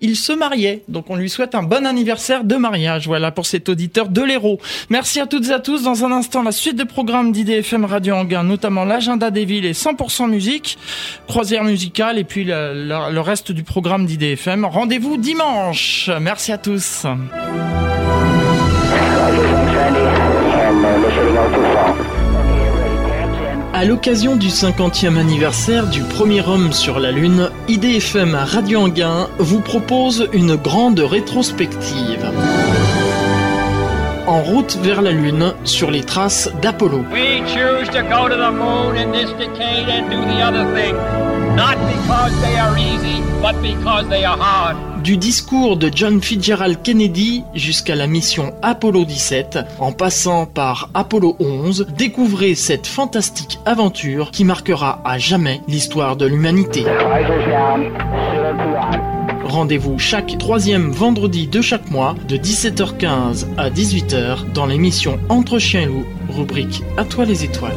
il 0.01 0.15
se 0.15 0.31
mariait. 0.31 0.83
Donc 0.87 1.09
on 1.09 1.15
lui 1.15 1.29
souhaite 1.29 1.55
un 1.55 1.63
bon 1.63 1.85
anniversaire 1.85 2.43
de 2.43 2.55
mariage. 2.55 3.07
Voilà 3.07 3.31
pour 3.31 3.45
cet 3.45 3.69
auditeur 3.69 4.09
de 4.09 4.21
l'Hérault. 4.21 4.59
Merci 4.89 5.19
à 5.19 5.27
toutes 5.27 5.47
et 5.49 5.53
à 5.53 5.59
tous. 5.59 5.83
Dans 5.83 6.05
un 6.05 6.11
instant, 6.11 6.43
la 6.43 6.51
suite 6.51 6.75
des 6.75 6.85
programmes 6.85 7.31
d'IDFM 7.31 7.85
Radio 7.85 8.15
Anguin, 8.15 8.43
notamment 8.43 8.85
l'agenda 8.85 9.31
des 9.31 9.45
villes 9.45 9.65
et 9.65 9.73
100% 9.73 10.29
musique, 10.29 10.77
croisière 11.27 11.63
musicale 11.63 12.17
et 12.17 12.23
puis 12.23 12.43
le, 12.45 13.19
reste 13.19 13.51
du 13.51 13.63
programme 13.63 14.05
d'IDFM. 14.05 14.65
Rendez-vous 14.65 15.17
dimanche. 15.17 16.09
Merci 16.19 16.51
à 16.51 16.57
tous. 16.57 17.05
À 23.79 23.85
l'occasion 23.85 24.35
du 24.35 24.49
50e 24.49 25.15
anniversaire 25.15 25.87
du 25.87 26.01
premier 26.01 26.45
homme 26.45 26.73
sur 26.73 26.99
la 26.99 27.13
Lune, 27.13 27.49
IDFM 27.69 28.35
Radio 28.35 28.81
Anguin 28.81 29.29
vous 29.37 29.61
propose 29.61 30.27
une 30.33 30.57
grande 30.57 30.99
rétrospective. 30.99 32.29
En 34.27 34.41
route 34.41 34.77
vers 34.83 35.01
la 35.01 35.11
Lune, 35.11 35.53
sur 35.63 35.91
les 35.91 36.03
traces 36.03 36.51
d'Apollo. 36.61 37.05
We 37.13 37.39
choose 37.47 37.87
to 37.91 38.01
go 38.01 38.27
to 38.27 38.35
the 38.35 38.51
moon 38.51 38.97
in 38.97 39.13
this 39.13 39.31
decade 39.37 39.87
and 39.87 40.09
do 40.09 40.25
the 40.25 40.41
other 40.43 40.65
thing. 40.75 40.97
Not 41.55 41.77
because 41.87 42.33
they 42.41 42.59
are 42.59 42.77
easy, 42.77 43.23
but 43.41 43.55
because 43.61 44.09
they 44.09 44.25
are 44.25 44.37
hard. 44.37 44.88
Du 45.03 45.17
discours 45.17 45.77
de 45.77 45.89
John 45.93 46.21
Fitzgerald 46.21 46.81
Kennedy 46.83 47.43
jusqu'à 47.55 47.95
la 47.95 48.05
mission 48.05 48.53
Apollo 48.61 49.05
17, 49.05 49.59
en 49.79 49.91
passant 49.91 50.45
par 50.45 50.89
Apollo 50.93 51.37
11, 51.39 51.87
découvrez 51.97 52.53
cette 52.55 52.85
fantastique 52.85 53.59
aventure 53.65 54.31
qui 54.31 54.43
marquera 54.43 55.01
à 55.05 55.17
jamais 55.17 55.61
l'histoire 55.67 56.15
de 56.15 56.25
l'humanité. 56.25 56.83
Rendez-vous 59.45 59.97
chaque 59.97 60.37
troisième 60.37 60.91
vendredi 60.91 61.47
de 61.47 61.61
chaque 61.61 61.89
mois 61.89 62.15
de 62.27 62.35
17h15 62.37 63.47
à 63.57 63.69
18h 63.69 64.51
dans 64.53 64.65
l'émission 64.65 65.19
Entre 65.29 65.59
chiens 65.59 65.81
et 65.81 65.85
loups, 65.85 66.05
rubrique 66.29 66.83
À 66.97 67.05
toi 67.05 67.25
les 67.25 67.45
étoiles. 67.45 67.71